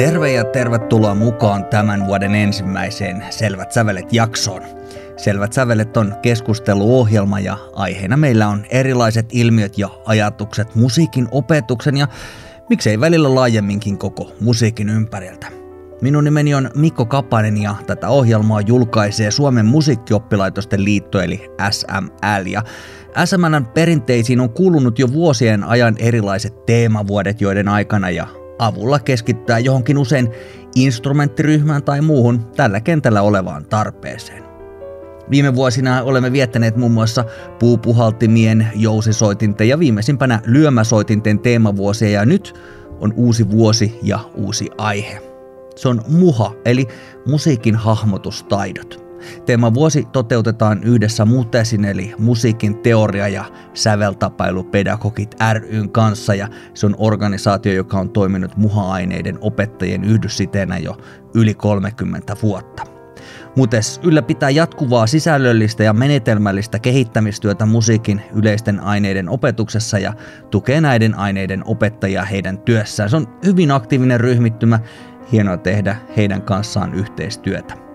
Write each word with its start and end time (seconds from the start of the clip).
Terve 0.00 0.32
ja 0.32 0.44
tervetuloa 0.44 1.14
mukaan 1.14 1.64
tämän 1.64 2.06
vuoden 2.06 2.34
ensimmäiseen 2.34 3.24
Selvät 3.30 3.72
sävelet 3.72 4.12
jaksoon. 4.12 4.62
Selvät 5.16 5.52
sävelet 5.52 5.96
on 5.96 6.14
keskusteluohjelma 6.22 7.40
ja 7.40 7.56
aiheena 7.74 8.16
meillä 8.16 8.48
on 8.48 8.64
erilaiset 8.70 9.26
ilmiöt 9.32 9.78
ja 9.78 9.88
ajatukset 10.06 10.74
musiikin 10.74 11.28
opetuksen 11.30 11.96
ja 11.96 12.08
miksei 12.68 13.00
välillä 13.00 13.34
laajemminkin 13.34 13.98
koko 13.98 14.32
musiikin 14.40 14.88
ympäriltä. 14.88 15.46
Minun 16.02 16.24
nimeni 16.24 16.54
on 16.54 16.70
Mikko 16.74 17.06
Kapanen 17.06 17.56
ja 17.56 17.74
tätä 17.86 18.08
ohjelmaa 18.08 18.60
julkaisee 18.60 19.30
Suomen 19.30 19.66
musiikkioppilaitosten 19.66 20.84
liitto 20.84 21.20
eli 21.20 21.50
SML 21.70 22.46
ja 22.46 22.62
SMLn 23.24 23.66
perinteisiin 23.74 24.40
on 24.40 24.50
kuulunut 24.50 24.98
jo 24.98 25.12
vuosien 25.12 25.64
ajan 25.64 25.96
erilaiset 25.98 26.66
teemavuodet, 26.66 27.40
joiden 27.40 27.68
aikana 27.68 28.10
ja 28.10 28.39
avulla 28.60 28.98
keskittää 28.98 29.58
johonkin 29.58 29.98
usein 29.98 30.30
instrumenttiryhmään 30.74 31.82
tai 31.82 32.00
muuhun 32.00 32.46
tällä 32.56 32.80
kentällä 32.80 33.22
olevaan 33.22 33.64
tarpeeseen. 33.64 34.44
Viime 35.30 35.54
vuosina 35.54 36.02
olemme 36.02 36.32
viettäneet 36.32 36.76
muun 36.76 36.92
muassa 36.92 37.24
puupuhaltimien, 37.58 38.68
jousisoitinten 38.74 39.68
ja 39.68 39.78
viimeisimpänä 39.78 40.40
lyömäsoitinten 40.46 41.38
teemavuosia 41.38 42.10
ja 42.10 42.26
nyt 42.26 42.54
on 43.00 43.12
uusi 43.16 43.50
vuosi 43.50 43.98
ja 44.02 44.18
uusi 44.34 44.70
aihe. 44.78 45.22
Se 45.76 45.88
on 45.88 46.02
muha 46.08 46.54
eli 46.64 46.86
musiikin 47.26 47.76
hahmotustaidot. 47.76 49.09
Teema 49.46 49.74
vuosi 49.74 50.06
toteutetaan 50.12 50.84
yhdessä 50.84 51.24
Mutesin 51.24 51.84
eli 51.84 52.14
musiikin 52.18 52.78
teoria- 52.78 53.28
ja 53.28 53.44
säveltapailupedagogit 53.74 55.36
ryn 55.52 55.90
kanssa 55.90 56.34
ja 56.34 56.48
se 56.74 56.86
on 56.86 56.94
organisaatio, 56.98 57.72
joka 57.72 57.98
on 57.98 58.10
toiminut 58.10 58.56
muha-aineiden 58.56 59.38
opettajien 59.40 60.04
yhdyssiteenä 60.04 60.78
jo 60.78 60.96
yli 61.34 61.54
30 61.54 62.36
vuotta. 62.42 63.00
Mutes 63.56 64.00
ylläpitää 64.02 64.50
jatkuvaa 64.50 65.06
sisällöllistä 65.06 65.84
ja 65.84 65.92
menetelmällistä 65.92 66.78
kehittämistyötä 66.78 67.66
musiikin 67.66 68.22
yleisten 68.34 68.80
aineiden 68.80 69.28
opetuksessa 69.28 69.98
ja 69.98 70.14
tukee 70.50 70.80
näiden 70.80 71.14
aineiden 71.14 71.62
opettajia 71.66 72.24
heidän 72.24 72.58
työssään. 72.58 73.10
Se 73.10 73.16
on 73.16 73.28
hyvin 73.46 73.70
aktiivinen 73.70 74.20
ryhmittymä, 74.20 74.80
hienoa 75.32 75.56
tehdä 75.56 75.96
heidän 76.16 76.42
kanssaan 76.42 76.94
yhteistyötä. 76.94 77.89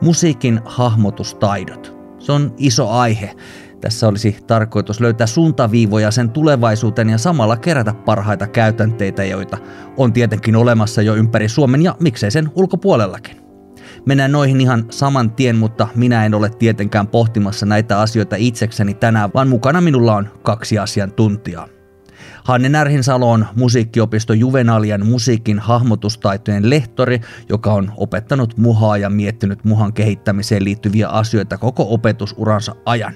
Musiikin 0.00 0.60
hahmotustaidot. 0.64 1.96
Se 2.18 2.32
on 2.32 2.54
iso 2.58 2.90
aihe. 2.90 3.34
Tässä 3.80 4.08
olisi 4.08 4.36
tarkoitus 4.46 5.00
löytää 5.00 5.26
suuntaviivoja 5.26 6.10
sen 6.10 6.30
tulevaisuuteen 6.30 7.10
ja 7.10 7.18
samalla 7.18 7.56
kerätä 7.56 7.94
parhaita 7.94 8.46
käytänteitä, 8.46 9.24
joita 9.24 9.58
on 9.96 10.12
tietenkin 10.12 10.56
olemassa 10.56 11.02
jo 11.02 11.14
ympäri 11.14 11.48
Suomen 11.48 11.82
ja 11.82 11.96
miksei 12.00 12.30
sen 12.30 12.50
ulkopuolellakin. 12.54 13.36
Mennään 14.06 14.32
noihin 14.32 14.60
ihan 14.60 14.86
saman 14.90 15.30
tien, 15.30 15.56
mutta 15.56 15.88
minä 15.94 16.26
en 16.26 16.34
ole 16.34 16.50
tietenkään 16.50 17.06
pohtimassa 17.06 17.66
näitä 17.66 18.00
asioita 18.00 18.36
itsekseni 18.38 18.94
tänään, 18.94 19.30
vaan 19.34 19.48
mukana 19.48 19.80
minulla 19.80 20.16
on 20.16 20.28
kaksi 20.42 20.78
asiantuntijaa. 20.78 21.75
Hanne 22.46 22.68
Närhinsalo 22.68 23.30
on 23.30 23.46
musiikkiopisto 23.56 24.32
Juvenalian 24.32 25.06
musiikin 25.06 25.58
hahmotustaitojen 25.58 26.70
lehtori, 26.70 27.20
joka 27.48 27.72
on 27.72 27.92
opettanut 27.96 28.56
muhaa 28.56 28.96
ja 28.96 29.10
miettinyt 29.10 29.64
muhan 29.64 29.92
kehittämiseen 29.92 30.64
liittyviä 30.64 31.08
asioita 31.08 31.58
koko 31.58 31.86
opetusuransa 31.90 32.74
ajan. 32.84 33.14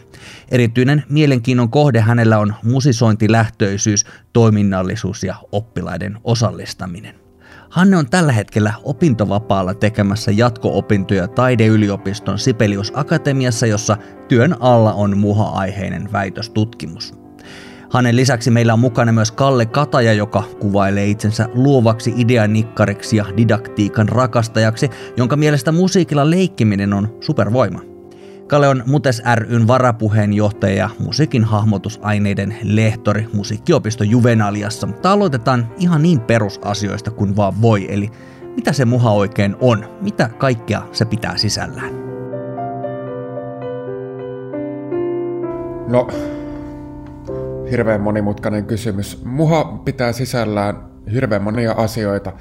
Erityinen 0.50 1.04
mielenkiinnon 1.08 1.70
kohde 1.70 2.00
hänellä 2.00 2.38
on 2.38 2.54
musisointilähtöisyys, 2.64 4.04
toiminnallisuus 4.32 5.24
ja 5.24 5.34
oppilaiden 5.52 6.18
osallistaminen. 6.24 7.14
Hanne 7.68 7.96
on 7.96 8.10
tällä 8.10 8.32
hetkellä 8.32 8.72
opintovapaalla 8.84 9.74
tekemässä 9.74 10.30
jatko-opintoja 10.30 11.28
taideyliopiston 11.28 12.38
Sibelius 12.38 12.92
Akatemiassa, 12.94 13.66
jossa 13.66 13.96
työn 14.28 14.56
alla 14.60 14.92
on 14.92 15.18
muha-aiheinen 15.18 16.12
väitöstutkimus. 16.12 17.19
Hänen 17.92 18.16
lisäksi 18.16 18.50
meillä 18.50 18.72
on 18.72 18.78
mukana 18.78 19.12
myös 19.12 19.32
Kalle 19.32 19.66
Kataja, 19.66 20.12
joka 20.12 20.42
kuvailee 20.60 21.06
itsensä 21.06 21.48
luovaksi 21.54 22.14
ideanikkariksi 22.16 23.16
ja 23.16 23.24
didaktiikan 23.36 24.08
rakastajaksi, 24.08 24.90
jonka 25.16 25.36
mielestä 25.36 25.72
musiikilla 25.72 26.30
leikkiminen 26.30 26.92
on 26.92 27.16
supervoima. 27.20 27.80
Kalle 28.46 28.68
on 28.68 28.82
Mutes 28.86 29.22
ryn 29.34 29.66
varapuheenjohtaja 29.66 30.74
ja 30.74 30.90
musiikin 30.98 31.44
hahmotusaineiden 31.44 32.56
lehtori 32.62 33.26
musiikkiopisto 33.32 34.04
Juvenaliassa, 34.04 34.86
mutta 34.86 35.12
aloitetaan 35.12 35.72
ihan 35.78 36.02
niin 36.02 36.20
perusasioista 36.20 37.10
kuin 37.10 37.36
vaan 37.36 37.62
voi, 37.62 37.94
eli 37.94 38.10
mitä 38.56 38.72
se 38.72 38.84
muha 38.84 39.10
oikein 39.10 39.56
on, 39.60 39.84
mitä 40.00 40.28
kaikkea 40.28 40.82
se 40.92 41.04
pitää 41.04 41.36
sisällään. 41.36 41.92
No, 45.88 46.08
hirveän 47.70 48.00
monimutkainen 48.00 48.64
kysymys. 48.64 49.24
Muha 49.24 49.64
pitää 49.64 50.12
sisällään 50.12 50.90
hirveän 51.12 51.42
monia 51.42 51.72
asioita. 51.72 52.32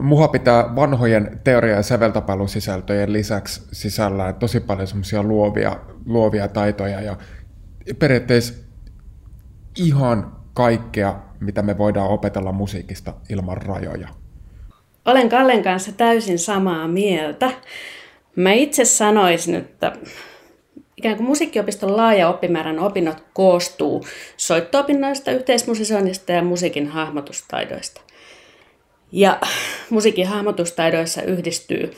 Muha 0.00 0.28
pitää 0.28 0.76
vanhojen 0.76 1.40
teoria- 1.44 1.76
ja 1.76 1.82
säveltapailusisältöjen 1.82 3.12
lisäksi 3.12 3.62
sisällään 3.72 4.34
tosi 4.34 4.60
paljon 4.60 4.86
semmoisia 4.86 5.22
luovia, 5.22 5.76
luovia 6.06 6.48
taitoja 6.48 7.00
ja 7.00 7.16
periaatteessa 7.98 8.54
ihan 9.78 10.36
kaikkea, 10.54 11.14
mitä 11.40 11.62
me 11.62 11.78
voidaan 11.78 12.08
opetella 12.08 12.52
musiikista 12.52 13.14
ilman 13.30 13.56
rajoja. 13.56 14.08
Olen 15.04 15.28
Kallen 15.28 15.62
kanssa 15.62 15.92
täysin 15.92 16.38
samaa 16.38 16.88
mieltä. 16.88 17.50
Mä 18.36 18.52
itse 18.52 18.84
sanoisin, 18.84 19.54
että 19.54 19.92
ikään 21.02 21.16
kuin 21.16 21.26
musiikkiopiston 21.26 21.96
laaja 21.96 22.28
oppimäärän 22.28 22.78
opinnot 22.78 23.16
koostuu 23.32 24.04
soittoopinnoista, 24.36 25.30
yhteismusisoinnista 25.30 26.32
ja 26.32 26.42
musiikin 26.42 26.88
hahmotustaidoista. 26.88 28.00
Ja 29.12 29.40
musiikin 29.90 30.26
hahmotustaidoissa 30.26 31.22
yhdistyy, 31.22 31.92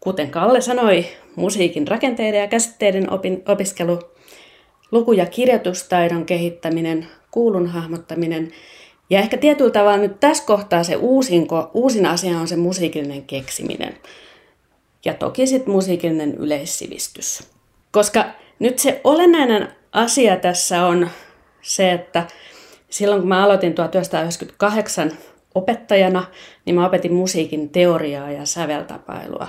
kuten 0.00 0.30
Kalle 0.30 0.60
sanoi, 0.60 1.06
musiikin 1.36 1.88
rakenteiden 1.88 2.40
ja 2.40 2.48
käsitteiden 2.48 3.12
opin, 3.12 3.42
opiskelu, 3.48 3.98
luku- 4.92 5.12
ja 5.12 5.26
kirjoitustaidon 5.26 6.26
kehittäminen, 6.26 7.06
kuulun 7.30 7.66
hahmottaminen 7.66 8.52
ja 9.10 9.18
ehkä 9.18 9.36
tietyllä 9.36 9.70
tavalla 9.70 9.96
nyt 9.96 10.20
tässä 10.20 10.44
kohtaa 10.44 10.84
se 10.84 10.96
uusinko, 10.96 11.70
uusin 11.74 12.06
asia 12.06 12.38
on 12.38 12.48
se 12.48 12.56
musiikillinen 12.56 13.22
keksiminen. 13.22 13.94
Ja 15.04 15.14
toki 15.14 15.46
sitten 15.46 15.72
musiikillinen 15.72 16.34
yleissivistys. 16.34 17.52
Koska 17.92 18.24
nyt 18.58 18.78
se 18.78 19.00
olennainen 19.04 19.68
asia 19.92 20.36
tässä 20.36 20.86
on 20.86 21.10
se, 21.62 21.92
että 21.92 22.26
silloin 22.90 23.20
kun 23.20 23.28
mä 23.28 23.44
aloitin 23.44 23.74
1998 23.74 25.12
opettajana, 25.54 26.24
niin 26.64 26.74
mä 26.74 26.86
opetin 26.86 27.12
musiikin 27.12 27.70
teoriaa 27.70 28.30
ja 28.30 28.46
säveltapailua. 28.46 29.48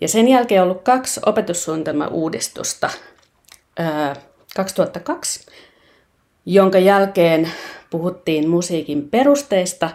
Ja 0.00 0.08
sen 0.08 0.28
jälkeen 0.28 0.62
on 0.62 0.68
ollut 0.68 0.82
kaksi 0.82 1.20
opetussuunnitelma-uudistusta. 1.26 2.90
2002, 4.56 5.46
jonka 6.46 6.78
jälkeen 6.78 7.50
puhuttiin 7.90 8.48
musiikin 8.48 9.08
perusteista, 9.10 9.90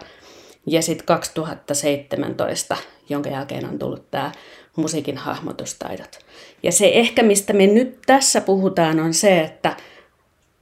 ja 0.66 0.82
sitten 0.82 1.06
2017, 1.06 2.76
jonka 3.08 3.30
jälkeen 3.30 3.68
on 3.68 3.78
tullut 3.78 4.10
tämä 4.10 4.32
musiikin 4.76 5.16
hahmotustaidot. 5.16 6.25
Ja 6.66 6.72
se 6.72 6.90
ehkä, 6.94 7.22
mistä 7.22 7.52
me 7.52 7.66
nyt 7.66 7.98
tässä 8.06 8.40
puhutaan, 8.40 9.00
on 9.00 9.14
se, 9.14 9.40
että 9.40 9.76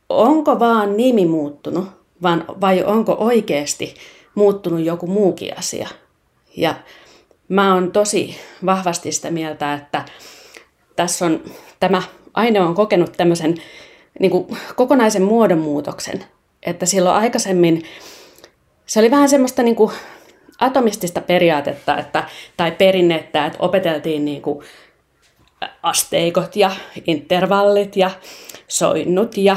onko 0.09 0.59
vaan 0.59 0.97
nimi 0.97 1.27
muuttunut 1.27 1.85
vaan, 2.23 2.45
vai 2.61 2.85
onko 2.85 3.17
oikeasti 3.19 3.95
muuttunut 4.35 4.81
joku 4.85 5.07
muukin 5.07 5.59
asia. 5.59 5.89
Ja 6.57 6.75
mä 7.49 7.75
oon 7.75 7.93
tosi 7.93 8.37
vahvasti 8.67 9.13
sitä 9.13 9.31
mieltä, 9.31 9.75
että 9.75 10.05
tässä 10.97 11.27
on, 11.27 11.41
tämä 11.81 12.03
aine 12.35 12.61
on 12.61 12.75
kokenut 12.75 13.13
tämmöisen 13.17 13.55
niin 14.21 14.31
kuin 14.31 14.47
kokonaisen 14.77 15.23
muodonmuutoksen. 15.23 16.25
Että 16.63 16.87
silloin 16.87 17.17
aikaisemmin 17.17 17.83
se 18.87 19.01
oli 19.01 19.11
vähän 19.11 19.29
semmoista 19.29 19.63
niin 19.63 19.77
kuin 19.77 19.93
atomistista 20.61 21.21
periaatetta 21.21 21.99
että, 21.99 22.25
tai 22.57 22.73
perinnettä, 22.73 23.47
että 23.47 23.59
opeteltiin 23.59 24.25
niin 24.25 24.43
kuin 24.43 24.65
asteikot 25.83 26.57
ja 26.57 26.71
intervallit 27.07 27.97
ja 27.97 28.11
soinnut 28.69 29.37
ja 29.37 29.57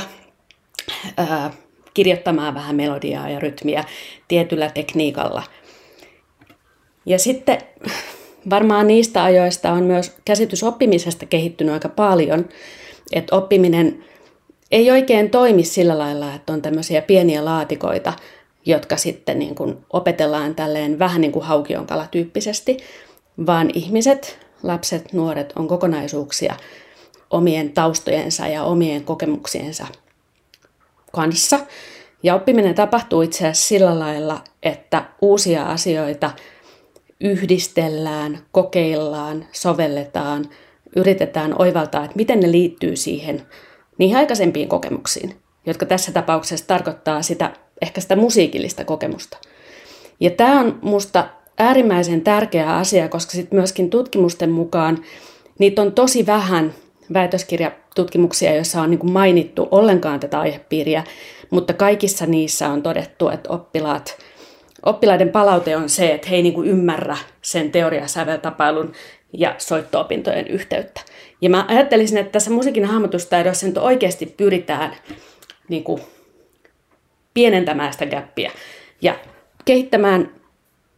ää, 1.18 1.52
kirjoittamaan 1.94 2.54
vähän 2.54 2.76
melodiaa 2.76 3.30
ja 3.30 3.40
rytmiä 3.40 3.84
tietyllä 4.28 4.70
tekniikalla. 4.70 5.44
Ja 7.06 7.20
sitten 7.20 7.58
varmaan 8.50 8.88
niistä 8.88 9.24
ajoista 9.24 9.72
on 9.72 9.84
myös 9.84 10.16
käsitys 10.26 10.64
oppimisesta 10.64 11.26
kehittynyt 11.26 11.74
aika 11.74 11.90
paljon, 11.90 12.50
että 13.12 13.36
oppiminen 13.36 14.06
ei 14.72 14.92
oikein 14.92 15.30
toimi 15.30 15.64
sillä 15.64 15.98
lailla, 15.98 16.34
että 16.34 16.54
on 16.54 16.62
tämmöisiä 16.62 17.02
pieniä 17.02 17.46
laatikoita, 17.46 18.14
jotka 18.66 18.98
sitten 18.98 19.40
niin 19.40 19.56
kuin 19.56 19.78
opetellaan 19.94 20.56
tälleen 20.56 21.00
vähän 21.00 21.22
niin 21.22 21.32
kuin 21.32 21.46
haukionkala 21.46 22.08
tyyppisesti, 22.12 22.78
vaan 23.46 23.70
ihmiset, 23.74 24.47
lapset, 24.64 25.14
nuoret 25.14 25.54
on 25.56 25.68
kokonaisuuksia 25.68 26.56
omien 27.30 27.74
taustojensa 27.74 28.48
ja 28.48 28.64
omien 28.64 29.04
kokemuksiensa 29.04 29.88
kanssa. 31.12 31.60
Ja 32.24 32.36
oppiminen 32.36 32.76
tapahtuu 32.76 33.22
itse 33.22 33.38
asiassa 33.38 33.68
sillä 33.68 34.00
lailla, 34.00 34.44
että 34.64 35.06
uusia 35.22 35.64
asioita 35.64 36.32
yhdistellään, 37.22 38.40
kokeillaan, 38.52 39.46
sovelletaan, 39.52 40.50
yritetään 40.96 41.62
oivaltaa, 41.62 42.04
että 42.04 42.16
miten 42.16 42.40
ne 42.40 42.52
liittyy 42.52 42.96
siihen 42.96 43.42
niihin 43.98 44.18
aikaisempiin 44.18 44.70
kokemuksiin, 44.70 45.36
jotka 45.66 45.86
tässä 45.86 46.12
tapauksessa 46.12 46.68
tarkoittaa 46.68 47.22
sitä, 47.22 47.54
ehkä 47.82 48.02
sitä 48.02 48.16
musiikillista 48.16 48.86
kokemusta. 48.86 49.38
Ja 50.20 50.30
tämä 50.30 50.60
on 50.60 50.80
musta 50.82 51.28
äärimmäisen 51.58 52.22
tärkeä 52.22 52.76
asia, 52.76 53.10
koska 53.10 53.32
sitten 53.32 53.60
myöskin 53.60 53.90
tutkimusten 53.90 54.50
mukaan 54.50 55.04
niitä 55.60 55.82
on 55.82 55.92
tosi 55.92 56.26
vähän 56.26 56.74
väitöskirjatutkimuksia, 57.14 58.56
joissa 58.56 58.82
on 58.82 58.90
niin 58.90 59.12
mainittu 59.12 59.68
ollenkaan 59.72 60.20
tätä 60.20 60.40
aihepiiriä, 60.40 61.04
mutta 61.50 61.74
kaikissa 61.74 62.26
niissä 62.26 62.70
on 62.70 62.84
todettu, 62.84 63.30
että 63.30 63.50
oppilaat, 63.50 64.18
oppilaiden 64.86 65.30
palaute 65.30 65.78
on 65.78 65.90
se, 65.90 66.14
että 66.14 66.30
he 66.30 66.36
ei 66.36 66.42
niin 66.42 66.66
ymmärrä 66.66 67.18
sen 67.42 67.72
teoriasäveltapailun 67.72 68.92
ja 69.34 69.56
soitto-opintojen 69.58 70.48
yhteyttä. 70.48 71.02
Ja 71.42 71.50
mä 71.50 71.66
ajattelisin, 71.68 72.18
että 72.18 72.32
tässä 72.32 72.52
musiikin 72.52 72.86
hahmotustaidossa 72.86 73.68
nyt 73.68 73.78
oikeasti 73.78 74.26
pyritään 74.26 74.96
niin 75.70 75.84
kuin, 75.84 76.02
pienentämään 77.34 77.94
sitä 77.94 78.06
gäppiä 78.06 78.52
ja 79.02 79.16
kehittämään 79.66 80.32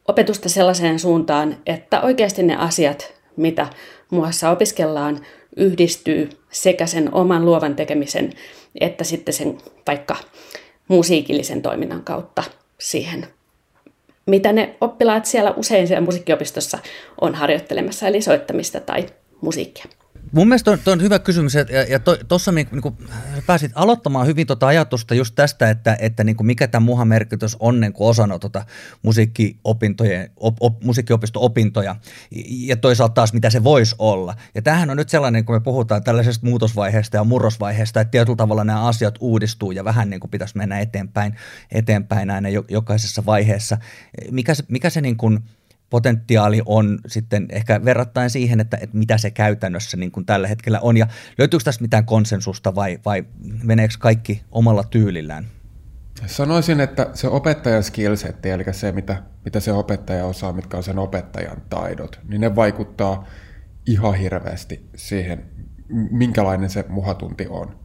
opetusta 0.10 0.50
sellaiseen 0.50 1.00
suuntaan, 1.00 1.58
että 1.66 2.02
oikeasti 2.02 2.44
ne 2.44 2.56
asiat, 2.56 3.14
mitä 3.36 3.68
muassa 4.10 4.50
opiskellaan, 4.50 5.26
yhdistyy 5.58 6.30
sekä 6.52 6.86
sen 6.86 7.14
oman 7.14 7.46
luovan 7.46 7.76
tekemisen 7.76 8.34
että 8.80 9.04
sitten 9.04 9.34
sen 9.34 9.58
vaikka 9.88 10.16
musiikillisen 10.88 11.62
toiminnan 11.62 12.04
kautta 12.04 12.44
siihen, 12.80 13.28
mitä 14.26 14.54
ne 14.54 14.76
oppilaat 14.82 15.26
siellä 15.26 15.52
usein 15.52 15.88
siellä 15.88 16.06
musiikkiopistossa 16.06 16.80
on 17.22 17.36
harjoittelemassa, 17.36 18.08
eli 18.08 18.22
soittamista 18.22 18.80
tai 18.80 19.06
musiikkia. 19.42 19.86
Mun 20.32 20.48
mielestä 20.48 20.72
on, 20.72 20.80
on 20.86 21.02
hyvä 21.02 21.20
kysymys, 21.20 21.54
ja, 21.54 21.66
ja 21.90 22.00
tuossa 22.28 22.52
niin, 22.52 22.68
niin 22.72 22.98
pääsit 23.46 23.72
aloittamaan 23.76 24.28
hyvin 24.28 24.48
tuota 24.48 24.68
ajatusta 24.68 25.16
just 25.16 25.36
tästä, 25.36 25.70
että, 25.70 25.98
että 26.00 26.24
niin 26.24 26.36
kuin 26.36 26.48
mikä 26.48 26.68
tämä 26.68 26.86
muhan 26.86 27.08
merkitys 27.08 27.58
on 27.60 27.80
niin 27.80 27.94
kuin 27.94 28.08
osana 28.08 28.40
tuota 28.40 28.66
musiikkiopintojen, 29.02 30.32
op, 30.36 30.58
op, 30.60 30.84
musiikkiopisto-opintoja, 30.84 31.96
ja 32.50 32.78
toisaalta 32.78 33.14
taas 33.14 33.34
mitä 33.34 33.50
se 33.50 33.64
voisi 33.64 33.96
olla. 34.00 34.36
Ja 34.56 34.62
tämähän 34.62 34.90
on 34.90 34.98
nyt 34.98 35.10
sellainen, 35.10 35.46
kun 35.46 35.56
me 35.56 35.60
puhutaan 35.60 36.04
tällaisesta 36.04 36.48
muutosvaiheesta 36.48 37.18
ja 37.18 37.24
murrosvaiheesta, 37.24 38.02
että 38.02 38.12
tietyllä 38.12 38.38
tavalla 38.38 38.64
nämä 38.64 38.88
asiat 38.88 39.16
uudistuu 39.20 39.72
ja 39.72 39.84
vähän 39.84 40.10
niin 40.10 40.20
kuin 40.20 40.32
pitäisi 40.32 40.58
mennä 40.58 40.80
eteenpäin, 40.80 41.36
eteenpäin 41.72 42.30
aina 42.30 42.50
jokaisessa 42.70 43.26
vaiheessa. 43.26 43.78
Mikä 44.32 44.54
se, 44.54 44.64
mikä 44.68 44.90
se 44.90 45.02
niin 45.02 45.18
kuin, 45.18 45.40
potentiaali 45.90 46.62
on 46.66 47.00
sitten 47.08 47.46
ehkä 47.50 47.86
verrattain 47.86 48.30
siihen, 48.30 48.60
että, 48.60 48.78
että 48.82 48.98
mitä 48.98 49.18
se 49.18 49.32
käytännössä 49.32 49.98
niin 49.98 50.12
kuin 50.12 50.26
tällä 50.26 50.48
hetkellä 50.48 50.80
on. 50.80 50.98
Ja 50.98 51.08
löytyykö 51.38 51.64
tässä 51.64 51.82
mitään 51.82 52.06
konsensusta 52.06 52.76
vai, 52.76 53.00
vai 53.06 53.24
meneekö 53.64 53.94
kaikki 54.00 54.44
omalla 54.52 54.84
tyylillään? 54.84 55.46
Sanoisin, 56.26 56.80
että 56.80 57.10
se 57.14 57.28
opettajan 57.28 57.84
skillsetti, 57.84 58.50
eli 58.50 58.64
se, 58.72 58.92
mitä, 58.92 59.24
mitä 59.46 59.60
se 59.60 59.72
opettaja 59.72 60.26
osaa, 60.26 60.54
mitkä 60.54 60.78
on 60.78 60.84
sen 60.84 61.00
opettajan 61.00 61.62
taidot, 61.70 62.20
niin 62.28 62.42
ne 62.42 62.56
vaikuttaa 62.56 63.28
ihan 63.86 64.14
hirveästi 64.14 64.90
siihen, 64.96 65.46
minkälainen 66.12 66.70
se 66.70 66.86
muhatunti 66.90 67.48
on. 67.50 67.80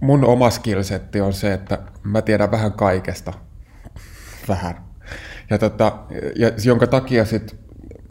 Mun 0.00 0.24
oma 0.24 0.50
skillsetti 0.50 1.20
on 1.20 1.32
se, 1.32 1.54
että 1.54 1.78
mä 2.02 2.22
tiedän 2.22 2.50
vähän 2.50 2.72
kaikesta. 2.72 3.32
Vähän 4.48 4.87
ja, 5.50 5.58
tota, 5.58 5.98
ja 6.36 6.50
jonka 6.64 6.86
takia 6.86 7.24
sit 7.24 7.56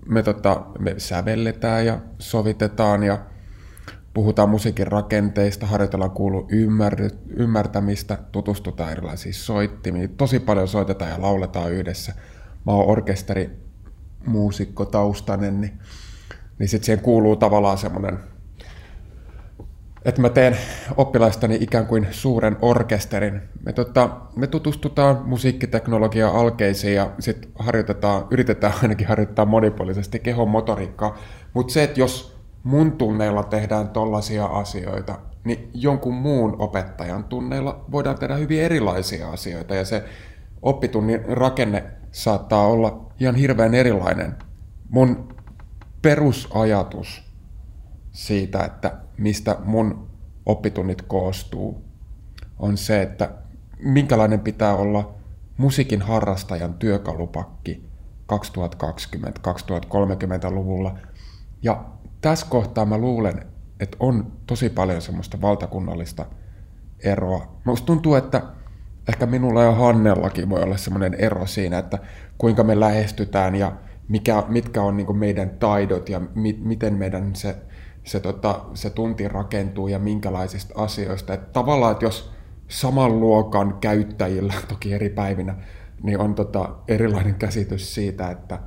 me, 0.05 0.23
tota, 0.23 0.65
me 0.79 0.95
sävelletään 0.97 1.85
ja 1.85 1.99
sovitetaan 2.19 3.03
ja 3.03 3.19
puhutaan 4.13 4.49
musiikin 4.49 4.87
rakenteista, 4.87 5.65
harjoitellaan 5.65 6.11
kuulu 6.11 6.47
ymmärtämistä, 7.29 8.17
tutustutaan 8.31 8.91
erilaisiin 8.91 9.33
soittimiin. 9.33 10.09
Tosi 10.09 10.39
paljon 10.39 10.67
soitetaan 10.67 11.11
ja 11.11 11.21
lauletaan 11.21 11.71
yhdessä. 11.71 12.13
Mä 12.65 12.71
oon 12.71 12.87
orkesterimuusikko 12.87 14.85
taustainen, 14.85 15.61
niin, 15.61 15.79
niin 16.59 16.69
sitten 16.69 16.85
siihen 16.85 17.03
kuuluu 17.03 17.35
tavallaan 17.35 17.77
semmoinen 17.77 18.19
että 20.07 20.21
mä 20.21 20.29
teen 20.29 20.57
oppilaistani 20.97 21.57
ikään 21.61 21.87
kuin 21.87 22.07
suuren 22.11 22.57
orkesterin. 22.61 23.41
Me, 23.65 23.73
tota, 23.73 24.09
me 24.35 24.47
tutustutaan 24.47 25.21
musiikkiteknologian 25.25 26.35
alkeisiin 26.35 26.95
ja 26.95 27.11
sitten 27.19 27.51
harjoitetaan, 27.59 28.27
yritetään 28.31 28.73
ainakin 28.81 29.07
harjoittaa 29.07 29.45
monipuolisesti 29.45 30.19
kehon 30.19 30.49
motoriikkaa. 30.49 31.17
Mutta 31.53 31.73
se, 31.73 31.83
että 31.83 31.99
jos 31.99 32.37
mun 32.63 32.91
tunneilla 32.91 33.43
tehdään 33.43 33.89
tollaisia 33.89 34.45
asioita, 34.45 35.19
niin 35.43 35.69
jonkun 35.73 36.13
muun 36.13 36.55
opettajan 36.59 37.23
tunneilla 37.23 37.85
voidaan 37.91 38.19
tehdä 38.19 38.35
hyvin 38.35 38.61
erilaisia 38.61 39.29
asioita 39.29 39.75
ja 39.75 39.85
se 39.85 40.03
oppitunnin 40.61 41.25
rakenne 41.25 41.83
saattaa 42.11 42.67
olla 42.67 43.11
ihan 43.19 43.35
hirveän 43.35 43.73
erilainen. 43.73 44.35
Mun 44.89 45.35
perusajatus 46.01 47.26
siitä, 48.17 48.65
että 48.65 48.93
mistä 49.17 49.55
mun 49.65 50.07
oppitunnit 50.45 51.01
koostuu, 51.01 51.85
on 52.59 52.77
se, 52.77 53.01
että 53.01 53.29
minkälainen 53.79 54.39
pitää 54.39 54.75
olla 54.75 55.13
musiikin 55.57 56.01
harrastajan 56.01 56.73
työkalupakki 56.73 57.89
2020-2030-luvulla. 58.33 60.97
Ja 61.61 61.85
tässä 62.21 62.47
kohtaa 62.49 62.85
mä 62.85 62.97
luulen, 62.97 63.45
että 63.79 63.97
on 63.99 64.31
tosi 64.47 64.69
paljon 64.69 65.01
semmoista 65.01 65.41
valtakunnallista 65.41 66.25
eroa. 67.03 67.59
Musta 67.63 67.85
tuntuu, 67.85 68.15
että 68.15 68.41
ehkä 69.07 69.25
minulla 69.25 69.63
ja 69.63 69.71
Hannellakin 69.71 70.49
voi 70.49 70.63
olla 70.63 70.77
semmoinen 70.77 71.13
ero 71.13 71.45
siinä, 71.45 71.77
että 71.77 71.99
kuinka 72.37 72.63
me 72.63 72.79
lähestytään 72.79 73.55
ja 73.55 73.71
mikä, 74.07 74.43
mitkä 74.47 74.81
on 74.81 74.97
niin 74.97 75.17
meidän 75.17 75.49
taidot 75.49 76.09
ja 76.09 76.21
mi, 76.35 76.59
miten 76.63 76.93
meidän 76.93 77.35
se 77.35 77.55
se, 78.07 78.19
tota, 78.19 78.61
se 78.73 78.89
tunti 78.89 79.27
rakentuu 79.27 79.87
ja 79.87 79.99
minkälaisista 79.99 80.73
asioista. 80.77 81.33
Että 81.33 81.53
tavallaan, 81.53 81.91
että 81.91 82.05
jos 82.05 82.31
saman 82.67 83.19
luokan 83.19 83.77
käyttäjillä, 83.81 84.53
toki 84.69 84.93
eri 84.93 85.09
päivinä, 85.09 85.55
niin 86.03 86.19
on 86.19 86.35
tota 86.35 86.75
erilainen 86.87 87.35
käsitys 87.35 87.95
siitä, 87.95 88.31
että 88.31 88.59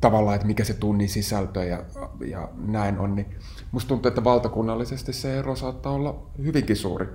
tavallaan, 0.00 0.34
että 0.34 0.46
mikä 0.46 0.64
se 0.64 0.74
tunnin 0.74 1.08
sisältö 1.08 1.64
ja, 1.64 1.84
ja 2.26 2.48
näin 2.56 2.98
on, 2.98 3.16
niin 3.16 3.34
musta 3.72 3.88
tuntuu, 3.88 4.08
että 4.08 4.24
valtakunnallisesti 4.24 5.12
se 5.12 5.38
ero 5.38 5.56
saattaa 5.56 5.92
olla 5.92 6.26
hyvinkin 6.44 6.76
suuri. 6.76 7.06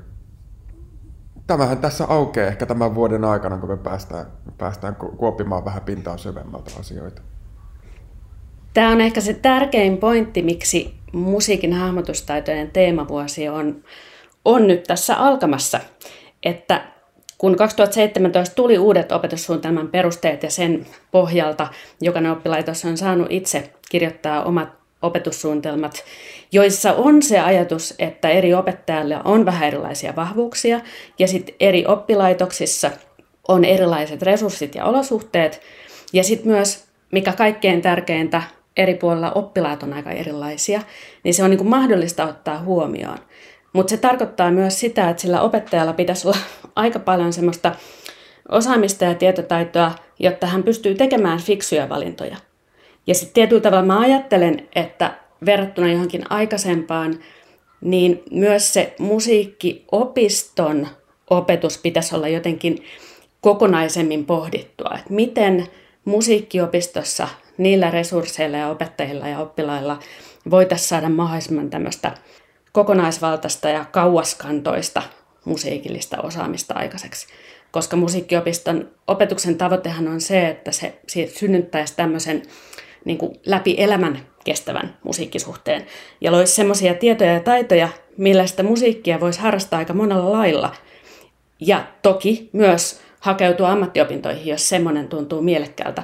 Tämähän 1.48 1.78
tässä 1.78 2.06
aukeaa 2.08 2.48
ehkä 2.48 2.66
tämän 2.66 2.96
vuoden 2.96 3.26
aikana, 3.26 3.58
kun 3.58 3.70
me 3.70 3.78
päästään, 3.78 4.26
päästään 4.58 4.96
kuoppimaan 4.96 5.66
vähän 5.66 5.82
pintaa 5.82 6.18
syvemmältä 6.18 6.72
asioita. 6.80 7.22
Tämä 8.76 8.92
on 8.92 9.02
ehkä 9.02 9.22
se 9.22 9.34
tärkein 9.34 9.98
pointti, 9.98 10.42
miksi 10.42 10.94
musiikin 11.12 11.74
hahmotustaitojen 11.74 12.72
teemavuosi 12.72 13.50
on, 13.50 13.84
on 14.46 14.68
nyt 14.68 14.84
tässä 14.84 15.16
alkamassa. 15.16 15.80
Että 16.44 16.82
kun 17.38 17.56
2017 17.56 18.56
tuli 18.56 18.78
uudet 18.78 19.12
opetussuunnitelman 19.12 19.88
perusteet 19.88 20.44
ja 20.44 20.52
sen 20.52 20.86
pohjalta 21.12 21.68
jokainen 22.02 22.32
oppilaitos 22.32 22.86
on 22.86 22.98
saanut 22.98 23.28
itse 23.30 23.70
kirjoittaa 23.90 24.44
omat 24.44 24.70
opetussuunnitelmat, 25.02 26.04
joissa 26.52 26.94
on 26.94 27.24
se 27.24 27.40
ajatus, 27.40 27.94
että 28.00 28.30
eri 28.30 28.54
opettajille 28.54 29.18
on 29.24 29.46
vähän 29.46 29.68
erilaisia 29.68 30.16
vahvuuksia 30.16 30.80
ja 31.20 31.28
sitten 31.28 31.56
eri 31.60 31.86
oppilaitoksissa 31.86 32.92
on 33.48 33.66
erilaiset 33.66 34.22
resurssit 34.22 34.76
ja 34.76 34.86
olosuhteet. 34.86 35.62
Ja 36.14 36.24
sitten 36.24 36.52
myös, 36.52 36.86
mikä 37.12 37.34
kaikkein 37.34 37.82
tärkeintä, 37.82 38.42
eri 38.78 38.96
puolilla 38.96 39.32
oppilaat 39.32 39.84
on 39.84 39.94
aika 39.94 40.12
erilaisia, 40.12 40.82
niin 41.24 41.34
se 41.34 41.44
on 41.44 41.50
niin 41.50 41.58
kuin 41.58 41.70
mahdollista 41.70 42.26
ottaa 42.26 42.60
huomioon. 42.60 43.18
Mutta 43.74 43.90
se 43.90 43.98
tarkoittaa 43.98 44.52
myös 44.52 44.80
sitä, 44.80 45.10
että 45.10 45.22
sillä 45.22 45.42
opettajalla 45.42 45.94
pitäisi 45.94 46.28
olla 46.28 46.38
aika 46.76 47.00
paljon 47.00 47.34
semmoista 47.34 47.76
osaamista 48.50 49.06
ja 49.06 49.16
tietotaitoa, 49.16 49.92
jotta 50.20 50.48
hän 50.48 50.64
pystyy 50.64 50.96
tekemään 50.96 51.40
fiksuja 51.40 51.90
valintoja. 51.90 52.38
Ja 53.08 53.16
sitten 53.16 53.34
tietyllä 53.34 53.62
tavalla 53.62 53.86
mä 53.86 54.00
ajattelen, 54.00 54.68
että 54.76 55.14
verrattuna 55.46 55.92
johonkin 55.92 56.24
aikaisempaan, 56.30 57.20
niin 57.82 58.24
myös 58.32 58.74
se 58.74 58.96
musiikkiopiston 59.00 60.88
opetus 61.30 61.78
pitäisi 61.78 62.16
olla 62.16 62.28
jotenkin 62.28 62.84
kokonaisemmin 63.42 64.26
pohdittua, 64.26 64.92
että 64.96 65.14
miten 65.14 65.68
musiikkiopistossa 66.06 67.28
niillä 67.58 67.92
resursseilla 67.92 68.58
ja 68.58 68.70
opettajilla 68.70 69.28
ja 69.28 69.40
oppilailla 69.40 70.00
voitaisiin 70.50 70.90
saada 70.90 71.10
mahdollisimman 71.10 71.70
tämmöistä 71.70 72.12
kokonaisvaltaista 72.72 73.70
ja 73.70 73.86
kauaskantoista 73.86 75.02
musiikillista 75.46 76.22
osaamista 76.22 76.74
aikaiseksi. 76.74 77.28
Koska 77.72 77.96
musiikkiopiston 77.96 78.90
opetuksen 79.08 79.58
tavoitehan 79.58 80.08
on 80.08 80.22
se, 80.22 80.48
että 80.48 80.72
se 80.72 81.02
synnyttäisi 81.28 81.96
tämmöisen 81.96 82.42
niin 83.06 83.18
kuin 83.18 83.40
läpi 83.46 83.76
elämän 83.78 84.20
kestävän 84.44 84.98
musiikkisuhteen 85.04 85.86
ja 86.22 86.32
loisi 86.32 86.56
semmoisia 86.56 86.94
tietoja 86.94 87.34
ja 87.34 87.40
taitoja, 87.40 87.90
millä 88.18 88.48
sitä 88.48 88.64
musiikkia 88.64 89.20
voisi 89.20 89.40
harrastaa 89.40 89.80
aika 89.80 89.94
monella 89.94 90.32
lailla. 90.32 90.76
Ja 91.60 91.88
toki 92.02 92.50
myös 92.54 93.02
hakeutua 93.20 93.72
ammattiopintoihin, 93.72 94.48
jos 94.48 94.70
semmoinen 94.70 95.08
tuntuu 95.08 95.42
mielekkäältä. 95.42 96.04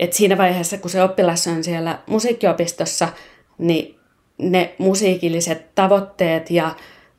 Et 0.00 0.12
siinä 0.12 0.38
vaiheessa, 0.38 0.78
kun 0.78 0.90
se 0.90 1.02
oppilas 1.02 1.46
on 1.46 1.64
siellä 1.64 1.98
musiikkiopistossa, 2.06 3.08
niin 3.58 3.98
ne 4.38 4.74
musiikilliset 4.78 5.74
tavoitteet 5.74 6.50
ja 6.50 6.76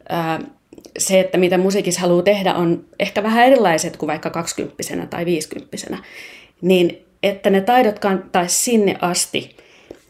ää, 0.09 0.39
se, 0.99 1.19
että 1.19 1.37
mitä 1.37 1.57
musiikissa 1.57 2.01
haluaa 2.01 2.23
tehdä, 2.23 2.53
on 2.53 2.85
ehkä 2.99 3.23
vähän 3.23 3.45
erilaiset 3.45 3.97
kuin 3.97 4.07
vaikka 4.07 4.29
20 4.29 5.07
tai 5.09 5.25
50 5.25 5.77
Niin 6.61 7.05
että 7.23 7.49
ne 7.49 7.61
taidot 7.61 7.99
kantaisi 7.99 8.55
sinne 8.55 8.95
asti. 9.01 9.55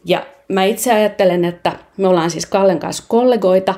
Ja 0.04 0.26
mä 0.48 0.64
itse 0.64 0.92
ajattelen, 0.92 1.44
että 1.44 1.72
me 1.96 2.08
ollaan 2.08 2.30
siis 2.30 2.46
Kallen 2.46 2.78
kanssa 2.78 3.04
kollegoita, 3.08 3.74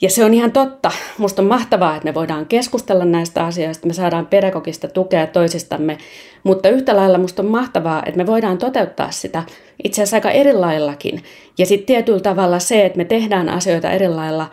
ja 0.00 0.10
se 0.10 0.24
on 0.24 0.34
ihan 0.34 0.52
totta. 0.52 0.90
Musta 1.18 1.42
on 1.42 1.48
mahtavaa, 1.48 1.96
että 1.96 2.08
me 2.08 2.14
voidaan 2.14 2.46
keskustella 2.46 3.04
näistä 3.04 3.44
asioista, 3.44 3.86
me 3.86 3.92
saadaan 3.92 4.26
pedagogista 4.26 4.88
tukea 4.88 5.26
toisistamme, 5.26 5.98
mutta 6.42 6.68
yhtä 6.68 6.96
lailla 6.96 7.18
musta 7.18 7.42
on 7.42 7.48
mahtavaa, 7.48 8.02
että 8.06 8.16
me 8.16 8.26
voidaan 8.26 8.58
toteuttaa 8.58 9.10
sitä 9.10 9.42
itse 9.84 10.02
asiassa 10.02 10.16
aika 10.16 10.30
erilaillakin. 10.30 11.22
Ja 11.58 11.66
sitten 11.66 11.86
tietyllä 11.86 12.20
tavalla 12.20 12.58
se, 12.58 12.86
että 12.86 12.96
me 12.96 13.04
tehdään 13.04 13.48
asioita 13.48 13.90
eri 13.90 14.08
lailla, 14.08 14.50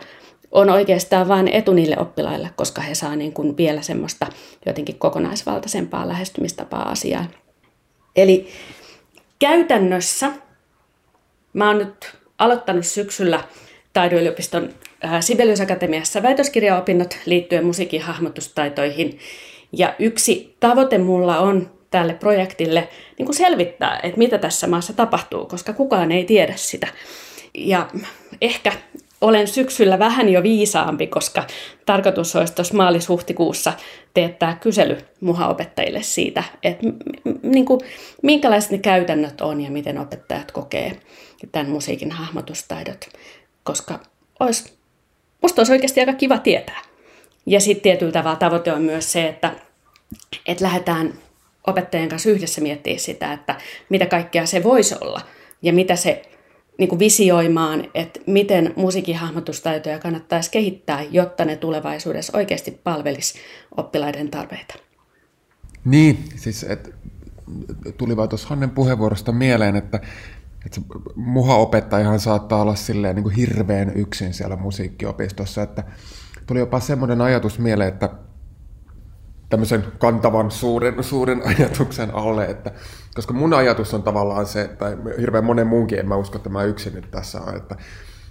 on 0.52 0.70
oikeastaan 0.70 1.28
vain 1.28 1.48
etu 1.48 1.72
niille 1.72 1.96
oppilaille, 1.98 2.50
koska 2.56 2.80
he 2.80 2.94
saa 2.94 3.16
niin 3.16 3.32
kuin 3.32 3.56
vielä 3.56 3.82
semmoista 3.82 4.26
jotenkin 4.66 4.98
kokonaisvaltaisempaa 4.98 6.08
lähestymistapaa 6.08 6.88
asiaan. 6.88 7.28
Eli 8.16 8.48
käytännössä 9.38 10.32
mä 11.52 11.68
oon 11.68 11.78
nyt 11.78 12.16
aloittanut 12.38 12.86
syksyllä 12.86 13.44
taideyliopiston 13.92 14.64
äh, 14.64 14.87
Sibelius 15.20 15.60
Akatemiassa 15.60 16.22
väitöskirjaopinnot 16.22 17.18
liittyen 17.26 17.66
musiikin 17.66 18.02
hahmotustaitoihin. 18.02 19.18
Ja 19.72 19.94
yksi 19.98 20.56
tavoite 20.60 20.98
mulla 20.98 21.38
on 21.38 21.70
tälle 21.90 22.14
projektille 22.14 22.88
niin 23.18 23.26
kuin 23.26 23.36
selvittää, 23.36 24.00
että 24.02 24.18
mitä 24.18 24.38
tässä 24.38 24.66
maassa 24.66 24.92
tapahtuu, 24.92 25.46
koska 25.46 25.72
kukaan 25.72 26.12
ei 26.12 26.24
tiedä 26.24 26.52
sitä. 26.56 26.88
Ja 27.54 27.90
ehkä 28.40 28.72
olen 29.20 29.48
syksyllä 29.48 29.98
vähän 29.98 30.28
jo 30.28 30.42
viisaampi, 30.42 31.06
koska 31.06 31.46
tarkoitus 31.86 32.36
olisi 32.36 32.54
tuossa 32.54 32.74
maalis-huhtikuussa 32.74 33.72
teettää 34.14 34.58
kysely 34.60 34.98
muhaopettajille 35.20 36.02
siitä, 36.02 36.44
että 36.62 36.86
niin 37.42 37.64
kuin, 37.64 37.80
minkälaiset 38.22 38.70
ne 38.70 38.78
käytännöt 38.78 39.40
on 39.40 39.60
ja 39.60 39.70
miten 39.70 39.98
opettajat 39.98 40.52
kokee 40.52 41.00
tämän 41.52 41.70
musiikin 41.70 42.10
hahmotustaidot, 42.10 43.08
koska 43.62 43.98
olisi, 44.40 44.77
musta 45.42 45.60
olisi 45.60 45.72
oikeasti 45.72 46.00
aika 46.00 46.12
kiva 46.12 46.38
tietää. 46.38 46.82
Ja 47.46 47.60
sitten 47.60 47.82
tietyllä 47.82 48.12
tavalla 48.12 48.36
tavoite 48.36 48.72
on 48.72 48.82
myös 48.82 49.12
se, 49.12 49.28
että, 49.28 49.54
että 50.46 50.64
lähdetään 50.64 51.14
opettajien 51.66 52.08
kanssa 52.08 52.30
yhdessä 52.30 52.60
miettimään 52.60 53.00
sitä, 53.00 53.32
että 53.32 53.56
mitä 53.88 54.06
kaikkea 54.06 54.46
se 54.46 54.62
voisi 54.62 54.94
olla 55.00 55.20
ja 55.62 55.72
mitä 55.72 55.96
se 55.96 56.22
niin 56.78 56.88
kuin 56.88 56.98
visioimaan, 56.98 57.84
että 57.94 58.20
miten 58.26 58.72
musiikkihahmotustaitoja 58.76 59.98
kannattaisi 59.98 60.50
kehittää, 60.50 61.02
jotta 61.10 61.44
ne 61.44 61.56
tulevaisuudessa 61.56 62.38
oikeasti 62.38 62.70
palvelisi 62.84 63.38
oppilaiden 63.76 64.30
tarpeita. 64.30 64.74
Niin, 65.84 66.24
siis 66.36 66.62
et, 66.64 66.94
tuli 67.96 68.16
vaan 68.16 68.28
tuossa 68.28 68.48
Hannen 68.48 68.70
puheenvuorosta 68.70 69.32
mieleen, 69.32 69.76
että, 69.76 70.00
että 70.66 70.80
muha-opettajahan 71.16 72.20
saattaa 72.20 72.62
olla 72.62 72.74
silleen 72.74 73.16
niin 73.16 73.22
kuin 73.22 73.34
hirveän 73.34 73.92
yksin 73.96 74.34
siellä 74.34 74.56
musiikkiopistossa, 74.56 75.62
että 75.62 75.84
tuli 76.46 76.58
jopa 76.58 76.80
semmoinen 76.80 77.20
ajatus 77.20 77.58
mieleen, 77.58 77.88
että 77.88 78.10
tämmöisen 79.48 79.84
kantavan 79.98 80.50
suuren, 80.50 81.04
suuren 81.04 81.42
ajatuksen 81.58 82.14
alle, 82.14 82.44
että 82.44 82.70
koska 83.14 83.34
mun 83.34 83.54
ajatus 83.54 83.94
on 83.94 84.02
tavallaan 84.02 84.46
se, 84.46 84.68
tai 84.68 84.96
hirveän 85.20 85.44
monen 85.44 85.66
muunkin, 85.66 85.98
en 85.98 86.08
mä 86.08 86.16
usko, 86.16 86.36
että 86.36 86.50
mä 86.50 86.64
yksin 86.64 86.94
nyt 86.94 87.10
tässä 87.10 87.40
on, 87.40 87.56
että 87.56 87.76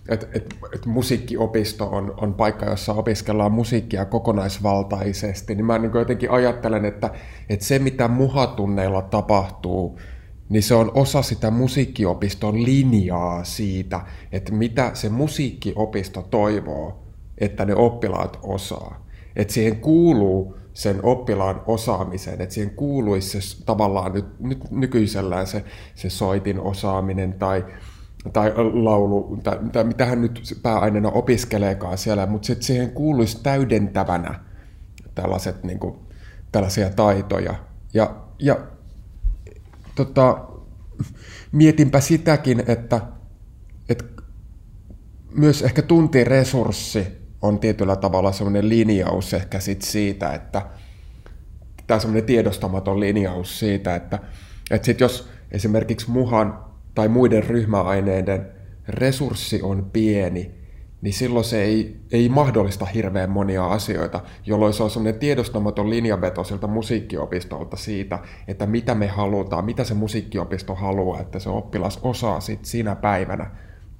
et, 0.09 0.29
et, 0.33 0.55
et 0.73 0.85
musiikkiopisto 0.85 1.89
on, 1.89 2.13
on 2.17 2.33
paikka, 2.33 2.65
jossa 2.65 2.93
opiskellaan 2.93 3.51
musiikkia 3.51 4.05
kokonaisvaltaisesti, 4.05 5.55
niin 5.55 5.65
mä 5.65 5.77
niin 5.77 5.91
jotenkin 5.93 6.31
ajattelen, 6.31 6.85
että, 6.85 7.09
että 7.49 7.65
se 7.65 7.79
mitä 7.79 8.07
muhatunneilla 8.07 9.01
tapahtuu, 9.01 9.99
niin 10.49 10.63
se 10.63 10.75
on 10.75 10.91
osa 10.93 11.21
sitä 11.21 11.51
musiikkiopiston 11.51 12.63
linjaa 12.63 13.43
siitä, 13.43 14.01
että 14.31 14.53
mitä 14.53 14.91
se 14.93 15.09
musiikkiopisto 15.09 16.21
toivoo, 16.21 17.03
että 17.37 17.65
ne 17.65 17.75
oppilaat 17.75 18.39
osaa. 18.43 19.05
Että 19.35 19.53
siihen 19.53 19.77
kuuluu 19.77 20.57
sen 20.73 20.99
oppilaan 21.03 21.61
osaamiseen, 21.65 22.41
että 22.41 22.55
siihen 22.55 22.75
kuuluisi 22.75 23.41
se 23.41 23.63
tavallaan 23.65 24.13
nyt, 24.13 24.39
nyt 24.39 24.71
nykyisellään 24.71 25.47
se, 25.47 25.63
se 25.95 26.09
soitin 26.09 26.59
osaaminen 26.59 27.33
tai, 27.33 27.65
tai 28.33 28.53
laulu, 28.73 29.39
tai, 29.43 29.57
tai 29.71 29.83
mitä 29.83 30.05
hän 30.05 30.21
nyt 30.21 30.59
pääaineena 30.63 31.09
opiskeleekaan 31.09 31.97
siellä, 31.97 32.25
mutta 32.25 32.45
sitten 32.45 32.65
siihen 32.65 32.91
kuuluisi 32.91 33.43
täydentävänä 33.43 34.39
tällaiset, 35.15 35.63
niin 35.63 35.79
kuin, 35.79 35.95
tällaisia 36.51 36.89
taitoja. 36.89 37.55
Ja, 37.93 38.15
ja 38.39 38.57
tota, 39.97 40.47
mietinpä 41.51 41.99
sitäkin, 41.99 42.63
että, 42.67 43.01
että 43.89 44.03
myös 45.31 45.61
ehkä 45.61 45.81
tuntiresurssi 45.81 47.07
on 47.41 47.59
tietyllä 47.59 47.95
tavalla 47.95 48.31
semmoinen 48.31 48.69
linjaus 48.69 49.33
ehkä 49.33 49.59
sit 49.59 49.81
siitä, 49.81 50.33
että 50.33 50.65
tämä 51.87 51.99
semmoinen 51.99 52.25
tiedostamaton 52.25 52.99
linjaus 52.99 53.59
siitä, 53.59 53.95
että, 53.95 54.19
että 54.71 54.85
sit 54.85 54.99
jos 54.99 55.29
esimerkiksi 55.51 56.11
muhan 56.11 56.65
tai 56.95 57.07
muiden 57.07 57.43
ryhmäaineiden 57.43 58.47
resurssi 58.87 59.61
on 59.61 59.89
pieni, 59.93 60.51
niin 61.01 61.13
silloin 61.13 61.45
se 61.45 61.63
ei, 61.63 61.99
ei 62.11 62.29
mahdollista 62.29 62.85
hirveän 62.85 63.29
monia 63.29 63.65
asioita, 63.65 64.23
jolloin 64.45 64.73
se 64.73 64.83
on 64.83 64.89
semmoinen 64.89 65.19
tiedostamaton 65.19 65.89
linjaveto 65.89 66.43
sieltä 66.43 66.67
musiikkiopistolta 66.67 67.77
siitä, 67.77 68.19
että 68.47 68.65
mitä 68.65 68.95
me 68.95 69.07
halutaan, 69.07 69.65
mitä 69.65 69.83
se 69.83 69.93
musiikkiopisto 69.93 70.75
haluaa, 70.75 71.21
että 71.21 71.39
se 71.39 71.49
oppilas 71.49 71.99
osaa 72.01 72.39
sit 72.39 72.65
siinä 72.65 72.95
päivänä, 72.95 73.51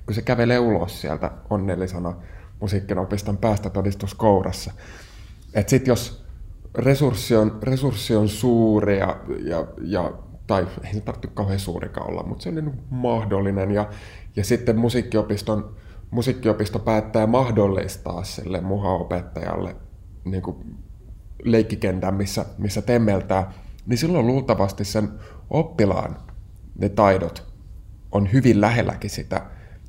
kun 0.06 0.16
se 0.16 0.22
kävelee 0.22 0.60
ulos 0.60 1.01
sieltä 1.01 1.32
onnellisena 1.50 2.13
musiikkinopiston 2.60 3.38
päästötodistus 3.38 4.13
kourassa. 4.13 4.72
Että 5.54 5.70
sitten 5.70 5.92
jos 5.92 6.25
resurssi 6.75 7.36
on, 7.36 7.60
resurssi 7.63 8.16
on 8.16 8.30
suuri 8.30 9.00
ja, 9.00 9.18
ja, 9.44 9.68
ja 9.82 10.13
tai 10.48 10.68
ei 10.84 10.94
se 10.94 11.01
tarvitse 11.01 11.27
kauhean 11.34 11.60
suurikaan 11.60 12.10
olla, 12.10 12.24
mutta 12.24 12.44
se 12.44 12.50
on 12.50 12.56
niin 12.56 12.80
mahdollinen. 12.89 13.72
Ja, 13.72 13.89
ja 14.36 14.44
sitten 14.44 14.77
musiikkiopiston, 14.77 15.75
musiikkiopisto 16.11 16.79
päättää 16.79 17.27
mahdollistaa 17.27 18.23
sille 18.23 18.61
muha-opettajalle 18.61 19.75
niin 20.25 20.41
kuin 20.41 20.75
leikkikentän, 21.43 22.13
missä, 22.13 22.45
missä 22.57 22.81
temmeltää, 22.81 23.53
niin 23.85 23.97
silloin 23.97 24.27
luultavasti 24.27 24.85
sen 24.85 25.09
oppilaan 25.49 26.17
ne 26.79 26.89
taidot 26.89 27.47
on 28.11 28.33
hyvin 28.33 28.61
lähelläkin 28.61 29.09
sitä 29.09 29.45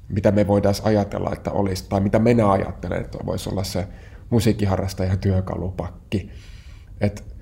mitä 0.08 0.30
me 0.30 0.46
voidaan 0.46 0.75
ajatella, 0.82 1.30
että 1.32 1.50
olisi, 1.50 1.87
tai 1.88 2.00
mitä 2.00 2.18
minä 2.18 2.50
ajattelen, 2.50 3.00
että 3.00 3.18
voisi 3.26 3.50
olla 3.50 3.64
se 3.64 3.88
musiikkiharrastajan 4.30 5.18
työkalupakki. 5.18 6.30
Et 7.00 7.38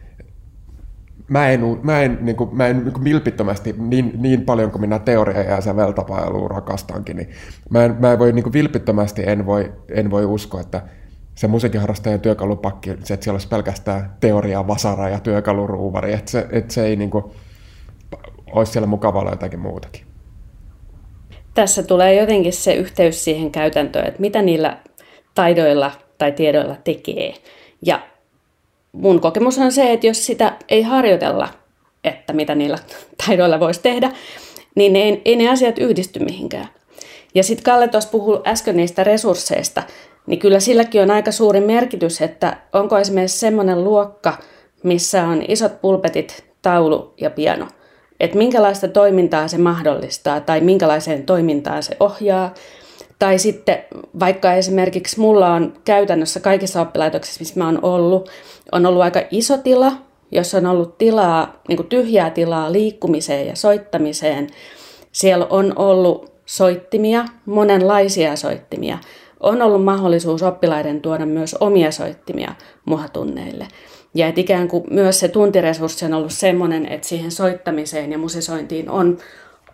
mä 1.28 1.48
en, 1.48 1.78
mä 1.82 2.02
en, 2.02 2.18
niin 2.20 2.36
kuin, 2.36 2.56
mä 2.56 2.66
en 2.66 2.84
niin 2.84 2.92
kuin 2.92 3.04
vilpittömästi, 3.04 3.74
niin, 3.78 4.12
niin 4.18 4.42
paljon 4.42 4.70
kuin 4.70 4.80
minä 4.80 4.98
teoria 4.98 5.42
ja 5.42 5.60
säveltapailua 5.60 6.48
rakastankin, 6.48 7.16
niin 7.16 7.30
mä 7.70 7.84
en, 7.84 7.96
mä 7.98 8.12
en 8.12 8.18
voi 8.18 8.32
niin 8.32 8.42
kuin 8.42 8.52
vilpittömästi 8.52 9.22
en 9.26 9.46
voi, 9.46 9.72
en 9.90 10.10
voi 10.10 10.24
uskoa, 10.24 10.60
että 10.60 10.82
se 11.34 11.48
musiikkiharrastajan 11.48 12.20
työkalupakki, 12.20 12.90
se, 13.04 13.14
että 13.14 13.24
siellä 13.24 13.34
olisi 13.34 13.48
pelkästään 13.48 14.16
teoria, 14.20 14.66
vasara 14.66 15.08
ja 15.08 15.20
työkaluruuvari, 15.20 16.12
että 16.12 16.30
se, 16.30 16.46
että 16.52 16.74
se 16.74 16.86
ei 16.86 16.96
niin 16.96 17.10
kuin, 17.10 17.24
olisi 18.52 18.72
siellä 18.72 18.86
mukavalla 18.86 19.30
jotakin 19.30 19.60
muutakin 19.60 20.06
tässä 21.56 21.82
tulee 21.82 22.14
jotenkin 22.14 22.52
se 22.52 22.74
yhteys 22.74 23.24
siihen 23.24 23.50
käytäntöön, 23.50 24.06
että 24.06 24.20
mitä 24.20 24.42
niillä 24.42 24.78
taidoilla 25.34 25.92
tai 26.18 26.32
tiedoilla 26.32 26.76
tekee. 26.84 27.34
Ja 27.82 28.00
mun 28.96 29.20
kokemus 29.20 29.58
on 29.58 29.72
se, 29.72 29.92
että 29.92 30.06
jos 30.06 30.26
sitä 30.26 30.56
ei 30.68 30.82
harjoitella, 30.82 31.48
että 32.04 32.32
mitä 32.32 32.54
niillä 32.54 32.78
taidoilla 33.26 33.60
voisi 33.60 33.82
tehdä, 33.82 34.10
niin 34.74 34.96
ei, 34.96 35.22
ei 35.24 35.36
ne 35.36 35.50
asiat 35.50 35.78
yhdisty 35.78 36.18
mihinkään. 36.18 36.68
Ja 37.34 37.42
sitten 37.42 37.64
Kalle 37.64 37.88
tuossa 37.88 38.10
puhui 38.10 38.42
äsken 38.46 38.76
niistä 38.76 39.04
resursseista, 39.04 39.82
niin 40.26 40.38
kyllä 40.38 40.60
silläkin 40.60 41.02
on 41.02 41.10
aika 41.10 41.32
suuri 41.32 41.60
merkitys, 41.60 42.20
että 42.20 42.56
onko 42.72 42.98
esimerkiksi 42.98 43.38
semmoinen 43.38 43.84
luokka, 43.84 44.38
missä 44.82 45.24
on 45.24 45.42
isot 45.48 45.80
pulpetit, 45.80 46.44
taulu 46.62 47.14
ja 47.20 47.30
piano. 47.30 47.68
Että 48.20 48.38
minkälaista 48.38 48.88
toimintaa 48.88 49.48
se 49.48 49.58
mahdollistaa 49.58 50.40
tai 50.40 50.60
minkälaiseen 50.60 51.26
toimintaan 51.26 51.82
se 51.82 51.96
ohjaa. 52.00 52.54
Tai 53.18 53.38
sitten 53.38 53.78
vaikka 54.20 54.52
esimerkiksi 54.52 55.20
mulla 55.20 55.54
on 55.54 55.72
käytännössä 55.84 56.40
kaikissa 56.40 56.80
oppilaitoksissa, 56.80 57.40
missä 57.40 57.60
mä 57.60 57.66
oon 57.66 57.78
ollut, 57.82 58.30
on 58.72 58.86
ollut 58.86 59.02
aika 59.02 59.22
iso 59.30 59.58
tila, 59.58 59.92
jossa 60.30 60.58
on 60.58 60.66
ollut 60.66 60.98
tilaa, 60.98 61.62
niin 61.68 61.86
tyhjää 61.86 62.30
tilaa 62.30 62.72
liikkumiseen 62.72 63.46
ja 63.46 63.56
soittamiseen. 63.56 64.46
Siellä 65.12 65.46
on 65.50 65.72
ollut 65.76 66.32
soittimia, 66.46 67.24
monenlaisia 67.46 68.36
soittimia. 68.36 68.98
On 69.40 69.62
ollut 69.62 69.84
mahdollisuus 69.84 70.42
oppilaiden 70.42 71.00
tuoda 71.00 71.26
myös 71.26 71.54
omia 71.54 71.90
soittimia 71.90 72.54
muhatunneille. 72.84 73.68
Ja 74.14 74.28
että 74.28 74.40
ikään 74.40 74.68
kuin 74.68 74.84
myös 74.90 75.20
se 75.20 75.28
tuntiresurssi 75.28 76.04
on 76.04 76.14
ollut 76.14 76.32
sellainen, 76.32 76.86
että 76.86 77.08
siihen 77.08 77.30
soittamiseen 77.30 78.12
ja 78.12 78.18
musisointiin 78.18 78.90
on 78.90 79.18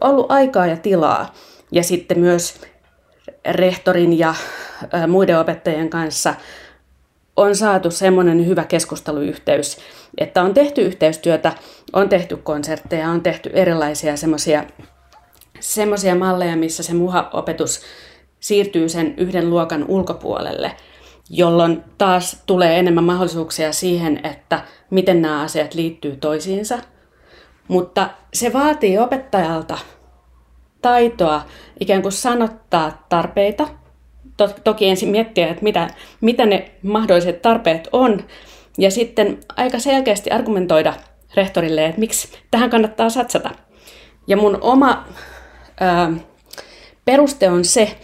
ollut 0.01 0.31
aikaa 0.31 0.67
ja 0.67 0.77
tilaa. 0.77 1.35
Ja 1.73 1.83
sitten 1.83 2.19
myös 2.19 2.55
rehtorin 3.51 4.19
ja 4.19 4.35
muiden 5.09 5.39
opettajien 5.39 5.91
kanssa 5.91 6.35
on 7.37 7.57
saatu 7.57 7.91
semmoinen 7.91 8.47
hyvä 8.47 8.65
keskusteluyhteys, 8.65 9.79
että 10.19 10.43
on 10.43 10.55
tehty 10.55 10.83
yhteistyötä, 10.83 11.53
on 11.93 12.09
tehty 12.09 12.37
konsertteja, 12.37 13.09
on 13.09 13.21
tehty 13.21 13.51
erilaisia 13.53 14.17
semmoisia 14.17 14.65
semmoisia 15.61 16.15
malleja, 16.15 16.57
missä 16.57 16.83
se 16.83 16.95
muha-opetus 16.95 17.81
siirtyy 18.41 18.89
sen 18.89 19.15
yhden 19.17 19.51
luokan 19.51 19.85
ulkopuolelle, 19.89 20.77
jolloin 21.31 21.85
taas 21.99 22.43
tulee 22.47 22.79
enemmän 22.79 23.05
mahdollisuuksia 23.05 23.73
siihen, 23.73 24.21
että 24.27 24.65
miten 24.91 25.23
nämä 25.23 25.43
asiat 25.43 25.75
liittyy 25.75 26.17
toisiinsa. 26.17 26.79
Mutta 27.69 28.11
se 28.35 28.53
vaatii 28.53 28.99
opettajalta 28.99 29.79
taitoa 30.83 31.43
ikään 31.81 32.03
kuin 32.03 32.13
sanottaa 32.13 33.07
tarpeita. 33.09 33.69
Toki 34.65 34.89
ensin 34.89 35.09
miettiä, 35.09 35.49
että 35.49 35.63
mitä, 35.63 35.91
mitä 36.21 36.47
ne 36.47 36.71
mahdolliset 36.83 37.43
tarpeet 37.43 37.89
on, 37.93 38.25
ja 38.79 38.91
sitten 38.91 39.41
aika 39.57 39.79
selkeästi 39.79 40.31
argumentoida 40.31 40.95
rehtorille, 41.37 41.87
että 41.87 42.01
miksi 42.01 42.29
tähän 42.51 42.71
kannattaa 42.71 43.11
satsata. 43.11 43.51
Ja 44.27 44.37
mun 44.37 44.59
oma 44.61 45.05
ö, 45.81 46.21
peruste 47.05 47.51
on 47.51 47.65
se, 47.65 47.97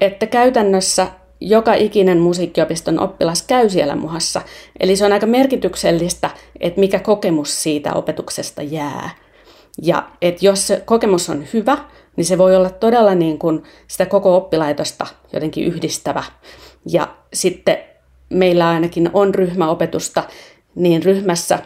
että 0.00 0.26
käytännössä 0.26 1.06
joka 1.40 1.74
ikinen 1.74 2.18
musiikkiopiston 2.18 3.00
oppilas 3.00 3.42
käy 3.42 3.70
siellä 3.70 3.96
muhassa. 3.96 4.42
Eli 4.80 4.96
se 4.96 5.04
on 5.04 5.12
aika 5.12 5.26
merkityksellistä, 5.26 6.30
että 6.60 6.80
mikä 6.80 6.98
kokemus 6.98 7.62
siitä 7.62 7.94
opetuksesta 7.94 8.62
jää. 8.62 9.10
Ja 9.82 10.08
että 10.22 10.46
jos 10.46 10.66
se 10.66 10.82
kokemus 10.84 11.30
on 11.30 11.44
hyvä, 11.52 11.78
niin 12.16 12.24
se 12.24 12.38
voi 12.38 12.56
olla 12.56 12.70
todella 12.70 13.14
niin 13.14 13.38
kuin 13.38 13.62
sitä 13.88 14.06
koko 14.06 14.36
oppilaitosta 14.36 15.06
jotenkin 15.32 15.64
yhdistävä. 15.64 16.22
Ja 16.90 17.16
sitten 17.32 17.78
meillä 18.30 18.68
ainakin 18.68 19.10
on 19.12 19.34
ryhmäopetusta, 19.34 20.24
niin 20.74 21.02
ryhmässä 21.02 21.58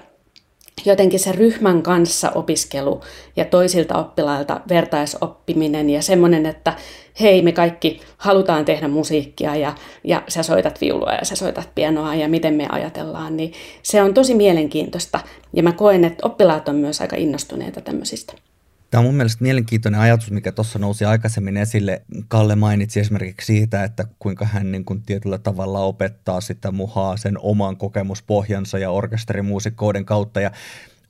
jotenkin 0.85 1.21
se 1.21 1.33
ryhmän 1.33 1.83
kanssa 1.83 2.31
opiskelu 2.31 3.01
ja 3.37 3.45
toisilta 3.45 3.99
oppilailta 3.99 4.61
vertaisoppiminen 4.69 5.91
ja 5.91 6.03
semmoinen, 6.03 6.47
että 6.47 6.75
hei, 7.21 7.43
me 7.43 7.53
kaikki 7.53 8.01
halutaan 8.17 8.65
tehdä 8.65 8.89
musiikkia 8.89 9.57
ja, 9.57 9.75
ja 10.05 10.23
sä 10.29 10.43
soitat 10.43 10.81
viulua 10.81 11.13
ja 11.13 11.25
sä 11.25 11.37
soitat 11.37 11.69
pianoa 11.75 12.15
ja 12.15 12.29
miten 12.29 12.55
me 12.55 12.67
ajatellaan, 12.73 13.37
niin 13.37 13.53
se 13.83 14.03
on 14.03 14.15
tosi 14.15 14.35
mielenkiintoista. 14.35 15.21
Ja 15.53 15.63
mä 15.63 15.73
koen, 15.73 16.05
että 16.05 16.27
oppilaat 16.27 16.69
on 16.69 16.77
myös 16.77 17.01
aika 17.01 17.17
innostuneita 17.17 17.81
tämmöisistä. 17.81 18.33
Tämä 18.91 19.01
on 19.01 19.05
mun 19.07 19.15
mielestä 19.15 19.45
mielenkiintoinen 19.45 20.01
ajatus, 20.01 20.31
mikä 20.31 20.53
tuossa 20.53 20.79
nousi 20.79 21.05
aikaisemmin 21.05 21.57
esille. 21.57 22.03
Kalle 22.29 22.57
mainitsi 22.57 23.01
esimerkiksi 23.01 23.47
siitä, 23.47 23.85
että 23.85 24.05
kuinka 24.19 24.45
hän 24.45 24.73
niin 24.73 24.85
kuin 24.85 25.03
tietyllä 25.03 25.39
tavalla 25.39 25.81
opettaa 25.81 26.41
sitä 26.41 26.71
muhaa 26.71 27.17
sen 27.17 27.39
oman 27.39 27.77
kokemuspohjansa 27.77 28.79
ja 28.79 28.91
orkesterimuusikoiden 28.91 30.05
kautta. 30.05 30.41
Ja 30.41 30.51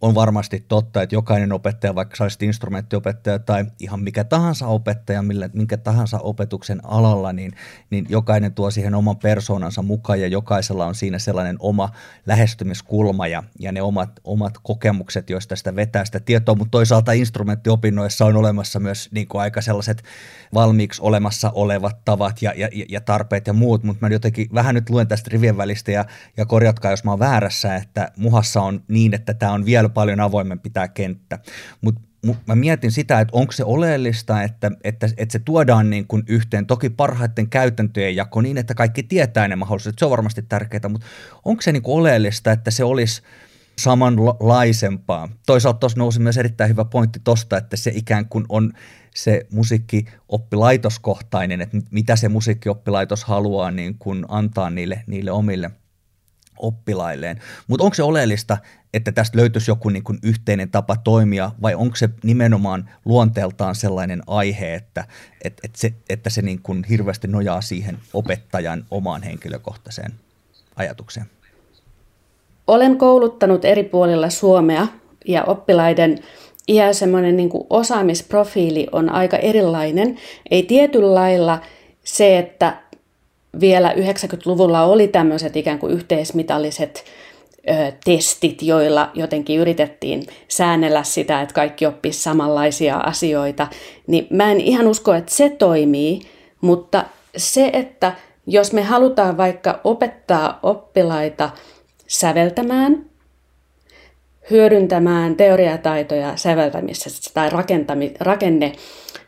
on 0.01 0.15
varmasti 0.15 0.65
totta, 0.69 1.03
että 1.03 1.15
jokainen 1.15 1.53
opettaja, 1.53 1.95
vaikka 1.95 2.17
sä 2.17 2.25
olisit 2.25 2.43
instrumenttiopettaja 2.43 3.39
tai 3.39 3.65
ihan 3.79 4.01
mikä 4.01 4.25
tahansa 4.25 4.67
opettaja, 4.67 5.23
millä, 5.23 5.49
minkä 5.53 5.77
tahansa 5.77 6.19
opetuksen 6.19 6.81
alalla, 6.85 7.33
niin, 7.33 7.53
niin 7.91 8.07
jokainen 8.09 8.55
tuo 8.55 8.71
siihen 8.71 8.95
oman 8.95 9.17
persoonansa 9.17 9.83
mukaan 9.83 10.21
ja 10.21 10.27
jokaisella 10.27 10.87
on 10.87 10.95
siinä 10.95 11.19
sellainen 11.19 11.57
oma 11.59 11.89
lähestymiskulma 12.27 13.27
ja, 13.27 13.43
ja 13.59 13.73
ne 13.73 13.83
omat, 13.83 14.11
omat 14.25 14.55
kokemukset, 14.63 15.31
joista 15.31 15.57
sitä 15.57 15.77
vetää 15.77 16.05
sitä 16.05 16.21
tietoa, 16.21 16.55
mutta 16.55 16.71
toisaalta 16.71 17.13
instrumenttiopinnoissa 17.13 18.25
on 18.25 18.37
olemassa 18.37 18.81
myös 18.81 19.09
niin 19.13 19.29
kuin 19.29 19.43
aika 19.43 19.61
sellaiset 19.61 20.03
valmiiksi 20.55 21.03
olemassa 21.03 21.51
olevat 21.55 22.05
tavat 22.05 22.43
ja, 22.43 22.53
ja, 22.57 22.69
ja 22.89 23.01
tarpeet 23.01 23.47
ja 23.47 23.53
muut, 23.53 23.85
mutta 23.85 24.07
mä 24.07 24.13
jotenkin 24.13 24.49
vähän 24.55 24.75
nyt 24.75 24.91
luen 24.91 25.09
tästä 25.09 25.31
rivien 25.33 25.57
välistä 25.57 25.93
ja, 25.93 26.05
ja 26.37 26.47
korjatkaa, 26.47 26.91
jos 26.91 27.05
mä 27.05 27.11
oon 27.11 27.19
väärässä, 27.19 27.77
että 27.77 28.13
muhassa 28.17 28.63
on 28.63 28.83
niin, 28.89 29.15
että 29.15 29.35
tämä 29.35 29.53
on 29.53 29.65
vielä 29.65 29.90
paljon 29.91 30.21
avoimempi 30.21 30.71
tämä 30.71 30.89
kenttä. 30.89 31.39
Mutta 31.81 32.01
mä 32.47 32.55
mietin 32.55 32.93
sitä, 32.93 33.21
että 33.21 33.37
onko 33.37 33.53
se 33.53 33.65
oleellista, 33.65 34.43
että, 34.43 34.71
että, 34.85 35.09
että 35.17 35.33
se 35.33 35.39
tuodaan 35.39 35.91
niin 35.91 36.07
kuin 36.07 36.23
yhteen, 36.27 36.67
toki 36.67 36.91
parhaiten 36.91 37.51
käytäntöjen 37.51 38.17
jako 38.17 38.41
niin, 38.41 38.59
että 38.59 38.75
kaikki 38.75 39.03
tietää 39.03 39.49
ne 39.49 39.57
mahdollisuudet, 39.57 39.99
se 39.99 40.05
on 40.05 40.11
varmasti 40.11 40.43
tärkeää, 40.43 40.89
mutta 40.89 41.07
onko 41.45 41.63
se 41.63 41.73
niin 41.73 41.83
kuin 41.83 42.01
oleellista, 42.01 42.53
että 42.53 42.71
se 42.71 42.85
olisi 42.85 43.23
samanlaisempaa. 43.79 45.29
Toisaalta 45.47 45.79
tuossa 45.79 45.99
nousi 45.99 46.21
myös 46.21 46.37
erittäin 46.37 46.71
hyvä 46.71 46.85
pointti 46.85 47.21
tuosta, 47.25 47.57
että 47.57 47.77
se 47.77 47.93
ikään 47.95 48.29
kuin 48.29 48.45
on 48.49 48.73
se 49.15 49.47
musiikkioppilaitoskohtainen, 49.51 51.61
että 51.61 51.79
mitä 51.91 52.17
se 52.17 52.29
musiikkioppilaitos 52.29 53.25
haluaa 53.25 53.71
niin 53.71 53.97
kuin 53.99 54.25
antaa 54.29 54.71
niille, 54.71 55.03
niille 55.07 55.31
omille 55.31 55.71
oppilailleen. 56.63 57.41
Mutta 57.69 57.85
onko 57.85 57.95
se 57.95 58.03
oleellista, 58.03 58.59
että 58.95 59.13
tästä 59.13 59.39
löytyisi 59.39 59.71
joku 59.71 59.89
niin 59.89 60.05
kuin 60.05 60.19
yhteinen 60.23 60.71
tapa 60.71 60.97
toimia, 60.97 61.51
vai 61.63 61.75
onko 61.75 61.97
se 61.97 62.09
nimenomaan 62.23 62.91
luonteeltaan 63.05 63.75
sellainen 63.75 64.23
aihe, 64.27 64.75
että, 64.75 65.05
että, 65.45 65.61
että 65.65 65.79
se, 65.79 65.93
että 66.09 66.31
se 66.31 66.43
niin 66.43 66.61
kuin 66.63 66.85
hirveästi 66.85 67.29
nojaa 67.29 67.61
siihen 67.61 67.99
opettajan 68.15 68.87
omaan 68.91 69.23
henkilökohtaiseen 69.23 70.13
ajatukseen? 70.77 71.27
Olen 72.67 72.99
kouluttanut 72.99 73.65
eri 73.65 73.85
puolilla 73.85 74.31
Suomea 74.31 74.87
ja 75.27 75.45
oppilaiden 75.45 76.19
ihan 76.69 76.95
semmoinen 76.95 77.37
niin 77.37 77.51
osaamisprofiili 77.71 78.87
on 78.93 79.11
aika 79.11 79.37
erilainen. 79.37 80.19
Ei 80.51 80.63
tietyllä 80.63 81.15
lailla 81.15 81.61
se, 82.05 82.39
että 82.39 82.83
vielä 83.61 83.93
90-luvulla 83.93 84.85
oli 84.85 85.09
tämmöiset 85.09 85.57
ikään 85.57 85.79
kuin 85.79 85.93
yhteismitalliset 85.93 87.05
ö, 87.69 87.93
testit, 88.05 88.63
joilla 88.63 89.11
jotenkin 89.15 89.61
yritettiin 89.61 90.27
säännellä 90.49 91.03
sitä, 91.03 91.43
että 91.43 91.55
kaikki 91.55 91.87
oppisi 91.87 92.23
samanlaisia 92.23 92.97
asioita, 92.97 93.67
niin 94.07 94.27
mä 94.31 94.51
en 94.51 94.61
ihan 94.61 94.87
usko, 94.87 95.15
että 95.15 95.35
se 95.35 95.49
toimii, 95.49 96.21
mutta 96.61 97.05
se, 97.37 97.71
että 97.73 98.13
jos 98.47 98.73
me 98.73 98.83
halutaan 98.83 99.37
vaikka 99.37 99.81
opettaa 99.85 100.59
oppilaita 100.63 101.51
säveltämään, 102.07 103.11
hyödyntämään 104.51 105.37
teoriataitoja 105.37 106.37
säveltämisessä 106.37 107.31
tai 107.35 107.51
rakentami, 107.51 108.15
rakenne 108.21 108.73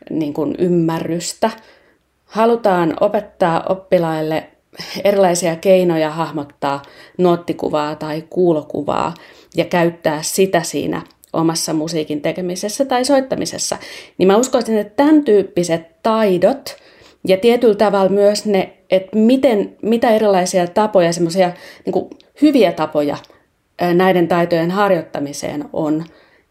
niin 0.09 0.33
kuin 0.33 0.55
ymmärrystä, 0.59 1.49
halutaan 2.33 2.93
opettaa 2.99 3.63
oppilaille 3.69 4.49
erilaisia 5.03 5.55
keinoja 5.55 6.09
hahmottaa 6.09 6.81
nuottikuvaa 7.17 7.95
tai 7.95 8.23
kuulokuvaa 8.29 9.13
ja 9.55 9.65
käyttää 9.65 10.21
sitä 10.21 10.63
siinä 10.63 11.01
omassa 11.33 11.73
musiikin 11.73 12.21
tekemisessä 12.21 12.85
tai 12.85 13.05
soittamisessa, 13.05 13.77
niin 14.17 14.27
mä 14.27 14.37
uskoisin, 14.37 14.77
että 14.77 15.03
tämän 15.03 15.23
tyyppiset 15.23 16.03
taidot 16.03 16.75
ja 17.27 17.37
tietyllä 17.37 17.75
tavalla 17.75 18.09
myös 18.09 18.45
ne, 18.45 18.77
että 18.91 19.17
miten, 19.17 19.77
mitä 19.81 20.09
erilaisia 20.09 20.67
tapoja, 20.67 21.13
semmoisia 21.13 21.51
niin 21.85 22.09
hyviä 22.41 22.71
tapoja 22.71 23.17
näiden 23.93 24.27
taitojen 24.27 24.71
harjoittamiseen 24.71 25.65
on, 25.73 26.03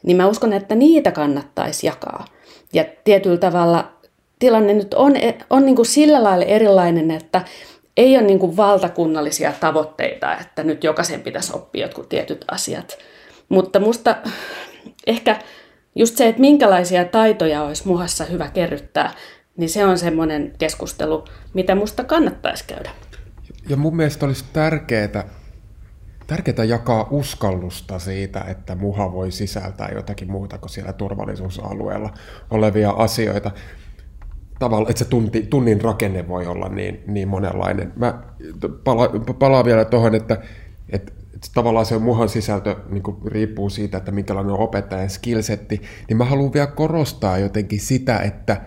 niin 0.03 0.17
mä 0.17 0.27
uskon, 0.29 0.53
että 0.53 0.75
niitä 0.75 1.13
kannattaisi 1.13 1.87
jakaa. 1.87 2.25
Ja 2.73 2.85
tietyllä 3.05 3.39
tavalla 3.39 4.02
tilanne 4.43 4.75
nyt 4.75 4.95
on, 4.95 5.13
on 5.51 5.67
niin 5.67 5.77
kuin 5.77 5.87
sillä 5.87 6.25
lailla 6.25 6.45
erilainen, 6.45 7.11
että 7.11 7.45
ei 7.97 8.17
ole 8.17 8.27
niin 8.27 8.39
kuin 8.39 8.57
valtakunnallisia 8.57 9.53
tavoitteita, 9.61 10.37
että 10.37 10.63
nyt 10.63 10.85
jokaisen 10.85 11.21
pitäisi 11.21 11.53
oppia 11.55 11.85
jotkut 11.85 12.09
tietyt 12.09 12.45
asiat. 12.51 12.99
Mutta 13.49 13.81
musta 13.81 14.17
ehkä 15.07 15.39
just 15.95 16.17
se, 16.17 16.29
että 16.29 16.41
minkälaisia 16.41 17.05
taitoja 17.05 17.63
olisi 17.63 17.89
muhassa 17.89 18.25
hyvä 18.25 18.49
kerryttää, 18.49 19.13
niin 19.57 19.71
se 19.71 19.85
on 19.85 19.99
semmoinen 19.99 20.53
keskustelu, 20.59 21.25
mitä 21.55 21.75
musta 21.75 22.05
kannattaisi 22.05 22.65
käydä. 22.67 22.91
Ja 23.69 23.77
mun 23.77 23.97
mielestä 23.97 24.27
olisi 24.27 24.45
tärkeää, 24.53 25.25
tärkeää 26.27 26.65
jakaa 26.65 27.09
uskallusta 27.11 27.99
siitä, 27.99 28.45
että 28.49 28.75
muha 28.75 29.13
voi 29.13 29.31
sisältää 29.31 29.91
jotakin 29.95 30.31
muuta 30.31 30.59
kuin 30.59 30.71
siellä 30.71 30.93
turvallisuusalueella 30.93 32.15
olevia 32.51 32.91
asioita. 32.91 33.51
Tavalla, 34.63 34.91
että 34.91 35.05
se 35.05 35.11
tunti, 35.11 35.47
tunnin 35.51 35.81
rakenne 35.81 36.29
voi 36.29 36.47
olla 36.47 36.69
niin, 36.69 37.03
niin 37.07 37.29
monenlainen. 37.29 37.93
Mä 37.97 38.23
pala, 38.85 39.09
palaan 39.39 39.65
vielä 39.65 39.85
tuohon, 39.85 40.15
että, 40.15 40.39
että, 40.91 41.13
tavallaan 41.55 41.87
se 41.87 41.99
muhan 41.99 42.29
sisältö 42.29 42.77
niin 42.89 43.03
riippuu 43.27 43.71
siitä, 43.71 43.99
että 43.99 44.13
minkälainen 44.13 44.53
on 44.53 44.61
opettajan 44.61 45.11
skillsetti, 45.11 45.83
niin 46.09 46.17
mä 46.17 46.25
haluan 46.25 46.53
vielä 46.53 46.67
korostaa 46.67 47.39
jotenkin 47.39 47.81
sitä, 47.81 48.19
että– 48.19 48.61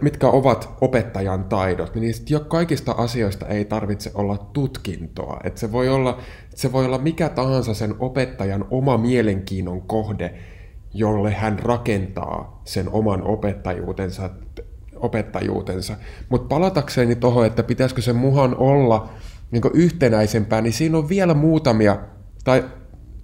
mitkä 0.00 0.28
ovat 0.28 0.68
opettajan 0.80 1.44
taidot, 1.44 1.94
niin 1.94 2.14
jo 2.28 2.40
kaikista 2.40 2.92
asioista 2.92 3.46
ei 3.46 3.64
tarvitse 3.64 4.10
olla 4.14 4.36
tutkintoa. 4.52 5.40
Et 5.44 5.58
se, 5.58 5.72
voi 5.72 5.88
olla, 5.88 6.18
se 6.54 6.72
voi 6.72 6.84
olla 6.84 6.98
mikä 6.98 7.28
tahansa 7.28 7.74
sen 7.74 7.94
opettajan 7.98 8.64
oma 8.70 8.98
mielenkiinnon 8.98 9.82
kohde, 9.82 10.34
jolle 10.94 11.32
hän 11.32 11.58
rakentaa 11.58 12.60
sen 12.64 12.88
oman 12.88 13.22
opettajuutensa. 13.22 14.30
Opettajuutensa. 15.00 15.96
Mutta 16.28 16.48
palatakseni 16.48 17.16
tuohon, 17.16 17.46
että 17.46 17.62
pitäisikö 17.62 18.02
se 18.02 18.12
muhan 18.12 18.56
olla 18.56 19.08
niin 19.50 19.62
yhtenäisempää, 19.74 20.60
niin 20.60 20.72
siinä 20.72 20.98
on 20.98 21.08
vielä 21.08 21.34
muutamia, 21.34 21.98
tai 22.44 22.64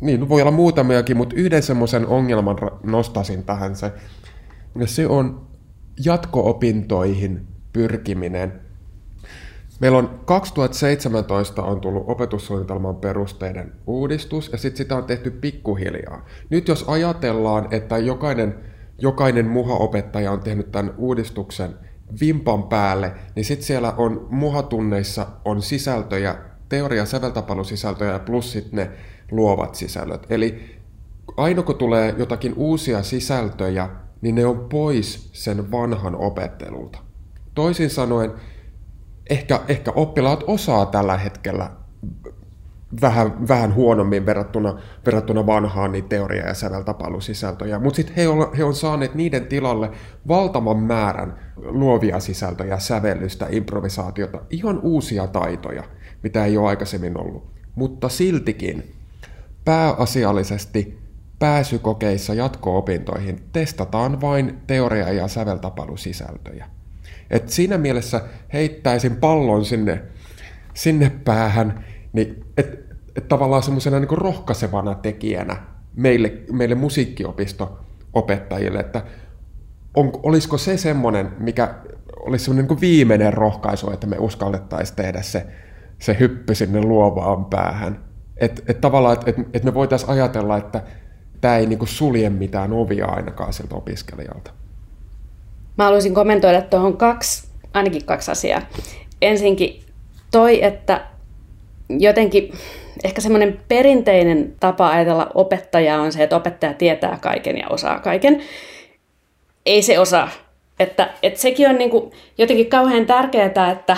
niin 0.02 0.28
voi 0.28 0.42
olla 0.42 0.50
muutamiakin, 0.50 1.16
mutta 1.16 1.36
yhden 1.36 1.62
semmoisen 1.62 2.06
ongelman 2.06 2.56
nostasin 2.82 3.44
tähän 3.44 3.76
se, 3.76 3.92
ja 4.78 4.86
se 4.86 5.06
on 5.06 5.46
jatko-opintoihin 6.04 7.46
pyrkiminen. 7.72 8.52
Meillä 9.80 9.98
on 9.98 10.20
2017 10.24 11.62
on 11.62 11.80
tullut 11.80 12.04
opetussuunnitelman 12.06 12.96
perusteiden 12.96 13.72
uudistus 13.86 14.48
ja 14.52 14.58
sitten 14.58 14.76
sitä 14.76 14.96
on 14.96 15.04
tehty 15.04 15.30
pikkuhiljaa. 15.30 16.26
Nyt 16.50 16.68
jos 16.68 16.84
ajatellaan, 16.88 17.68
että 17.70 17.98
jokainen, 17.98 18.54
jokainen 18.98 19.46
muha-opettaja 19.46 20.32
on 20.32 20.40
tehnyt 20.40 20.72
tämän 20.72 20.94
uudistuksen 20.96 21.74
vimpan 22.20 22.62
päälle, 22.62 23.12
niin 23.34 23.44
sitten 23.44 23.66
siellä 23.66 23.92
on 23.92 24.26
muhatunneissa 24.30 25.26
on 25.44 25.62
sisältöjä, 25.62 26.36
teoria- 26.68 27.06
säveltapallusisältöjä 27.06 28.18
plus 28.18 28.52
sitten 28.52 28.76
ne 28.76 28.90
luovat 29.30 29.74
sisällöt. 29.74 30.26
Eli 30.30 30.76
aina 31.36 31.62
kun 31.62 31.76
tulee 31.76 32.14
jotakin 32.18 32.54
uusia 32.56 33.02
sisältöjä, 33.02 33.88
niin 34.20 34.34
ne 34.34 34.46
on 34.46 34.68
pois 34.68 35.30
sen 35.32 35.70
vanhan 35.70 36.16
opettelulta. 36.16 36.98
Toisin 37.54 37.90
sanoen, 37.90 38.32
ehkä, 39.30 39.60
ehkä 39.68 39.92
oppilaat 39.94 40.44
osaa 40.46 40.86
tällä 40.86 41.18
hetkellä 41.18 41.70
vähän, 43.00 43.48
vähän 43.48 43.74
huonommin 43.74 44.26
verrattuna, 44.26 44.78
verrattuna 45.06 45.46
vanhaan 45.46 45.92
niin 45.92 46.08
teoria- 46.08 46.46
ja 46.46 46.54
säveltapallusisältöjä, 46.54 47.78
mutta 47.78 47.96
sitten 47.96 48.16
he, 48.16 48.22
he 48.56 48.64
on 48.64 48.74
saaneet 48.74 49.14
niiden 49.14 49.46
tilalle 49.46 49.90
valtavan 50.28 50.78
määrän 50.78 51.38
luovia 51.56 52.20
sisältöjä, 52.20 52.78
sävellystä, 52.78 53.46
improvisaatiota, 53.50 54.40
ihan 54.50 54.80
uusia 54.82 55.26
taitoja, 55.26 55.84
mitä 56.22 56.44
ei 56.44 56.56
ole 56.56 56.68
aikaisemmin 56.68 57.20
ollut. 57.20 57.50
Mutta 57.74 58.08
siltikin 58.08 58.94
pääasiallisesti 59.64 60.98
pääsykokeissa 61.38 62.34
jatko-opintoihin 62.34 63.40
testataan 63.52 64.20
vain 64.20 64.58
teoria- 64.66 65.12
ja 65.12 65.28
säveltapailusisältöjä. 65.28 66.66
Et 67.30 67.48
siinä 67.48 67.78
mielessä 67.78 68.20
heittäisin 68.52 69.16
pallon 69.16 69.64
sinne, 69.64 70.02
sinne 70.74 71.10
päähän, 71.24 71.84
niin 72.16 72.44
et, 72.56 72.78
et 73.16 73.28
tavallaan 73.28 73.62
semmoisena 73.62 74.00
niin 74.00 74.18
rohkaisevana 74.18 74.94
tekijänä 74.94 75.56
meille, 75.96 76.32
meille 76.52 76.74
musiikkiopisto-opettajille, 76.74 78.80
että 78.80 79.02
on, 79.94 80.12
olisiko 80.22 80.58
se 80.58 80.76
semmoinen, 80.76 81.30
mikä 81.38 81.74
olisi 82.20 82.44
semmoinen 82.44 82.68
niin 82.68 82.80
viimeinen 82.80 83.32
rohkaisu, 83.32 83.90
että 83.90 84.06
me 84.06 84.16
uskallettaisiin 84.18 84.96
tehdä 84.96 85.22
se, 85.22 85.46
se 85.98 86.16
hyppy 86.20 86.54
sinne 86.54 86.80
luovaan 86.80 87.44
päähän. 87.44 88.04
Että 88.36 88.62
et 88.68 88.80
tavallaan, 88.80 89.14
että 89.14 89.30
et, 89.30 89.36
et 89.52 89.64
me 89.64 89.74
voitaisiin 89.74 90.10
ajatella, 90.10 90.56
että 90.56 90.82
tämä 91.40 91.56
ei 91.56 91.66
niinku 91.66 91.86
sulje 91.86 92.30
mitään 92.30 92.72
ovia 92.72 93.06
ainakaan 93.06 93.52
siltä 93.52 93.74
opiskelijalta. 93.74 94.50
Mä 95.78 95.84
haluaisin 95.84 96.14
kommentoida 96.14 96.62
tuohon 96.62 96.96
kaksi, 96.96 97.48
ainakin 97.74 98.04
kaksi 98.04 98.30
asiaa. 98.30 98.62
Ensinkin 99.22 99.82
toi, 100.30 100.64
että 100.64 101.06
jotenkin 101.88 102.52
ehkä 103.04 103.20
semmoinen 103.20 103.60
perinteinen 103.68 104.54
tapa 104.60 104.90
ajatella 104.90 105.30
opettajaa 105.34 106.00
on 106.00 106.12
se, 106.12 106.22
että 106.22 106.36
opettaja 106.36 106.74
tietää 106.74 107.18
kaiken 107.20 107.58
ja 107.58 107.68
osaa 107.68 108.00
kaiken. 108.00 108.42
Ei 109.66 109.82
se 109.82 109.98
osaa. 109.98 110.28
Että, 110.80 111.10
että 111.22 111.40
sekin 111.40 111.68
on 111.68 111.78
niin 111.78 111.90
kuin 111.90 112.12
jotenkin 112.38 112.70
kauhean 112.70 113.06
tärkeää, 113.06 113.70
että 113.72 113.96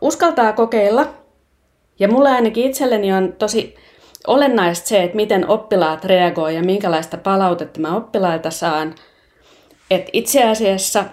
uskaltaa 0.00 0.52
kokeilla. 0.52 1.06
Ja 1.98 2.08
mulle 2.08 2.30
ainakin 2.30 2.64
itselleni 2.64 3.12
on 3.12 3.32
tosi 3.38 3.74
olennaista 4.26 4.88
se, 4.88 5.02
että 5.02 5.16
miten 5.16 5.48
oppilaat 5.48 6.04
reagoivat 6.04 6.56
ja 6.56 6.62
minkälaista 6.62 7.16
palautetta 7.16 7.80
mä 7.80 7.96
oppilailta 7.96 8.50
saan. 8.50 8.94
Et 9.90 10.08
itse 10.12 10.44
asiassa 10.44 11.04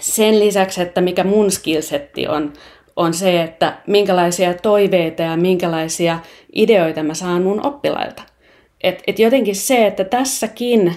sen 0.00 0.40
lisäksi, 0.40 0.82
että 0.82 1.00
mikä 1.00 1.24
mun 1.24 1.50
skillsetti 1.50 2.28
on, 2.28 2.52
on 2.98 3.14
se, 3.14 3.42
että 3.42 3.78
minkälaisia 3.86 4.54
toiveita 4.54 5.22
ja 5.22 5.36
minkälaisia 5.36 6.18
ideoita 6.52 7.02
mä 7.02 7.14
saan 7.14 7.42
mun 7.42 7.66
oppilailta. 7.66 8.22
Et, 8.82 9.02
et 9.06 9.18
jotenkin 9.18 9.56
se, 9.56 9.86
että 9.86 10.04
tässäkin, 10.04 10.94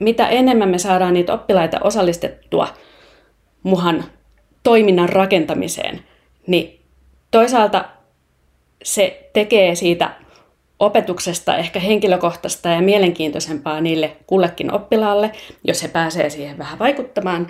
mitä 0.00 0.28
enemmän 0.28 0.68
me 0.68 0.78
saadaan 0.78 1.14
niitä 1.14 1.32
oppilaita 1.32 1.80
osallistettua 1.80 2.68
muhan 3.62 4.04
toiminnan 4.62 5.08
rakentamiseen, 5.08 6.00
niin 6.46 6.80
toisaalta 7.30 7.84
se 8.84 9.30
tekee 9.32 9.74
siitä 9.74 10.10
opetuksesta 10.78 11.56
ehkä 11.56 11.80
henkilökohtaista 11.80 12.68
ja 12.68 12.80
mielenkiintoisempaa 12.80 13.80
niille 13.80 14.16
kullekin 14.26 14.72
oppilaalle, 14.72 15.32
jos 15.64 15.82
he 15.82 15.88
pääsee 15.88 16.30
siihen 16.30 16.58
vähän 16.58 16.78
vaikuttamaan. 16.78 17.46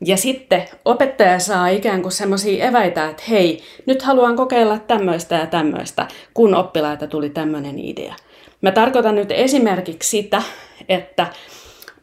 Ja 0.00 0.16
sitten 0.16 0.64
opettaja 0.84 1.38
saa 1.38 1.68
ikään 1.68 2.02
kuin 2.02 2.12
semmoisia 2.12 2.66
eväitä, 2.66 3.08
että 3.08 3.22
hei, 3.28 3.62
nyt 3.86 4.02
haluan 4.02 4.36
kokeilla 4.36 4.78
tämmöistä 4.78 5.34
ja 5.34 5.46
tämmöistä, 5.46 6.06
kun 6.34 6.54
oppilaita 6.54 7.06
tuli 7.06 7.30
tämmöinen 7.30 7.78
idea. 7.78 8.14
Mä 8.60 8.72
tarkoitan 8.72 9.14
nyt 9.14 9.30
esimerkiksi 9.30 10.10
sitä, 10.10 10.42
että 10.88 11.26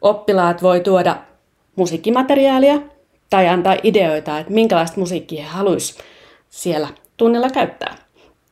oppilaat 0.00 0.62
voi 0.62 0.80
tuoda 0.80 1.16
musiikkimateriaalia 1.76 2.80
tai 3.30 3.48
antaa 3.48 3.76
ideoita, 3.82 4.38
että 4.38 4.52
minkälaista 4.52 5.00
musiikkia 5.00 5.42
he 5.42 5.48
haluaisivat 5.48 6.04
siellä 6.50 6.88
tunnilla 7.16 7.50
käyttää. 7.50 7.96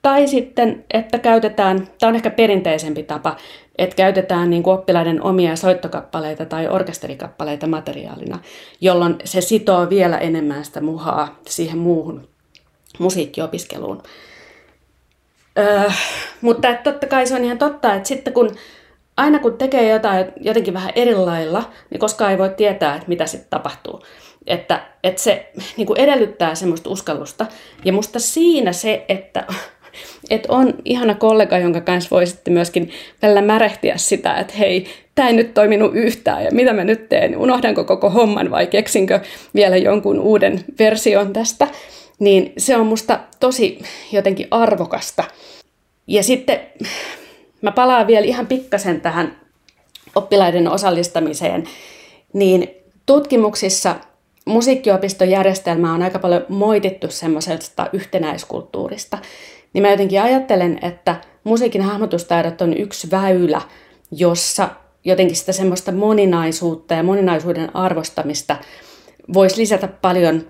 Tai 0.02 0.28
sitten, 0.28 0.84
että 0.90 1.18
käytetään, 1.18 1.88
tämä 1.98 2.08
on 2.08 2.16
ehkä 2.16 2.30
perinteisempi 2.30 3.02
tapa, 3.02 3.36
että 3.80 3.96
käytetään 3.96 4.50
niin 4.50 4.62
kuin 4.62 4.74
oppilaiden 4.74 5.22
omia 5.22 5.56
soittokappaleita 5.56 6.46
tai 6.46 6.68
orkesterikappaleita 6.68 7.66
materiaalina, 7.66 8.38
jolloin 8.80 9.16
se 9.24 9.40
sitoo 9.40 9.90
vielä 9.90 10.18
enemmän 10.18 10.64
sitä 10.64 10.80
muhaa 10.80 11.38
siihen 11.46 11.78
muuhun 11.78 12.28
musiikkiopiskeluun. 12.98 14.02
Öö, 15.58 15.90
mutta 16.40 16.68
että 16.68 16.92
totta 16.92 17.06
kai 17.06 17.26
se 17.26 17.34
on 17.34 17.44
ihan 17.44 17.58
totta, 17.58 17.94
että 17.94 18.08
sitten 18.08 18.32
kun 18.32 18.50
aina 19.16 19.38
kun 19.38 19.58
tekee 19.58 19.88
jotain 19.92 20.26
jotenkin 20.40 20.74
vähän 20.74 20.92
eri 20.94 21.14
lailla, 21.14 21.70
niin 21.90 22.00
koskaan 22.00 22.30
ei 22.30 22.38
voi 22.38 22.50
tietää, 22.50 22.94
että 22.94 23.08
mitä 23.08 23.26
sitten 23.26 23.50
tapahtuu. 23.50 24.02
Että, 24.46 24.86
että 25.04 25.22
se 25.22 25.52
niin 25.76 25.86
kuin 25.86 26.00
edellyttää 26.00 26.54
semmoista 26.54 26.90
uskallusta. 26.90 27.46
Ja 27.84 27.92
musta 27.92 28.18
siinä 28.18 28.72
se, 28.72 29.04
että 29.08 29.46
että 30.30 30.52
on 30.52 30.74
ihana 30.84 31.14
kollega, 31.14 31.58
jonka 31.58 31.80
kanssa 31.80 32.10
voisitte 32.10 32.50
myöskin 32.50 32.90
välillä 33.22 33.42
märehtiä 33.42 33.96
sitä, 33.96 34.34
että 34.34 34.54
hei, 34.54 34.86
tämä 35.14 35.28
ei 35.28 35.34
nyt 35.34 35.54
toiminut 35.54 35.94
yhtään 35.94 36.44
ja 36.44 36.50
mitä 36.52 36.72
mä 36.72 36.84
nyt 36.84 37.08
teen, 37.08 37.36
unohdanko 37.36 37.84
koko 37.84 38.10
homman 38.10 38.50
vai 38.50 38.66
keksinkö 38.66 39.20
vielä 39.54 39.76
jonkun 39.76 40.20
uuden 40.20 40.64
version 40.78 41.32
tästä, 41.32 41.68
niin 42.18 42.52
se 42.58 42.76
on 42.76 42.86
musta 42.86 43.20
tosi 43.40 43.78
jotenkin 44.12 44.48
arvokasta. 44.50 45.24
Ja 46.06 46.22
sitten 46.22 46.60
mä 47.62 47.72
palaan 47.72 48.06
vielä 48.06 48.26
ihan 48.26 48.46
pikkasen 48.46 49.00
tähän 49.00 49.36
oppilaiden 50.14 50.68
osallistamiseen, 50.68 51.64
niin 52.32 52.70
tutkimuksissa 53.06 53.96
musiikkiopiston 54.44 55.30
järjestelmää 55.30 55.92
on 55.92 56.02
aika 56.02 56.18
paljon 56.18 56.46
moitittu 56.48 57.10
semmoisesta 57.10 57.86
yhtenäiskulttuurista, 57.92 59.18
niin 59.72 59.82
mä 59.82 59.90
jotenkin 59.90 60.22
ajattelen, 60.22 60.78
että 60.82 61.20
musiikin 61.44 61.82
hahmotustaidot 61.82 62.60
on 62.60 62.76
yksi 62.76 63.10
väylä, 63.10 63.62
jossa 64.10 64.68
jotenkin 65.04 65.36
sitä 65.36 65.52
semmoista 65.52 65.92
moninaisuutta 65.92 66.94
ja 66.94 67.02
moninaisuuden 67.02 67.76
arvostamista 67.76 68.56
voisi 69.32 69.56
lisätä 69.56 69.88
paljon 69.88 70.46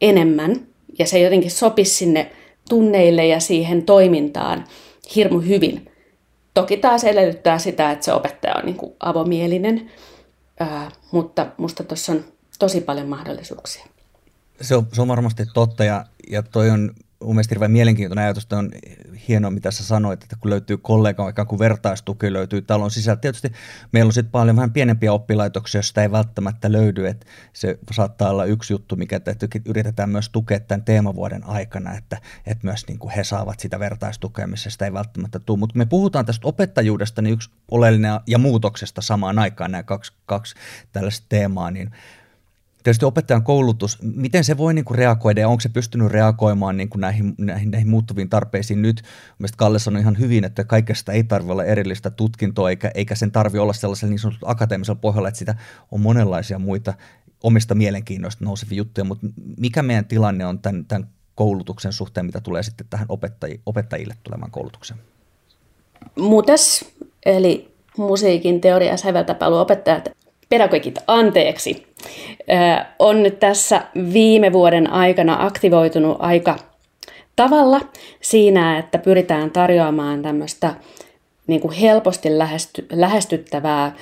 enemmän, 0.00 0.66
ja 0.98 1.06
se 1.06 1.18
jotenkin 1.18 1.50
sopisi 1.50 1.94
sinne 1.94 2.30
tunneille 2.68 3.26
ja 3.26 3.40
siihen 3.40 3.82
toimintaan 3.82 4.64
hirmu 5.16 5.40
hyvin. 5.40 5.90
Toki 6.54 6.76
taas 6.76 7.04
edellyttää 7.04 7.58
sitä, 7.58 7.90
että 7.90 8.04
se 8.04 8.12
opettaja 8.12 8.54
on 8.54 8.66
niin 8.66 8.76
kuin 8.76 8.92
avomielinen, 9.00 9.90
ää, 10.60 10.90
mutta 11.12 11.46
musta 11.56 11.84
tuossa 11.84 12.12
on 12.12 12.24
tosi 12.58 12.80
paljon 12.80 13.08
mahdollisuuksia. 13.08 13.86
Se 14.60 14.76
on, 14.76 14.86
se 14.92 15.02
on 15.02 15.08
varmasti 15.08 15.46
totta 15.54 15.84
ja, 15.84 16.04
ja 16.30 16.42
toi 16.42 16.70
on 16.70 16.90
mun 17.24 17.34
mielestä 17.34 17.54
hirveän 17.54 17.70
mielenkiintoinen 17.70 18.24
ajatus, 18.24 18.42
että 18.42 18.58
on 18.58 18.70
hienoa, 19.28 19.50
mitä 19.50 19.70
sä 19.70 19.84
sanoit, 19.84 20.22
että 20.22 20.36
kun 20.40 20.50
löytyy 20.50 20.76
kollega, 20.76 21.28
ikään 21.28 21.48
kuin 21.48 21.58
vertaistuki 21.58 22.32
löytyy 22.32 22.62
talon 22.62 22.90
sisältä. 22.90 23.20
Tietysti 23.20 23.52
meillä 23.92 24.08
on 24.08 24.12
sitten 24.12 24.30
paljon 24.30 24.56
vähän 24.56 24.72
pienempiä 24.72 25.12
oppilaitoksia, 25.12 25.78
joista 25.78 26.02
ei 26.02 26.10
välttämättä 26.10 26.72
löydy, 26.72 27.06
että 27.06 27.26
se 27.52 27.78
saattaa 27.92 28.30
olla 28.30 28.44
yksi 28.44 28.72
juttu, 28.72 28.96
mikä 28.96 29.20
yritetään 29.64 30.10
myös 30.10 30.28
tukea 30.28 30.60
tämän 30.60 30.84
teemavuoden 30.84 31.44
aikana, 31.44 31.94
että, 31.94 32.20
että 32.46 32.66
myös 32.66 32.86
niin 32.88 32.98
kuin 32.98 33.12
he 33.12 33.24
saavat 33.24 33.60
sitä 33.60 33.78
vertaistukea, 33.78 34.46
missä 34.46 34.70
sitä 34.70 34.84
ei 34.84 34.92
välttämättä 34.92 35.38
tule. 35.38 35.58
Mutta 35.58 35.78
me 35.78 35.86
puhutaan 35.86 36.26
tästä 36.26 36.48
opettajuudesta, 36.48 37.22
niin 37.22 37.32
yksi 37.32 37.50
oleellinen 37.70 38.20
ja 38.26 38.38
muutoksesta 38.38 39.02
samaan 39.02 39.38
aikaan 39.38 39.70
nämä 39.70 39.82
kaksi, 39.82 40.12
kaksi 40.26 40.54
tällaista 40.92 41.26
teemaa, 41.28 41.70
niin 41.70 41.90
Tietysti 42.82 43.04
opettajan 43.04 43.42
koulutus, 43.42 43.98
miten 44.02 44.44
se 44.44 44.56
voi 44.56 44.74
niin 44.74 44.84
kuin 44.84 44.98
reagoida 44.98 45.40
ja 45.40 45.48
onko 45.48 45.60
se 45.60 45.68
pystynyt 45.68 46.08
reagoimaan 46.08 46.76
niin 46.76 46.88
kuin 46.88 47.00
näihin, 47.00 47.34
näihin, 47.38 47.70
näihin 47.70 47.88
muuttuviin 47.88 48.28
tarpeisiin 48.28 48.82
nyt? 48.82 49.02
Mielestäni 49.38 49.58
Kalle 49.58 49.78
sanoi 49.78 50.00
ihan 50.00 50.18
hyvin, 50.18 50.44
että 50.44 50.64
kaikesta 50.64 51.12
ei 51.12 51.24
tarvitse 51.24 51.52
olla 51.52 51.64
erillistä 51.64 52.10
tutkintoa 52.10 52.70
eikä, 52.70 52.90
eikä 52.94 53.14
sen 53.14 53.32
tarvitse 53.32 53.60
olla 53.60 53.72
sellaisella 53.72 54.10
niin 54.10 54.18
sanotulla 54.18 54.50
akateemisella 54.50 55.00
pohjalla, 55.00 55.28
että 55.28 55.38
sitä 55.38 55.54
on 55.90 56.00
monenlaisia 56.00 56.58
muita 56.58 56.94
omista 57.42 57.74
mielenkiinnoista 57.74 58.44
nousevia 58.44 58.76
juttuja, 58.76 59.04
mutta 59.04 59.26
mikä 59.56 59.82
meidän 59.82 60.04
tilanne 60.04 60.46
on 60.46 60.58
tämän, 60.58 60.84
tämän 60.84 61.08
koulutuksen 61.34 61.92
suhteen, 61.92 62.26
mitä 62.26 62.40
tulee 62.40 62.62
sitten 62.62 62.86
tähän 62.90 63.06
opettaji, 63.08 63.60
opettajille 63.66 64.14
tulemaan 64.22 64.50
koulutukseen? 64.50 65.00
Mutes, 66.16 66.84
eli 67.26 67.74
musiikin 67.96 68.60
teoria- 68.60 68.90
ja 68.90 68.96
säveltäpailuopettajat 68.96 70.08
pedagogit 70.50 70.98
anteeksi, 71.06 71.86
on 72.98 73.22
nyt 73.22 73.40
tässä 73.40 73.82
viime 74.12 74.52
vuoden 74.52 74.92
aikana 74.92 75.46
aktivoitunut 75.46 76.16
aika 76.20 76.56
tavalla 77.36 77.80
siinä, 78.20 78.78
että 78.78 78.98
pyritään 78.98 79.50
tarjoamaan 79.50 80.22
tämmöistä 80.22 80.74
niin 81.46 81.60
kuin 81.60 81.74
helposti 81.74 82.38
lähesty, 82.38 82.86
lähestyttävää 82.92 83.96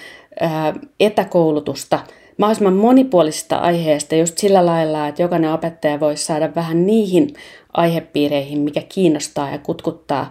etäkoulutusta 1.00 2.00
mahdollisimman 2.38 2.74
monipuolisista 2.74 3.56
aiheista 3.56 4.14
just 4.14 4.38
sillä 4.38 4.66
lailla, 4.66 5.08
että 5.08 5.22
jokainen 5.22 5.52
opettaja 5.52 6.00
voisi 6.00 6.24
saada 6.24 6.54
vähän 6.54 6.86
niihin 6.86 7.34
aihepiireihin, 7.72 8.58
mikä 8.58 8.82
kiinnostaa 8.88 9.50
ja 9.50 9.58
kutkuttaa, 9.58 10.30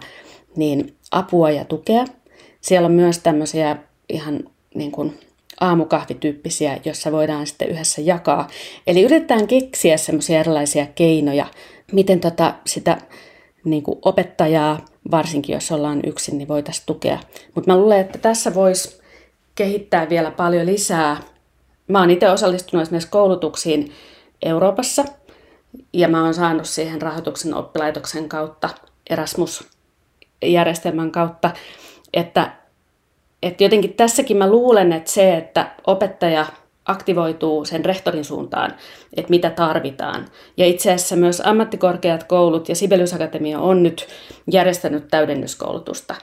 niin 0.56 0.94
apua 1.10 1.50
ja 1.50 1.64
tukea. 1.64 2.04
Siellä 2.60 2.86
on 2.86 2.92
myös 2.92 3.18
tämmöisiä 3.18 3.76
ihan 4.08 4.40
niin 4.74 4.92
kuin 4.92 5.18
aamukahvityyppisiä, 5.60 6.78
jossa 6.84 7.12
voidaan 7.12 7.46
sitten 7.46 7.68
yhdessä 7.68 8.00
jakaa. 8.00 8.48
Eli 8.86 9.02
yritetään 9.02 9.46
keksiä 9.46 9.96
semmoisia 9.96 10.40
erilaisia 10.40 10.86
keinoja, 10.86 11.46
miten 11.92 12.20
tota 12.20 12.54
sitä 12.66 12.98
niin 13.64 13.82
kuin 13.82 13.98
opettajaa, 14.02 14.84
varsinkin 15.10 15.54
jos 15.54 15.72
ollaan 15.72 16.00
yksin, 16.06 16.38
niin 16.38 16.48
voitaisiin 16.48 16.86
tukea. 16.86 17.18
Mutta 17.54 17.72
mä 17.72 17.78
luulen, 17.78 18.00
että 18.00 18.18
tässä 18.18 18.54
voisi 18.54 19.00
kehittää 19.54 20.08
vielä 20.08 20.30
paljon 20.30 20.66
lisää. 20.66 21.20
Mä 21.88 22.00
oon 22.00 22.10
itse 22.10 22.30
osallistunut 22.30 22.82
esimerkiksi 22.82 23.10
koulutuksiin 23.10 23.92
Euroopassa, 24.42 25.04
ja 25.92 26.08
mä 26.08 26.24
oon 26.24 26.34
saanut 26.34 26.66
siihen 26.66 27.02
rahoituksen 27.02 27.54
oppilaitoksen 27.54 28.28
kautta, 28.28 28.70
Erasmus-järjestelmän 29.10 31.10
kautta, 31.10 31.50
että 32.14 32.52
et 33.42 33.60
jotenkin 33.60 33.94
tässäkin 33.94 34.36
mä 34.36 34.50
luulen, 34.50 34.92
että 34.92 35.10
se, 35.10 35.36
että 35.36 35.70
opettaja 35.86 36.46
aktivoituu 36.86 37.64
sen 37.64 37.84
rehtorin 37.84 38.24
suuntaan, 38.24 38.74
että 39.16 39.30
mitä 39.30 39.50
tarvitaan. 39.50 40.28
Ja 40.56 40.66
itse 40.66 40.92
asiassa 40.92 41.16
myös 41.16 41.42
ammattikorkeat 41.44 42.24
koulut 42.24 42.68
ja 42.68 42.74
Sibelius 42.74 43.14
Akatemia 43.14 43.60
on 43.60 43.82
nyt 43.82 44.06
järjestänyt 44.50 45.08
täydennyskoulutusta. 45.08 46.14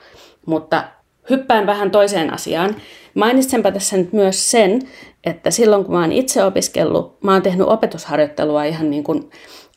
Mutta 0.46 0.84
hyppään 1.30 1.66
vähän 1.66 1.92
toiseen 1.92 2.34
asiaan. 2.34 2.76
Mainitsenpä 3.14 3.72
tässä 3.72 3.98
nyt 3.98 4.14
myös 4.14 4.52
sen, 4.52 4.82
että 5.24 5.52
silloin 5.52 5.86
kun 5.86 5.96
mä 5.96 6.02
oon 6.02 6.12
itse 6.12 6.44
opiskellut, 6.44 7.24
mä 7.24 7.34
oon 7.34 7.42
tehnyt 7.42 7.68
opetusharjoittelua 7.68 8.64
ihan 8.64 8.90
niin 8.90 9.04
kuin 9.04 9.30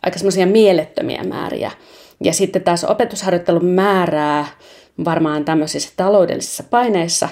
aika 0.03 0.18
semmoisia 0.18 0.46
mielettömiä 0.46 1.22
määriä. 1.22 1.70
Ja 2.24 2.33
sitten 2.33 2.62
taas 2.62 2.85
opetusharjoittelun 2.85 3.64
määrää 3.64 4.46
varmaan 5.05 5.45
tämmöisissä 5.45 5.93
taloudellisissa 5.97 6.63
paineissa 6.63 7.29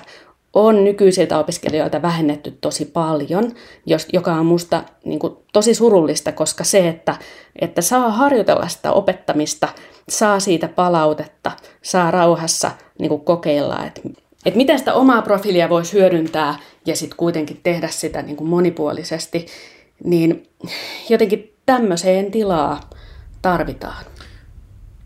on 0.57 0.85
nykyisiltä 0.85 1.39
opiskelijoilta 1.39 2.03
vähennetty 2.03 2.59
tosi 2.61 2.85
paljon, 2.85 3.53
joka 4.13 4.33
on 4.33 4.47
musta 4.47 4.83
niin 5.05 5.19
kuin, 5.19 5.37
tosi 5.53 5.75
surullista, 5.75 6.33
koska 6.33 6.65
se, 6.65 6.89
että, 6.89 7.17
että 7.61 7.83
saa 7.83 8.11
harjoitella 8.11 8.69
sitä 8.69 8.93
opettamista, 8.93 9.69
saa 10.09 10.41
siitä 10.41 10.69
palautetta, 10.69 11.53
saa 11.83 12.11
rauhassa 12.11 12.71
niin 12.99 13.09
kuin, 13.09 13.21
kokeilla, 13.21 13.85
että, 13.87 14.01
että 14.47 14.57
miten 14.57 14.79
sitä 14.79 14.95
omaa 14.95 15.23
profiilia 15.23 15.69
voisi 15.69 15.93
hyödyntää 15.93 16.59
ja 16.87 16.97
sitten 16.97 17.17
kuitenkin 17.17 17.61
tehdä 17.63 17.89
sitä 17.89 18.23
niin 18.23 18.37
kuin, 18.37 18.49
monipuolisesti, 18.49 19.47
niin 20.05 20.49
jotenkin 21.09 21.55
tämmöiseen 21.67 22.31
tilaa 22.31 22.81
tarvitaan. 23.43 24.05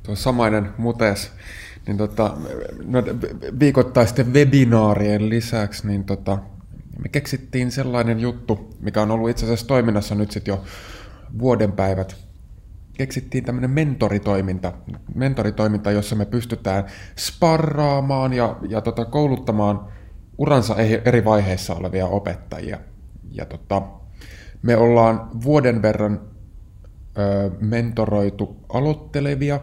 Tuo 0.02 0.16
samainen 0.16 0.70
mutes 0.78 1.30
niin 1.90 1.98
tota, 1.98 2.36
viikoittaisten 3.60 4.32
webinaarien 4.32 5.28
lisäksi 5.28 5.86
niin 5.86 6.04
tota, 6.04 6.38
me 7.02 7.08
keksittiin 7.08 7.70
sellainen 7.70 8.20
juttu, 8.20 8.70
mikä 8.80 9.02
on 9.02 9.10
ollut 9.10 9.30
itse 9.30 9.44
asiassa 9.44 9.66
toiminnassa 9.66 10.14
nyt 10.14 10.30
sitten 10.30 10.52
jo 10.52 10.64
vuodenpäivät. 11.38 12.16
Keksittiin 12.92 13.44
tämmöinen 13.44 13.70
mentoritoiminta, 13.70 14.72
mentoritoiminta, 15.14 15.90
jossa 15.90 16.16
me 16.16 16.24
pystytään 16.24 16.84
sparraamaan 17.18 18.32
ja, 18.32 18.56
ja 18.68 18.80
tota, 18.80 19.04
kouluttamaan 19.04 19.80
uransa 20.38 20.76
eri 21.04 21.24
vaiheissa 21.24 21.74
olevia 21.74 22.06
opettajia. 22.06 22.78
Ja 23.30 23.46
tota, 23.46 23.82
me 24.62 24.76
ollaan 24.76 25.28
vuoden 25.44 25.82
verran 25.82 26.20
ö, 27.18 27.50
mentoroitu 27.60 28.56
aloittelevia 28.68 29.60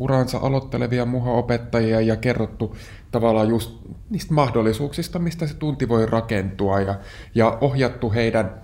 uransa 0.00 0.38
aloittelevia 0.38 1.04
muha-opettajia 1.04 2.00
ja 2.00 2.16
kerrottu 2.16 2.76
tavallaan 3.10 3.48
just 3.48 3.78
niistä 4.10 4.34
mahdollisuuksista, 4.34 5.18
mistä 5.18 5.46
se 5.46 5.54
tunti 5.54 5.88
voi 5.88 6.06
rakentua 6.06 6.80
ja, 6.80 6.94
ja 7.34 7.58
ohjattu 7.60 8.12
heidän, 8.12 8.62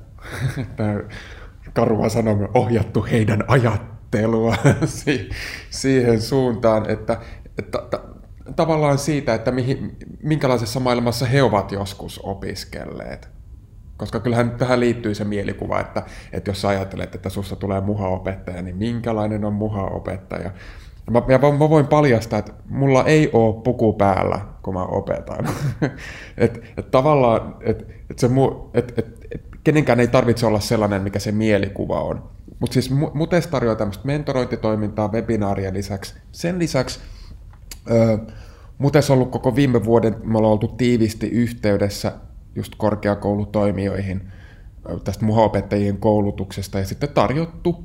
karua 1.75 2.09
sanomme, 2.09 2.49
ohjattu 2.55 3.07
heidän 3.11 3.45
ajattelua 3.49 4.57
siihen 5.71 6.21
suuntaan, 6.21 6.91
että, 6.91 7.21
että 7.59 7.79
tavallaan 8.57 8.99
siitä, 8.99 9.35
että 9.35 9.51
mihin, 9.51 9.97
minkälaisessa 10.23 10.81
maailmassa 10.81 11.27
he 11.27 11.43
ovat 11.43 11.73
joskus 11.73 12.21
opiskelleet. 12.23 13.29
Koska 13.97 14.21
kyllähän 14.21 14.51
tähän 14.51 14.81
liittyy 14.81 15.15
se 15.15 15.25
mielikuva, 15.25 15.81
että, 15.81 16.03
että 16.33 16.51
jos 16.51 16.65
ajattelet, 16.65 17.15
että 17.15 17.29
susta 17.29 17.57
tulee 17.57 17.81
muha-opettaja, 17.81 18.63
niin 18.63 18.77
minkälainen 18.77 19.45
on 19.45 19.53
muha-opettaja? 19.53 20.51
Mä, 21.11 21.23
ja 21.29 21.39
mä, 21.39 21.59
voin 21.59 21.87
paljastaa, 21.87 22.39
että 22.39 22.53
mulla 22.69 23.05
ei 23.05 23.31
ole 23.33 23.63
puku 23.63 23.93
päällä, 23.93 24.41
kun 24.63 24.75
mä 24.75 24.85
opetan. 24.85 25.49
et, 26.39 26.65
et 26.77 26.91
tavallaan, 26.91 27.57
että 27.61 27.85
et 28.11 28.19
se 28.19 28.29
mu, 28.29 28.71
et, 28.75 28.99
et, 28.99 29.27
et, 29.31 29.43
kenenkään 29.65 30.01
ei 30.01 30.09
tarvitse 30.09 30.47
olla 30.47 30.61
sellainen, 30.61 31.03
mikä 31.03 31.19
se 31.19 31.33
mielikuva 31.33 32.01
on. 32.01 32.23
Mutta 32.61 32.75
siis 32.75 32.91
Mutes 33.15 33.47
tarjoaa 33.47 33.77
tämmöistä 33.77 34.07
mentorointitoimintaa 34.07 35.13
webinaarien 35.13 35.75
lisäksi. 35.75 36.15
Sen 36.33 36.59
lisäksi 36.59 37.01
Mutes 38.79 39.11
on 39.11 39.15
ollut 39.15 39.31
koko 39.31 39.57
viime 39.57 39.85
vuoden, 39.85 40.17
me 40.25 40.39
ollaan 40.39 40.53
oltu 40.53 40.69
tiivisti 40.69 41.29
yhteydessä 41.29 42.13
just 42.55 42.73
korkeakoulutoimijoihin 42.77 44.33
tästä 45.05 45.25
muhaopettajien 45.25 45.97
koulutuksesta 45.99 46.79
ja 46.79 46.85
sitten 46.85 47.09
tarjottu 47.09 47.85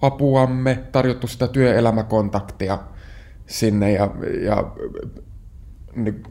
apuamme, 0.00 0.84
tarjottu 0.92 1.26
sitä 1.26 1.48
työelämäkontaktia 1.48 2.78
sinne 3.46 3.92
ja, 3.92 4.10
ja 4.44 4.72
niin 5.96 6.22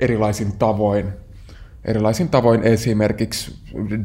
erilaisin 0.00 0.58
tavoin, 0.58 1.12
erilaisin 1.84 2.28
tavoin 2.28 2.62
esimerkiksi 2.62 3.54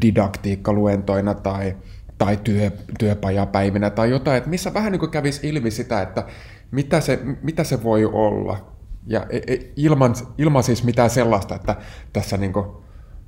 didaktiikkaluentoina 0.01 1.33
tai, 1.33 1.77
tai 2.17 2.37
työ, 2.37 2.71
työpajapäivinä 2.99 3.89
tai 3.89 4.09
jotain, 4.09 4.37
että 4.37 4.49
missä 4.49 4.73
vähän 4.73 4.91
niin 4.91 4.99
kuin 4.99 5.11
kävisi 5.11 5.49
ilmi 5.49 5.71
sitä, 5.71 6.01
että 6.01 6.25
mitä 6.71 7.01
se, 7.01 7.19
mitä 7.43 7.63
se 7.63 7.83
voi 7.83 8.05
olla. 8.05 8.73
Ja 9.07 9.25
e, 9.29 9.37
e, 9.47 9.59
ilman, 9.75 10.15
ilman 10.37 10.63
siis 10.63 10.83
mitään 10.83 11.09
sellaista, 11.09 11.55
että 11.55 11.75
tässä 12.13 12.37
niin 12.37 12.53
kuin 12.53 12.65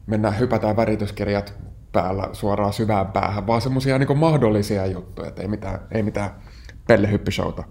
mennään, 0.08 0.40
hypätään 0.40 0.76
värityskirjat 0.76 1.54
päällä 1.92 2.30
suoraan 2.34 2.74
syvään 2.74 3.08
päähän, 3.08 3.48
vaan 3.48 3.62
semmoisia 3.62 3.98
niin 3.98 4.18
mahdollisia 4.18 4.86
juttuja, 4.86 5.28
että 5.28 5.42
ei 5.42 5.48
mitään, 5.48 5.80
ei 5.92 6.04
mitään 6.04 6.32
pellehyppyshowta. 6.88 7.64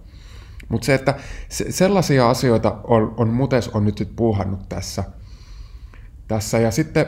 Mutta 0.69 0.85
se, 0.85 0.95
että 0.95 1.15
se, 1.49 1.73
sellaisia 1.73 2.31
asioita 2.31 2.77
on, 2.85 3.15
on 3.17 3.29
Mutes 3.29 3.69
on 3.69 3.85
nyt 3.85 3.99
sit 3.99 4.17
puuhannut 4.17 4.69
tässä. 4.69 5.05
tässä. 6.29 6.59
Ja 6.59 6.71
sitten 6.71 7.07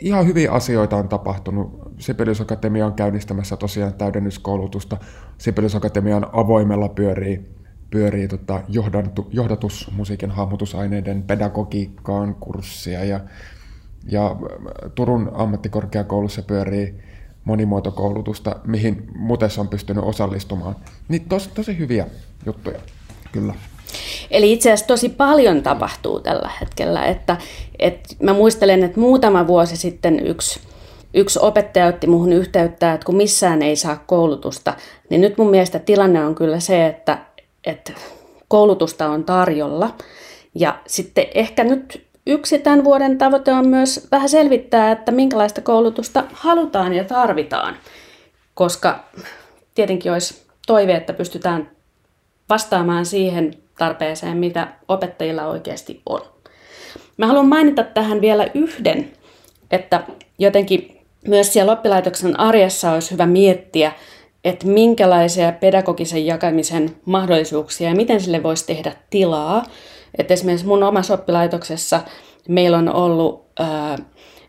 ihan 0.00 0.26
hyviä 0.26 0.52
asioita 0.52 0.96
on 0.96 1.08
tapahtunut. 1.08 1.92
Sibelius 1.98 2.40
Akatemia 2.40 2.86
on 2.86 2.94
käynnistämässä 2.94 3.56
tosiaan 3.56 3.94
täydennyskoulutusta. 3.94 4.96
Sibelius 5.38 5.74
Akatemian 5.74 6.26
avoimella 6.32 6.88
pyörii, 6.88 7.48
pyörii 7.90 8.28
tota 8.28 8.62
johdatus 9.32 9.90
musiikin 9.96 10.30
hahmotusaineiden 10.30 11.22
pedagogiikkaan 11.22 12.34
kurssia 12.34 13.04
ja, 13.04 13.20
ja 14.06 14.36
Turun 14.94 15.30
ammattikorkeakoulussa 15.34 16.42
pyörii 16.42 16.94
monimuotokoulutusta, 17.44 18.56
mihin 18.64 19.06
Mutes 19.16 19.58
on 19.58 19.68
pystynyt 19.68 20.04
osallistumaan. 20.04 20.76
Niin 21.08 21.28
tosi, 21.28 21.50
tosi 21.54 21.78
hyviä 21.78 22.06
juttuja, 22.46 22.78
kyllä. 23.32 23.54
Eli 24.30 24.52
itse 24.52 24.68
asiassa 24.72 24.86
tosi 24.86 25.08
paljon 25.08 25.62
tapahtuu 25.62 26.20
tällä 26.20 26.50
hetkellä. 26.60 27.04
Että, 27.06 27.36
että 27.78 28.14
mä 28.22 28.32
muistelen, 28.32 28.84
että 28.84 29.00
muutama 29.00 29.46
vuosi 29.46 29.76
sitten 29.76 30.26
yksi, 30.26 30.60
yksi 31.14 31.38
opettaja 31.42 31.86
otti 31.86 32.06
muuhun 32.06 32.32
yhteyttä, 32.32 32.92
että 32.92 33.04
kun 33.04 33.16
missään 33.16 33.62
ei 33.62 33.76
saa 33.76 34.04
koulutusta, 34.06 34.74
niin 35.10 35.20
nyt 35.20 35.38
mun 35.38 35.50
mielestä 35.50 35.78
tilanne 35.78 36.24
on 36.24 36.34
kyllä 36.34 36.60
se, 36.60 36.86
että, 36.86 37.18
että 37.64 37.92
koulutusta 38.48 39.08
on 39.08 39.24
tarjolla. 39.24 39.94
Ja 40.54 40.78
sitten 40.86 41.26
ehkä 41.34 41.64
nyt 41.64 42.07
Yksi 42.30 42.58
tämän 42.58 42.84
vuoden 42.84 43.18
tavoite 43.18 43.52
on 43.52 43.68
myös 43.68 44.08
vähän 44.10 44.28
selvittää, 44.28 44.92
että 44.92 45.12
minkälaista 45.12 45.60
koulutusta 45.60 46.24
halutaan 46.32 46.94
ja 46.94 47.04
tarvitaan, 47.04 47.76
koska 48.54 49.04
tietenkin 49.74 50.12
olisi 50.12 50.42
toive, 50.66 50.94
että 50.94 51.12
pystytään 51.12 51.70
vastaamaan 52.48 53.06
siihen 53.06 53.54
tarpeeseen, 53.78 54.36
mitä 54.36 54.68
opettajilla 54.88 55.46
oikeasti 55.46 56.02
on. 56.06 56.20
Mä 57.16 57.26
haluan 57.26 57.48
mainita 57.48 57.82
tähän 57.84 58.20
vielä 58.20 58.46
yhden, 58.54 59.12
että 59.70 60.02
jotenkin 60.38 61.00
myös 61.26 61.52
siellä 61.52 61.72
oppilaitoksen 61.72 62.40
arjessa 62.40 62.92
olisi 62.92 63.10
hyvä 63.10 63.26
miettiä, 63.26 63.92
että 64.44 64.66
minkälaisia 64.66 65.52
pedagogisen 65.52 66.26
jakamisen 66.26 66.96
mahdollisuuksia 67.04 67.88
ja 67.88 67.96
miten 67.96 68.20
sille 68.20 68.42
voisi 68.42 68.66
tehdä 68.66 68.92
tilaa, 69.10 69.64
että 70.18 70.34
esimerkiksi 70.34 70.66
mun 70.66 70.82
omassa 70.82 71.14
oppilaitoksessa 71.14 72.00
meillä 72.48 72.78
on 72.78 72.94
ollut 72.94 73.46
ää, 73.58 73.98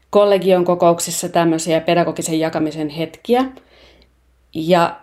kollegion 0.10 0.66
kokouksissa 0.66 1.30
tämmöisiä 1.30 1.82
pedagogisen 1.82 2.40
jakamisen 2.40 2.90
hetkiä. 2.90 3.46
Ja 4.56 5.00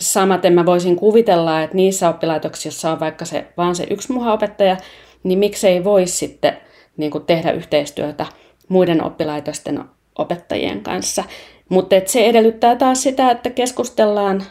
samaten 0.00 0.52
mä 0.52 0.66
voisin 0.66 0.96
kuvitella, 0.96 1.62
että 1.62 1.76
niissä 1.76 2.08
oppilaitoksissa 2.08 2.90
on 2.90 3.00
vaikka 3.00 3.24
se, 3.24 3.46
vaan 3.56 3.74
se 3.74 3.86
yksi 3.90 4.12
muha-opettaja, 4.12 4.76
niin 5.22 5.38
miksei 5.38 5.84
voisi 5.84 6.16
sitten 6.16 6.56
niin 6.96 7.10
kuin 7.10 7.26
tehdä 7.26 7.52
yhteistyötä 7.52 8.26
muiden 8.68 9.04
oppilaitosten 9.04 9.84
opettajien 10.18 10.82
kanssa. 10.82 11.24
Mutta 11.68 11.96
se 12.06 12.26
edellyttää 12.26 12.76
taas 12.76 13.02
sitä, 13.02 13.30
että 13.30 13.50
keskustellaan 13.50 14.42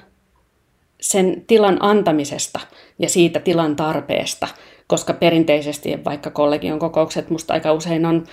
sen 1.01 1.43
tilan 1.47 1.77
antamisesta 1.79 2.59
ja 2.99 3.09
siitä 3.09 3.39
tilan 3.39 3.75
tarpeesta– 3.75 4.47
koska 4.89 5.13
perinteisesti 5.13 6.03
vaikka 6.05 6.29
kollegion 6.29 6.79
kokoukset 6.79 7.29
musta 7.29 7.53
aika 7.53 7.73
usein 7.73 8.05
on 8.05 8.23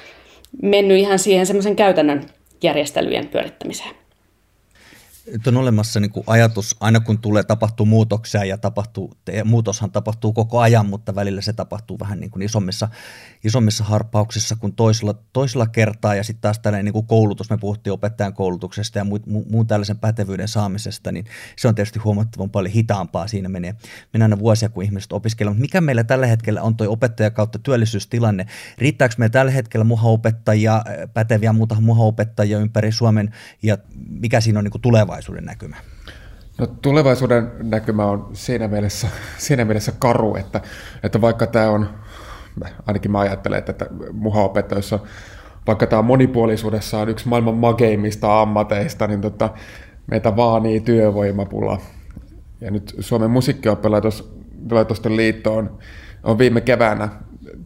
mennyt 0.63 0.99
ihan 0.99 1.19
siihen 1.19 1.47
semmoisen 1.47 1.77
käytännön 1.77 2.27
järjestelyjen 2.63 3.29
pyörittämiseen 3.29 4.06
nyt 5.33 5.47
on 5.47 5.57
olemassa 5.57 6.01
niin 6.01 6.11
kuin 6.11 6.25
ajatus, 6.27 6.77
aina 6.81 7.01
kun 7.01 7.19
tulee 7.19 7.43
tapahtuu 7.43 7.87
muutoksia 7.87 8.45
ja 8.45 8.59
tapahtuu, 8.59 9.13
muutoshan 9.45 9.91
tapahtuu 9.91 10.33
koko 10.33 10.61
ajan, 10.61 10.87
mutta 10.87 11.15
välillä 11.15 11.41
se 11.41 11.53
tapahtuu 11.53 11.99
vähän 11.99 12.21
niin 12.21 12.31
kuin 12.31 12.43
isommissa, 12.43 12.89
isommissa 13.45 13.85
harppauksissa 13.85 14.57
kuin 14.57 14.75
toisella, 14.75 15.15
toisella 15.33 15.67
kertaa 15.67 16.15
ja 16.15 16.25
sitten 16.25 16.43
taas 16.43 16.59
tällainen 16.59 16.95
niin 16.95 17.07
koulutus, 17.07 17.51
me 17.51 17.59
puhuttiin 17.59 17.93
opettajan 17.93 18.35
koulutuksesta 18.35 18.99
ja 18.99 19.05
muun, 19.05 19.23
muun 19.51 19.67
tällaisen 19.67 19.99
pätevyyden 19.99 20.49
saamisesta, 20.49 21.13
niin 21.13 21.25
se 21.57 21.69
on 21.69 21.75
tietysti 21.75 21.99
huomattavan 21.99 22.51
paljon 22.51 22.73
hitaampaa, 22.73 23.29
siinä 23.29 23.49
menee, 23.49 23.75
menee 24.13 24.25
aina 24.25 24.39
vuosia, 24.39 24.69
kun 24.69 24.85
ihmiset 24.85 25.13
opiskelevat. 25.13 25.59
Mikä 25.59 25.81
meillä 25.81 26.05
tällä 26.05 26.27
hetkellä 26.27 26.63
on 26.63 26.77
tuo 26.77 26.87
opettaja 26.91 27.31
kautta 27.31 27.59
työllisyystilanne? 27.59 28.47
Riittääkö 28.79 29.15
meillä 29.19 29.33
tällä 29.33 29.53
hetkellä 29.53 29.85
muha-opettajia, 29.85 30.85
päteviä 31.15 31.53
muuta 31.53 31.81
muha-opettajia 31.81 32.59
ympäri 32.59 32.93
Suomen 32.93 33.35
ja 33.63 33.79
mikä 34.09 34.41
siinä 34.41 34.59
on 34.59 34.65
niin 34.65 34.73
kuin 34.73 34.83
tuleva 34.83 35.16
tulevaisuuden 35.17 35.45
näkymä? 35.45 35.77
No, 36.59 36.67
tulevaisuuden 36.67 37.53
näkymä 37.63 38.07
on 38.07 38.31
siinä 38.33 38.69
mielessä, 38.69 39.09
siinä 39.39 39.65
mielessä 39.65 39.93
karu, 39.99 40.37
että, 40.37 40.61
että 41.03 41.21
vaikka 41.21 41.47
tämä 41.47 41.71
on, 41.71 41.89
ainakin 42.87 43.11
mä 43.11 43.19
ajattelen, 43.19 43.59
että 43.59 43.87
muha-opettajossa, 44.13 44.99
vaikka 45.67 45.87
tämä 45.87 46.03
monipuolisuudessa 46.03 46.99
on 46.99 47.09
yksi 47.09 47.29
maailman 47.29 47.55
mageimmista 47.55 48.43
ammateista, 48.43 49.07
niin 49.07 49.21
tota, 49.21 49.51
meitä 50.07 50.37
vaanii 50.37 50.81
työvoimapula. 50.81 51.81
Ja 52.61 52.71
nyt 52.71 52.97
Suomen 53.01 53.31
musiikkioppilaitosten 53.31 55.17
liitto 55.17 55.57
on, 55.57 55.79
on 56.23 56.39
viime 56.39 56.61
keväänä 56.61 57.09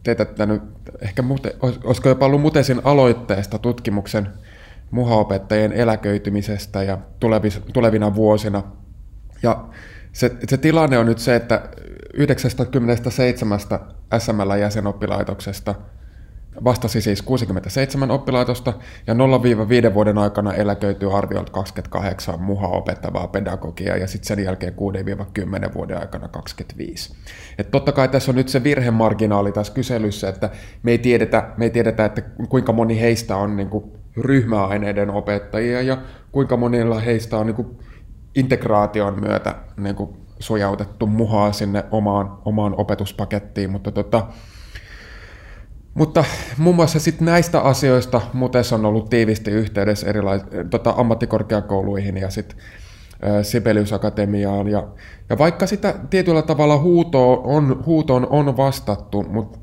teetättänyt, 0.03 0.61
ehkä 1.01 1.21
mute, 1.21 1.55
olisiko 1.83 2.09
jopa 2.09 2.25
ollut 2.25 2.41
Mutesin 2.41 2.81
aloitteesta 2.83 3.59
tutkimuksen 3.59 4.29
muhaopettajien 4.91 5.73
eläköitymisestä 5.73 6.83
ja 6.83 6.97
tulevina 7.73 8.15
vuosina. 8.15 8.63
Ja 9.43 9.65
se, 10.11 10.31
se 10.49 10.57
tilanne 10.57 10.97
on 10.97 11.05
nyt 11.05 11.19
se, 11.19 11.35
että 11.35 11.69
97 12.13 13.59
SML-jäsenoppilaitoksesta 14.17 15.75
vastasi 16.63 17.01
siis 17.01 17.21
67 17.21 18.11
oppilaitosta 18.11 18.73
ja 19.07 19.13
0-5 19.13 19.93
vuoden 19.93 20.17
aikana 20.17 20.53
eläköityy 20.53 21.17
arviolta 21.17 21.51
28 21.51 22.41
muha 22.41 22.67
opettavaa 22.67 23.27
pedagogiaa 23.27 23.97
ja 23.97 24.07
sitten 24.07 24.27
sen 24.27 24.45
jälkeen 24.45 24.73
6-10 25.69 25.73
vuoden 25.73 25.97
aikana 25.97 26.27
25. 26.27 27.13
Et 27.57 27.71
totta 27.71 27.91
kai 27.91 28.07
tässä 28.07 28.31
on 28.31 28.35
nyt 28.35 28.49
se 28.49 28.63
virhemarginaali 28.63 29.51
tässä 29.51 29.73
kyselyssä, 29.73 30.29
että 30.29 30.49
me 30.83 30.91
ei 30.91 30.97
tiedetä, 30.97 31.49
me 31.57 31.65
ei 31.65 31.71
tiedetä 31.71 32.05
että 32.05 32.21
kuinka 32.49 32.73
moni 32.73 33.01
heistä 33.01 33.35
on 33.35 33.57
niin 33.57 33.69
kuin 33.69 34.00
ryhmäaineiden 34.17 35.09
opettajia 35.09 35.81
ja 35.81 35.97
kuinka 36.31 36.57
monilla 36.57 36.99
heistä 36.99 37.37
on 37.37 37.45
niin 37.45 37.55
kuin 37.55 37.77
integraation 38.35 39.19
myötä 39.19 39.55
niin 39.77 39.95
kuin 39.95 40.09
sujautettu 40.39 41.07
muhaa 41.07 41.51
sinne 41.51 41.85
omaan, 41.91 42.37
omaan 42.45 42.75
opetuspakettiin, 42.77 43.69
mutta 43.69 43.91
tota, 43.91 44.27
mutta 45.93 46.23
muun 46.57 46.75
muassa 46.75 46.99
sit 46.99 47.21
näistä 47.21 47.61
asioista 47.61 48.21
Mutes 48.33 48.73
on 48.73 48.85
ollut 48.85 49.09
tiivisti 49.09 49.51
yhteydessä 49.51 50.07
erilais, 50.07 50.41
tota, 50.69 50.93
ammattikorkeakouluihin 50.97 52.17
ja 52.17 52.29
sitten 52.29 52.57
Sibelius 53.41 53.93
Akatemiaan. 53.93 54.67
Ja, 54.67 54.87
ja 55.29 55.37
vaikka 55.37 55.67
sitä 55.67 55.95
tietyllä 56.09 56.41
tavalla 56.41 56.77
huutoon 56.77 57.41
on, 57.43 57.83
huutoon 57.85 58.27
on 58.29 58.57
vastattu, 58.57 59.23
mutta 59.23 59.59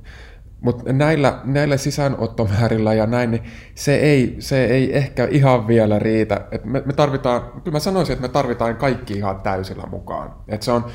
mutta 0.61 0.93
näillä, 0.93 1.41
näillä 1.45 1.77
sisäänottomäärillä 1.77 2.95
ja 2.95 3.07
näin, 3.07 3.31
niin 3.31 3.43
se 3.75 3.95
ei, 3.95 4.37
se 4.39 4.65
ei 4.65 4.97
ehkä 4.97 5.29
ihan 5.31 5.67
vielä 5.67 5.99
riitä. 5.99 6.47
Et 6.53 6.65
me, 6.65 6.83
me 6.87 6.93
tarvitaan, 6.93 7.43
kyllä 7.43 7.77
mä 7.77 7.79
sanoisin, 7.79 8.13
että 8.13 8.23
me 8.23 8.33
tarvitaan 8.33 8.77
kaikki 8.77 9.15
ihan 9.15 9.41
täysillä 9.41 9.87
mukaan. 9.91 10.35
Et 10.49 10.63
se 10.63 10.73
on, 10.73 10.87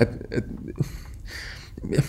et, 0.00 0.10
et, 0.30 0.44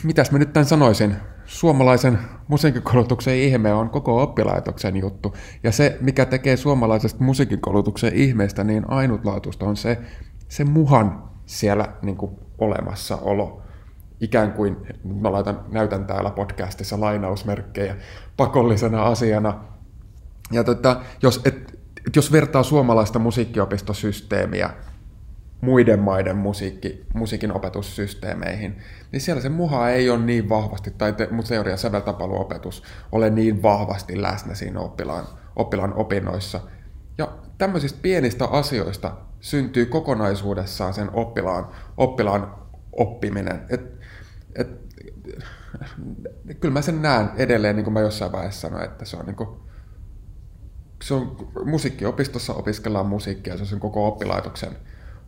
mitäs 0.04 0.32
mä 0.32 0.40
nyt 0.40 0.54
tämän 0.54 0.68
sanoisin? 0.68 1.16
Suomalaisen 1.46 2.20
musiikkikoulutuksen 2.48 3.36
ihme 3.36 3.74
on 3.74 3.90
koko 3.90 4.22
oppilaitoksen 4.22 4.96
juttu. 4.96 5.36
Ja 5.64 5.72
se, 5.72 5.98
mikä 6.02 6.26
tekee 6.26 6.58
suomalaisesta 6.58 7.24
musiikkikoulutuksen 7.24 8.14
ihmeestä 8.16 8.64
niin 8.64 8.90
ainutlaatuista, 8.90 9.66
on 9.66 9.78
se, 9.78 9.98
se 10.48 10.64
muhan 10.64 11.24
siellä 11.46 11.88
niin 12.02 12.18
kuin, 12.18 12.32
olemassaolo 12.58 13.63
ikään 14.24 14.52
kuin, 14.52 14.78
mä 15.22 15.32
laitan, 15.32 15.66
näytän 15.72 16.06
täällä 16.06 16.32
podcastissa 16.32 17.00
lainausmerkkejä 17.00 17.96
pakollisena 18.38 19.04
asiana. 19.04 19.64
Ja 20.52 20.64
tota, 20.64 21.02
jos, 21.22 21.42
et, 21.46 21.80
et 22.08 22.16
jos 22.16 22.32
vertaa 22.32 22.64
suomalaista 22.64 23.20
musiikkiopistosysteemiä 23.20 24.70
muiden 25.62 26.00
maiden 26.00 26.38
musiikki, 26.38 27.06
musiikin 27.14 27.52
opetussysteemeihin, 27.52 28.78
niin 29.12 29.22
siellä 29.22 29.42
se 29.42 29.50
muha 29.50 29.90
ei 29.90 30.10
ole 30.10 30.20
niin 30.20 30.50
vahvasti, 30.50 30.92
tai 30.92 31.14
te, 31.14 31.30
teoria- 31.48 31.74
ja 31.74 31.78
säveltapailuopetus 31.78 32.84
ole 33.12 33.30
niin 33.30 33.64
vahvasti 33.64 34.22
läsnä 34.22 34.56
siinä 34.56 34.80
oppilaan, 34.80 35.26
oppilaan 35.56 35.94
opinnoissa. 35.94 36.60
Ja 37.18 37.28
tämmöisistä 37.58 38.00
pienistä 38.02 38.46
asioista 38.46 39.12
syntyy 39.42 39.86
kokonaisuudessaan 39.86 40.94
sen 40.94 41.10
oppilaan, 41.14 41.68
oppilaan 41.98 42.56
oppiminen. 42.92 43.62
Et, 43.70 44.03
et, 44.56 44.68
kyllä 46.60 46.74
mä 46.74 46.82
sen 46.82 47.02
näen 47.02 47.30
edelleen, 47.36 47.76
niin 47.76 47.84
kuin 47.84 47.94
mä 47.94 48.02
jossain 48.02 48.32
vaiheessa 48.32 48.62
sanoin, 48.62 48.86
että 48.86 49.06
se 49.06 49.18
on, 49.18 49.26
niin 49.26 49.36
kuin, 49.36 49.50
se 51.04 51.14
on 51.14 51.50
musiikkiopistossa 51.66 52.54
opiskellaan 52.54 53.06
musiikkia, 53.06 53.56
se 53.56 53.62
on 53.62 53.68
sen 53.68 53.80
koko 53.80 54.08
oppilaitoksen, 54.08 54.72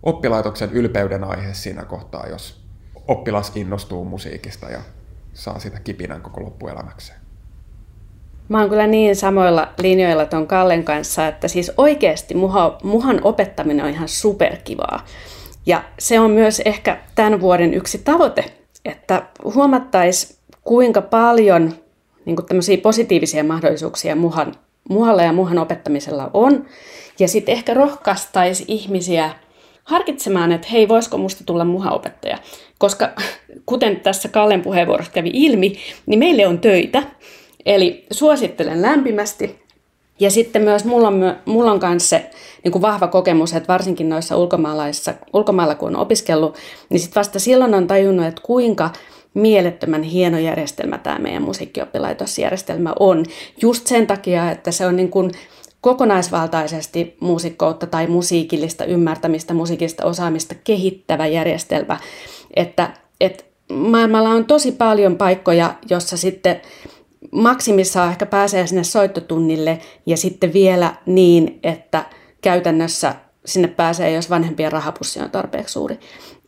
oppilaitoksen 0.04 0.72
ylpeyden 0.72 1.24
aihe 1.24 1.54
siinä 1.54 1.86
kohtaa, 1.86 2.28
jos 2.28 2.66
oppilas 3.08 3.52
innostuu 3.56 4.06
musiikista 4.06 4.70
ja 4.70 4.82
saa 5.34 5.60
sitä 5.60 5.80
kipinän 5.80 6.22
koko 6.22 6.44
loppuelämäkseen. 6.44 7.20
Mä 8.50 8.60
oon 8.60 8.70
kyllä 8.70 8.88
niin 8.88 9.16
samoilla 9.16 9.74
linjoilla 9.78 10.26
ton 10.26 10.48
Kallen 10.48 10.84
kanssa, 10.84 11.28
että 11.28 11.48
siis 11.48 11.72
oikeasti 11.78 12.34
muha, 12.34 12.78
muhan 12.84 13.20
opettaminen 13.24 13.86
on 13.86 13.92
ihan 13.92 14.08
superkivaa. 14.08 15.06
Ja 15.66 15.84
se 16.00 16.20
on 16.20 16.32
myös 16.32 16.62
ehkä 16.66 17.02
tämän 17.16 17.42
vuoden 17.42 17.74
yksi 17.74 17.98
tavoite, 17.98 18.65
että 18.86 19.24
huomattaisi 19.44 20.36
kuinka 20.64 21.02
paljon 21.02 21.74
niin 22.26 22.36
kuin 22.36 22.46
tämmöisiä 22.46 22.78
positiivisia 22.78 23.44
mahdollisuuksia 23.44 24.16
muhan, 24.16 24.56
muhalla 24.90 25.24
ja 25.24 25.34
muhan 25.34 25.58
opettamisella 25.58 26.30
on. 26.34 26.66
Ja 27.20 27.28
sitten 27.28 27.54
ehkä 27.54 27.74
rohkaistaisi 27.74 28.66
ihmisiä 28.68 29.32
harkitsemaan, 29.84 30.52
että 30.52 30.68
hei, 30.72 30.88
voisiko 30.88 31.18
musta 31.18 31.44
tulla 31.44 31.66
muhaopettaja. 31.66 32.38
Koska 32.78 33.10
kuten 33.66 34.00
tässä 34.00 34.30
Kallen 34.30 34.62
puheenvuorossa 34.62 35.12
kävi 35.12 35.32
ilmi, 35.34 35.78
niin 36.06 36.20
meille 36.20 36.48
on 36.48 36.60
töitä. 36.60 37.04
Eli 37.66 38.06
suosittelen 38.12 38.82
lämpimästi. 38.82 39.65
Ja 40.20 40.32
sitten 40.32 40.62
myös 40.62 40.86
mulla 40.86 41.08
on, 41.08 41.36
mulla 41.46 41.72
on 41.72 41.80
kanssa 41.80 42.10
se 42.10 42.30
niin 42.64 42.72
kuin 42.72 42.82
vahva 42.82 43.08
kokemus, 43.08 43.54
että 43.54 43.68
varsinkin 43.68 44.10
noissa 44.10 44.38
ulkomaalaisissa, 44.38 45.14
ulkomailla 45.34 45.76
kun 45.76 45.90
on 45.90 46.02
opiskellut, 46.02 46.58
niin 46.90 47.00
sitten 47.00 47.20
vasta 47.20 47.40
silloin 47.40 47.74
on 47.74 47.88
tajunnut, 47.88 48.26
että 48.26 48.42
kuinka 48.46 48.90
mielettömän 49.34 50.04
hieno 50.04 50.38
järjestelmä 50.38 50.98
tämä 50.98 51.20
meidän 51.20 51.44
musiikkioppilaitosjärjestelmä 51.44 52.94
on. 53.00 53.26
Just 53.62 53.88
sen 53.88 54.08
takia, 54.08 54.52
että 54.52 54.72
se 54.72 54.86
on 54.86 54.96
niin 54.96 55.12
kuin 55.12 55.32
kokonaisvaltaisesti 55.82 57.18
muusikkoutta 57.20 57.88
tai 57.88 58.08
musiikillista 58.08 58.86
ymmärtämistä, 58.86 59.54
musiikista 59.54 60.06
osaamista 60.06 60.56
kehittävä 60.64 61.28
järjestelmä. 61.28 62.00
Että, 62.56 62.94
että 63.22 63.44
maailmalla 63.70 64.30
on 64.30 64.46
tosi 64.46 64.72
paljon 64.72 65.18
paikkoja, 65.18 65.74
jossa 65.90 66.18
sitten 66.18 66.62
maksimissaan 67.32 68.10
ehkä 68.10 68.26
pääsee 68.26 68.68
sinne 68.68 68.84
soittotunnille 68.84 69.80
ja 70.06 70.18
sitten 70.18 70.54
vielä 70.54 70.96
niin, 71.06 71.60
että 71.64 72.06
käytännössä 72.42 73.16
sinne 73.46 73.68
pääsee, 73.68 74.12
jos 74.12 74.30
vanhempien 74.30 74.72
rahapussi 74.72 75.20
on 75.20 75.32
tarpeeksi 75.32 75.74
suuri. 75.74 76.00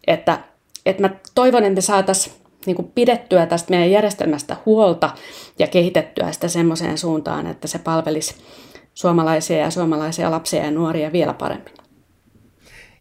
Että, 0.08 0.40
että 0.86 1.02
mä 1.02 1.10
toivon, 1.36 1.64
että 1.64 1.76
me 1.76 1.82
saataisiin 1.82 2.36
niin 2.66 2.92
pidettyä 2.96 3.46
tästä 3.46 3.70
meidän 3.70 3.92
järjestelmästä 3.92 4.58
huolta 4.66 5.10
ja 5.60 5.68
kehitettyä 5.68 6.32
sitä 6.32 6.48
semmoiseen 6.48 6.98
suuntaan, 6.98 7.48
että 7.48 7.68
se 7.68 7.80
palvelisi 7.80 8.36
suomalaisia 8.94 9.58
ja 9.58 9.72
suomalaisia 9.72 10.32
lapsia 10.32 10.64
ja 10.64 10.72
nuoria 10.72 11.12
vielä 11.12 11.34
paremmin. 11.34 11.77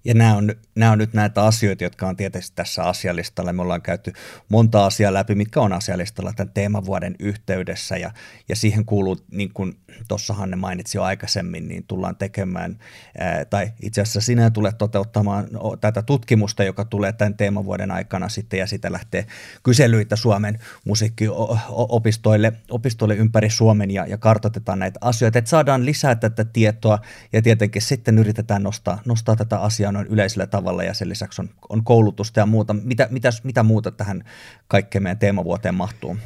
Ja 0.07 0.15
nämä 0.15 0.37
on, 0.37 0.55
nämä 0.75 0.93
on 0.93 0.99
nyt 0.99 1.15
näitä 1.15 1.45
asioita, 1.45 1.85
jotka 1.85 2.09
on 2.09 2.17
tietysti 2.17 2.57
tässä 2.57 2.83
asialistalla. 2.83 3.53
Me 3.53 3.63
ollaan 3.63 3.83
käyty 3.83 4.13
monta 4.49 4.87
asiaa 4.87 5.13
läpi, 5.13 5.35
mitkä 5.35 5.61
on 5.61 5.73
asialistalla 5.73 6.33
tämän 6.33 6.53
teemavuoden 6.55 7.15
yhteydessä. 7.19 7.97
Ja, 7.97 8.11
ja 8.49 8.57
siihen 8.57 8.85
kuuluu, 8.85 9.17
niin 9.31 9.53
kuin 9.55 9.77
tuossa 10.09 10.35
Hanne 10.35 10.57
mainitsi 10.57 10.99
jo 10.99 11.03
aikaisemmin, 11.03 11.69
niin 11.69 11.85
tullaan 11.87 12.17
tekemään, 12.17 12.79
ää, 13.19 13.45
tai 13.45 13.73
itse 13.83 14.01
asiassa 14.01 14.21
sinä 14.21 14.51
tulet 14.51 14.79
toteuttamaan 14.79 15.49
tätä 15.81 16.03
tutkimusta, 16.03 16.65
joka 16.65 16.85
tulee 16.85 17.13
tämän 17.13 17.37
teemavuoden 17.37 17.91
aikana 17.91 18.29
sitten, 18.29 18.61
ja 18.61 18.67
sitä 18.67 18.93
lähtee 18.93 19.27
kyselyitä 19.63 20.17
Suomen 20.17 20.59
musiikkiopistoille 20.85 22.53
opistoille 22.71 23.17
ympäri 23.17 23.51
Suomen, 23.51 23.91
ja, 23.91 24.07
ja 24.07 24.19
kartoitetaan 24.19 24.79
näitä 24.79 24.99
asioita, 25.03 25.39
että 25.39 25.49
saadaan 25.49 25.87
lisää 25.87 26.15
tätä 26.15 26.45
tietoa, 26.45 26.99
ja 27.33 27.43
tietenkin 27.43 27.83
sitten 27.83 28.19
yritetään 28.19 28.63
nostaa, 28.63 28.99
nostaa 29.05 29.37
tätä 29.37 29.59
asiaa 29.59 29.96
noin 29.97 30.07
yleisellä 30.07 30.47
tavalla 30.47 30.83
ja 30.83 30.95
sen 30.95 31.09
lisäksi 31.09 31.43
on, 31.43 31.49
on 31.69 31.85
koulutusta 31.85 32.41
ja 32.41 32.47
muuta. 32.47 32.75
Mitä, 32.75 33.09
mitä, 33.11 33.31
mitä 33.43 33.63
muuta 33.63 33.91
tähän 33.91 34.25
kaikkeen 34.69 35.03
meidän 35.03 35.19
teemavuoteen 35.19 35.75
mahtuu? 35.75 36.17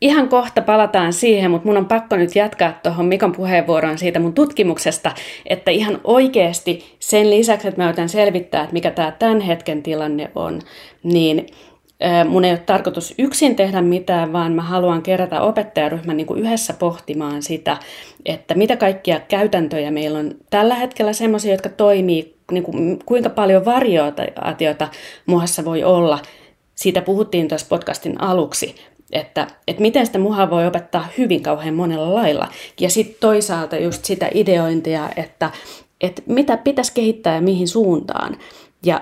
Ihan 0.00 0.28
kohta 0.28 0.62
palataan 0.62 1.12
siihen, 1.12 1.50
mutta 1.50 1.68
mun 1.68 1.76
on 1.76 1.86
pakko 1.86 2.16
nyt 2.16 2.36
jatkaa 2.36 2.72
tuohon 2.82 3.06
Mikon 3.06 3.32
puheenvuoroon 3.32 3.98
siitä 3.98 4.20
mun 4.20 4.34
tutkimuksesta, 4.34 5.14
että 5.46 5.70
ihan 5.70 6.00
oikeasti 6.04 6.96
sen 6.98 7.30
lisäksi, 7.30 7.68
että 7.68 7.80
mä 7.80 7.88
yritän 7.88 8.08
selvittää, 8.08 8.62
että 8.62 8.72
mikä 8.72 8.90
tämä 8.90 9.12
tämän 9.18 9.40
hetken 9.40 9.82
tilanne 9.82 10.30
on, 10.34 10.60
niin 11.02 11.46
mun 12.28 12.44
ei 12.44 12.50
ole 12.50 12.58
tarkoitus 12.58 13.14
yksin 13.18 13.56
tehdä 13.56 13.82
mitään, 13.82 14.32
vaan 14.32 14.52
mä 14.52 14.62
haluan 14.62 15.02
kerätä 15.02 15.40
opettajaryhmän 15.40 16.16
niin 16.16 16.26
kuin 16.26 16.40
yhdessä 16.40 16.72
pohtimaan 16.72 17.42
sitä, 17.42 17.76
että 18.26 18.54
mitä 18.54 18.76
kaikkia 18.76 19.20
käytäntöjä 19.20 19.90
meillä 19.90 20.18
on 20.18 20.34
tällä 20.50 20.74
hetkellä 20.74 21.12
semmoisia, 21.12 21.52
jotka 21.52 21.68
toimii, 21.68 22.39
niin 22.50 22.64
kuin, 22.64 22.98
kuinka 23.06 23.30
paljon 23.30 23.64
variaatiota 23.64 24.88
muhassa 25.26 25.64
voi 25.64 25.84
olla. 25.84 26.18
Siitä 26.74 27.02
puhuttiin 27.02 27.48
tuossa 27.48 27.66
podcastin 27.68 28.20
aluksi, 28.20 28.74
että, 29.12 29.46
että 29.68 29.82
miten 29.82 30.06
sitä 30.06 30.18
muhaa 30.18 30.50
voi 30.50 30.66
opettaa 30.66 31.08
hyvin 31.18 31.42
kauhean 31.42 31.74
monella 31.74 32.14
lailla. 32.14 32.48
Ja 32.80 32.90
sitten 32.90 33.16
toisaalta 33.20 33.76
just 33.76 34.04
sitä 34.04 34.28
ideointia, 34.34 35.08
että, 35.16 35.50
että 36.00 36.22
mitä 36.26 36.56
pitäisi 36.56 36.92
kehittää 36.92 37.34
ja 37.34 37.40
mihin 37.40 37.68
suuntaan. 37.68 38.36
Ja 38.84 39.00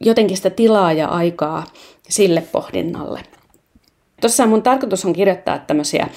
jotenkin 0.00 0.36
sitä 0.36 0.50
tilaa 0.50 0.92
ja 0.92 1.08
aikaa 1.08 1.64
sille 2.08 2.42
pohdinnalle. 2.52 3.20
Tuossa 4.20 4.46
mun 4.46 4.62
tarkoitus 4.62 5.04
on 5.04 5.12
kirjoittaa 5.12 5.58
tämmöisiä 5.58 6.08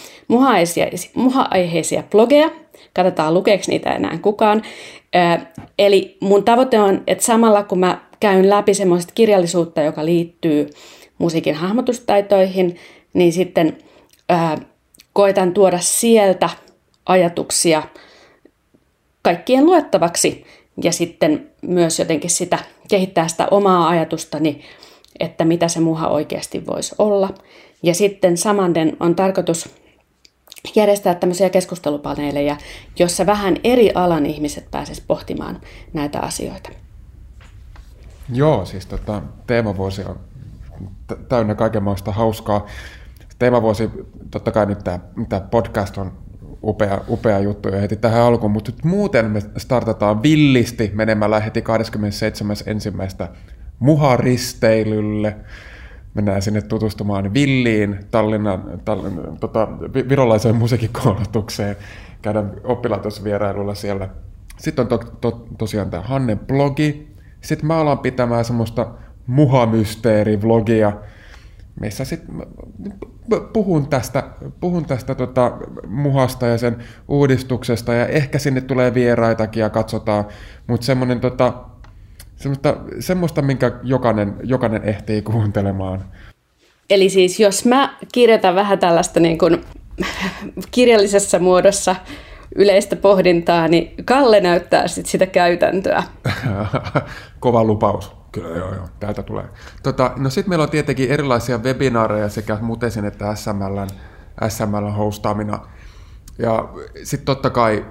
muha-aiheisia 1.15 2.03
blogeja. 2.11 2.49
Katsotaan 2.93 3.33
lukeeko 3.33 3.63
niitä 3.67 3.89
enää 3.89 4.17
kukaan. 4.21 4.61
Eli 5.79 6.17
mun 6.21 6.43
tavoite 6.43 6.79
on, 6.79 7.03
että 7.07 7.23
samalla 7.23 7.63
kun 7.63 7.79
mä 7.79 8.01
käyn 8.19 8.49
läpi 8.49 8.73
semmoista 8.73 9.13
kirjallisuutta, 9.15 9.81
joka 9.81 10.05
liittyy 10.05 10.69
musiikin 11.17 11.55
hahmotustaitoihin, 11.55 12.75
niin 13.13 13.33
sitten 13.33 13.77
koitan 15.13 15.53
tuoda 15.53 15.79
sieltä 15.79 16.49
ajatuksia 17.05 17.83
kaikkien 19.21 19.65
luettavaksi 19.65 20.45
ja 20.83 20.91
sitten 20.91 21.49
myös 21.61 21.99
jotenkin 21.99 22.29
sitä 22.29 22.59
kehittää 22.89 23.27
sitä 23.27 23.47
omaa 23.51 23.89
ajatustani, 23.89 24.61
että 25.19 25.45
mitä 25.45 25.67
se 25.67 25.79
muha 25.79 26.07
oikeasti 26.07 26.65
voisi 26.65 26.95
olla. 26.97 27.29
Ja 27.83 27.93
sitten 27.93 28.37
samanden 28.37 28.97
on 28.99 29.15
tarkoitus 29.15 29.69
järjestää 30.75 31.15
tämmöisiä 31.15 31.49
keskustelupaneeleja, 31.49 32.57
jossa 32.99 33.25
vähän 33.25 33.57
eri 33.63 33.91
alan 33.95 34.25
ihmiset 34.25 34.71
pääsisivät 34.71 35.07
pohtimaan 35.07 35.61
näitä 35.93 36.19
asioita. 36.19 36.69
Joo, 38.33 38.65
siis 38.65 38.85
tota, 38.85 39.21
teemavuosi 39.47 40.03
on 40.03 40.19
täynnä 41.29 41.55
kaikenlaista 41.55 42.11
hauskaa. 42.11 42.65
Teemavuosi, 43.39 43.89
totta 44.31 44.51
kai 44.51 44.65
nyt 44.65 44.79
tämä, 44.83 44.99
podcast 45.51 45.97
on 45.97 46.11
upea, 46.63 47.01
upea 47.09 47.39
juttu 47.39 47.69
jo 47.69 47.81
heti 47.81 47.95
tähän 47.95 48.21
alkuun, 48.21 48.51
mutta 48.51 48.71
muuten 48.83 49.31
me 49.31 49.41
startataan 49.57 50.23
villisti 50.23 50.91
menemällä 50.93 51.39
heti 51.39 51.61
27.1. 51.61 53.27
muharisteilylle. 53.79 55.35
Mennään 56.13 56.41
sinne 56.41 56.61
tutustumaan 56.61 57.33
Villiin, 57.33 57.99
Tallinnan, 58.11 58.81
Tallinnan 58.85 59.37
tota, 59.37 59.67
virolaiseen 60.09 60.55
musiikkikoulutukseen, 60.55 61.75
käydään 62.21 62.51
oppilaitosvierailulla 62.63 63.75
siellä. 63.75 64.09
Sitten 64.57 64.83
on 64.83 64.87
to, 64.89 64.97
to, 64.97 65.47
tosiaan 65.57 65.89
tämä 65.89 66.03
Hanne 66.03 66.35
blogi. 66.35 67.15
Sitten 67.41 67.67
mä 67.67 67.77
alan 67.77 67.99
pitämään 67.99 68.45
semmoista 68.45 68.87
muhamysteeri-vlogia, 69.27 70.93
missä 71.79 72.05
sitten 72.05 72.35
puhun 73.53 73.87
tästä, 73.87 74.23
puhun 74.59 74.85
tästä 74.85 75.15
tota 75.15 75.57
muhasta 75.87 76.45
ja 76.45 76.57
sen 76.57 76.83
uudistuksesta 77.07 77.93
ja 77.93 78.07
ehkä 78.07 78.39
sinne 78.39 78.61
tulee 78.61 78.93
vieraitakin 78.93 79.61
ja 79.61 79.69
katsotaan, 79.69 80.25
mutta 80.67 80.85
semmoinen 80.85 81.19
tota, 81.19 81.53
semmoista, 82.39 82.77
semmoista, 82.99 83.41
minkä 83.41 83.71
jokainen, 83.83 84.35
jokainen 84.43 84.83
ehtii 84.83 85.21
kuuntelemaan. 85.21 86.03
Eli 86.89 87.09
siis 87.09 87.39
jos 87.39 87.65
mä 87.65 87.97
kirjoitan 88.11 88.55
vähän 88.55 88.79
tällaista 88.79 89.19
niin 89.19 89.37
kuin 89.37 89.61
kirjallisessa 90.71 91.39
muodossa 91.39 91.95
yleistä 92.55 92.95
pohdintaa, 92.95 93.67
niin 93.67 94.05
Kalle 94.05 94.41
näyttää 94.41 94.87
sit 94.87 95.05
sitä 95.05 95.25
käytäntöä. 95.25 96.03
Kova 97.39 97.63
lupaus. 97.63 98.11
Kyllä, 98.31 98.57
joo, 98.57 98.73
joo. 98.75 98.87
Täältä 98.99 99.23
tulee. 99.23 99.45
Tota, 99.83 100.11
no 100.17 100.29
sitten 100.29 100.49
meillä 100.49 100.63
on 100.63 100.69
tietenkin 100.69 101.11
erilaisia 101.11 101.57
webinaareja 101.57 102.29
sekä 102.29 102.57
Mutesin 102.61 103.05
että 103.05 103.35
SMLn, 103.35 103.87
SMLn 104.47 104.93
hostaamina. 104.93 105.59
Ja 106.37 106.69
sitten 107.03 107.25
totta 107.25 107.49
kai 107.49 107.85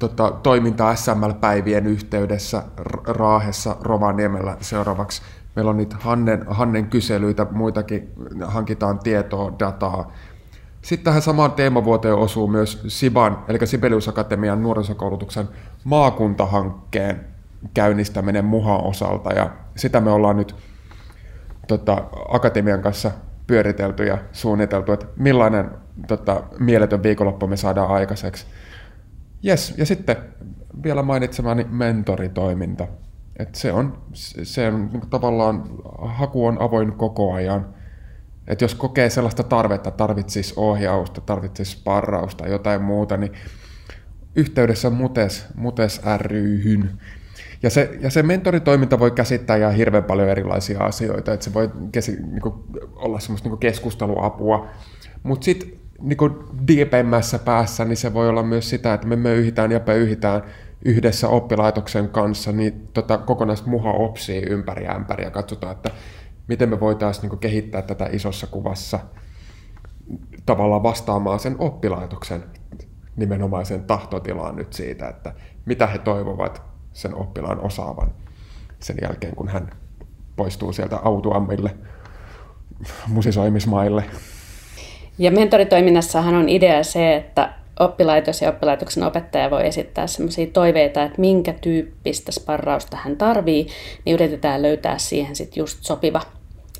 tota, 0.00 0.30
toiminta 0.42 0.94
SML-päivien 0.94 1.86
yhteydessä 1.86 2.62
Raahessa 3.06 3.76
Rovaniemellä 3.80 4.56
seuraavaksi. 4.60 5.22
Meillä 5.56 5.70
on 5.70 5.76
niitä 5.76 5.96
Hannen, 6.00 6.44
Hannen 6.48 6.86
kyselyitä, 6.86 7.46
muitakin 7.50 8.12
hankitaan 8.44 8.98
tietoa, 8.98 9.52
dataa. 9.58 10.12
Sitten 10.82 11.04
tähän 11.04 11.22
samaan 11.22 11.52
teemavuoteen 11.52 12.14
osuu 12.14 12.48
myös 12.48 12.82
Siban, 12.88 13.44
eli 13.48 13.66
Sibelius 13.66 14.08
Akatemian 14.08 14.62
nuorisokoulutuksen 14.62 15.48
maakuntahankkeen 15.84 17.26
käynnistäminen 17.74 18.44
muhan 18.44 18.84
osalta, 18.84 19.32
ja 19.32 19.50
sitä 19.76 20.00
me 20.00 20.10
ollaan 20.10 20.36
nyt 20.36 20.56
tota, 21.68 22.04
Akatemian 22.28 22.82
kanssa 22.82 23.10
pyöritelty 23.46 24.04
ja 24.04 24.18
suunniteltu, 24.32 24.92
että 24.92 25.06
millainen 25.16 25.70
tota, 26.08 26.42
mieletön 26.58 27.02
viikonloppu 27.02 27.46
me 27.46 27.56
saadaan 27.56 27.90
aikaiseksi. 27.90 28.46
Yes, 29.44 29.74
ja 29.76 29.86
sitten 29.86 30.16
vielä 30.82 31.02
mainitsemani 31.02 31.66
mentoritoiminta. 31.70 32.88
Et 33.38 33.54
se 33.54 33.72
on, 33.72 34.02
se 34.42 34.68
on 34.68 34.90
niin 34.92 35.10
tavallaan, 35.10 35.64
haku 35.98 36.46
on 36.46 36.62
avoin 36.62 36.92
koko 36.92 37.32
ajan. 37.32 37.74
Et 38.46 38.60
jos 38.60 38.74
kokee 38.74 39.10
sellaista 39.10 39.42
tarvetta, 39.42 39.90
tarvitsisi 39.90 40.54
ohjausta, 40.56 41.20
tarvitsisi 41.20 41.72
sparrausta, 41.72 42.48
jotain 42.48 42.82
muuta, 42.82 43.16
niin 43.16 43.32
yhteydessä 44.36 44.90
Mutes, 44.90 45.46
Mutes 45.54 46.00
ryhyn. 46.16 47.00
Ja 47.62 47.70
se, 47.70 47.98
ja 48.00 48.10
se 48.10 48.22
mentoritoiminta 48.22 48.98
voi 48.98 49.10
käsittää 49.10 49.56
ihan 49.56 49.74
hirveän 49.74 50.04
paljon 50.04 50.28
erilaisia 50.28 50.80
asioita, 50.84 51.32
että 51.32 51.44
se 51.44 51.54
voi 51.54 51.70
kesi, 51.92 52.16
niin 52.22 52.40
kuin, 52.42 52.54
olla 52.94 53.20
semmoista 53.20 53.48
niin 53.48 53.58
keskusteluapua, 53.58 54.68
mutta 55.22 55.44
sitten 55.44 55.79
niin 56.00 56.18
diipemmässä 56.68 57.38
päässä, 57.38 57.84
niin 57.84 57.96
se 57.96 58.14
voi 58.14 58.28
olla 58.28 58.42
myös 58.42 58.70
sitä, 58.70 58.94
että 58.94 59.06
me 59.06 59.16
möyhitään 59.16 59.72
ja 59.72 59.80
pöyhitään 59.80 60.42
yhdessä 60.84 61.28
oppilaitoksen 61.28 62.08
kanssa 62.08 62.52
niin 62.52 62.88
tota, 62.92 63.18
kokonaista 63.18 63.70
muha 63.70 63.90
opsia 63.90 64.42
ympäri 64.50 64.88
ämpäri 64.88 65.24
ja 65.24 65.30
katsotaan, 65.30 65.72
että 65.72 65.90
miten 66.48 66.68
me 66.68 66.80
voitaisiin 66.80 67.30
niin 67.30 67.38
kehittää 67.38 67.82
tätä 67.82 68.08
isossa 68.12 68.46
kuvassa 68.46 68.98
tavallaan 70.46 70.82
vastaamaan 70.82 71.40
sen 71.40 71.56
oppilaitoksen 71.58 72.44
nimenomaisen 73.16 73.84
tahtotilaan 73.84 74.56
nyt 74.56 74.72
siitä, 74.72 75.08
että 75.08 75.34
mitä 75.66 75.86
he 75.86 75.98
toivovat 75.98 76.62
sen 76.92 77.14
oppilaan 77.14 77.60
osaavan 77.60 78.10
sen 78.80 78.96
jälkeen, 79.02 79.36
kun 79.36 79.48
hän 79.48 79.70
poistuu 80.36 80.72
sieltä 80.72 80.96
autuammille 80.96 81.76
musisoimismaille. 83.08 84.04
Ja 85.20 85.30
mentoritoiminnassahan 85.30 86.34
on 86.34 86.48
idea 86.48 86.82
se, 86.82 87.16
että 87.16 87.52
oppilaitos 87.80 88.42
ja 88.42 88.48
oppilaitoksen 88.48 89.02
opettaja 89.02 89.50
voi 89.50 89.66
esittää 89.66 90.06
sellaisia 90.06 90.46
toiveita, 90.46 91.02
että 91.02 91.20
minkä 91.20 91.54
tyyppistä 91.60 92.32
sparrausta 92.32 92.96
hän 92.96 93.16
tarvii, 93.16 93.66
niin 94.04 94.14
yritetään 94.14 94.62
löytää 94.62 94.98
siihen 94.98 95.36
sitten 95.36 95.60
just 95.60 95.78
sopiva 95.80 96.20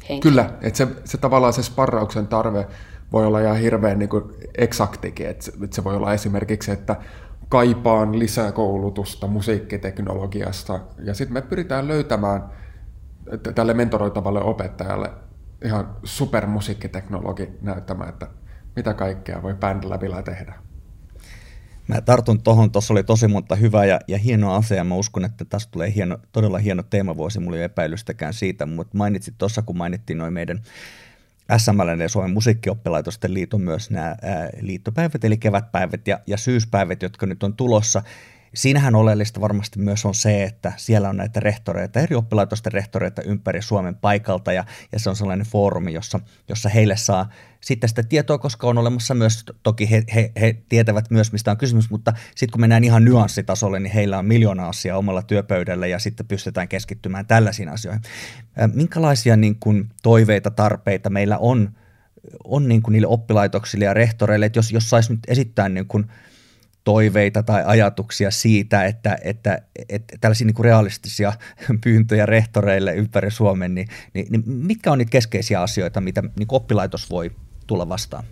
henkilö. 0.09 0.31
Kyllä, 0.31 0.51
että 0.63 0.79
se, 0.79 0.87
se 1.05 1.19
tavallaan 1.19 1.53
se 1.53 1.63
sparrauksen 1.63 2.27
tarve 2.27 2.67
voi 3.13 3.27
olla 3.27 3.41
ihan 3.41 3.57
hirveän 3.57 3.99
niin 3.99 4.09
kuin 4.09 4.25
eksaktikin, 4.59 5.27
että 5.27 5.53
että 5.65 5.77
se 5.77 5.85
voi 5.85 5.97
olla 5.97 6.15
esimerkiksi, 6.15 6.71
että 6.71 6.97
kaipaan 7.49 8.19
lisää 8.19 8.53
koulutusta 8.53 9.27
musiikkiteknologiasta, 9.27 10.81
ja 11.05 11.15
sitten 11.15 11.35
me 11.35 11.43
pyritään 11.43 11.89
löytämään 11.89 12.45
tälle 13.55 13.75
mentoroitavalle 13.75 14.43
opettajalle 14.43 15.11
ihan 15.65 15.97
supermusiikkiteknologi 16.05 17.49
näyttämään, 17.61 18.09
että 18.09 18.29
mitä 18.77 18.95
kaikkea 18.95 19.43
voi 19.43 19.55
bändillä 19.55 20.23
tehdä. 20.23 20.55
Mä 21.89 22.01
tartun 22.01 22.43
tuohon, 22.43 22.73
tuossa 22.73 22.95
oli 22.95 23.05
tosi 23.05 23.29
monta 23.29 23.57
hyvää 23.57 23.85
ja, 23.85 24.01
ja 24.09 24.19
hienoa 24.19 24.57
asiaa. 24.57 24.85
Mä 24.85 24.95
uskon, 24.95 25.25
että 25.25 25.45
tästä 25.45 25.71
tulee 25.71 25.95
hieno, 25.95 26.19
todella 26.33 26.59
hieno 26.59 26.83
teemavuosi, 26.83 27.41
mulla 27.41 27.57
ei 27.57 27.61
ole 27.61 27.65
epäilystäkään 27.65 28.35
siitä, 28.35 28.67
mutta 28.67 28.99
mainitsit 28.99 29.35
tuossa, 29.39 29.63
kun 29.63 29.77
mainittiin 29.77 30.19
noin 30.19 30.33
meidän 30.33 30.61
SML 31.57 32.01
ja 32.01 32.09
Suomen 32.09 32.31
musiikkioppilaitosten 32.31 33.35
liiton 33.35 33.61
myös 33.61 33.91
nämä 33.91 34.07
ää, 34.07 34.51
liittopäivät, 34.61 35.25
eli 35.25 35.37
kevätpäivät 35.37 36.09
ja, 36.09 36.21
ja 36.27 36.37
syyspäivät, 36.37 37.03
jotka 37.03 37.27
nyt 37.27 37.43
on 37.43 37.57
tulossa. 37.57 38.03
Siinähän 38.55 38.95
oleellista 38.95 39.41
varmasti 39.41 39.79
myös 39.79 40.07
on 40.07 40.15
se, 40.15 40.45
että 40.45 40.73
siellä 40.77 41.09
on 41.09 41.17
näitä 41.17 41.41
rehtoreita, 41.41 42.01
eri 42.01 42.17
oppilaitosten 42.17 42.73
rehtoreita 42.73 43.23
ympäri 43.23 43.63
Suomen 43.63 43.95
paikalta 43.95 44.53
ja, 44.53 44.65
ja 44.93 44.99
se 44.99 45.11
on 45.11 45.17
sellainen 45.17 45.47
foorumi, 45.47 45.93
jossa, 45.93 46.21
jossa 46.49 46.69
heille 46.69 46.97
saa 46.97 47.29
sitten 47.61 47.89
sitä 47.89 48.03
tietoa, 48.03 48.39
koska 48.39 48.67
on 48.67 48.79
olemassa 48.79 49.15
myös, 49.15 49.45
toki 49.63 49.91
he, 49.91 50.05
he, 50.15 50.33
he 50.41 50.57
tietävät 50.69 51.11
myös, 51.11 51.33
mistä 51.33 51.51
on 51.51 51.57
kysymys, 51.57 51.91
mutta 51.91 52.13
sitten 52.35 52.53
kun 52.53 52.61
mennään 52.61 52.85
ihan 52.85 53.05
nyanssitasolle, 53.05 53.81
niin 53.81 53.93
heillä 53.93 54.19
on 54.19 54.27
miljoona 54.27 54.69
asiaa 54.69 54.99
omalla 54.99 55.23
työpöydällä 55.23 55.87
ja 55.87 55.99
sitten 55.99 56.27
pystytään 56.27 56.69
keskittymään 56.69 57.27
tällaisiin 57.27 57.69
asioihin. 57.69 58.03
Minkälaisia 58.75 59.37
niin 59.37 59.57
kuin, 59.61 59.89
toiveita, 60.03 60.51
tarpeita 60.51 61.11
meillä 61.11 61.39
on, 61.39 61.71
on 62.45 62.69
niin 62.69 62.83
kuin 62.83 62.93
niille 62.93 63.09
oppilaitoksille 63.09 63.85
ja 63.85 63.95
rehtoreille, 63.95 64.47
että 64.47 64.59
jos, 64.59 64.73
jos 64.73 64.91
saisi 64.91 65.13
nyt 65.13 65.21
esittää 65.29 65.69
niin 65.69 65.87
kuin, 65.87 66.07
toiveita 66.85 67.43
tai 67.43 67.63
ajatuksia 67.67 68.31
siitä, 68.31 68.85
että, 68.85 69.19
että, 69.25 69.63
että 69.89 70.17
tällaisia 70.21 70.47
niin 70.47 70.55
kuin 70.55 70.65
realistisia 70.65 71.33
pyyntöjä 71.85 72.27
rehtoreille 72.27 72.95
ympäri 72.95 73.31
Suomen, 73.31 73.75
niin, 73.75 73.89
niin, 74.15 74.27
niin 74.31 74.43
mitkä 74.47 74.93
on 74.93 74.99
niitä 74.99 75.11
keskeisiä 75.11 75.63
asioita, 75.63 76.01
mitä 76.01 76.23
niin 76.23 76.49
oppilaitos 76.51 77.11
voi 77.11 77.31
tulla 77.67 77.89
vastaan? 77.89 78.25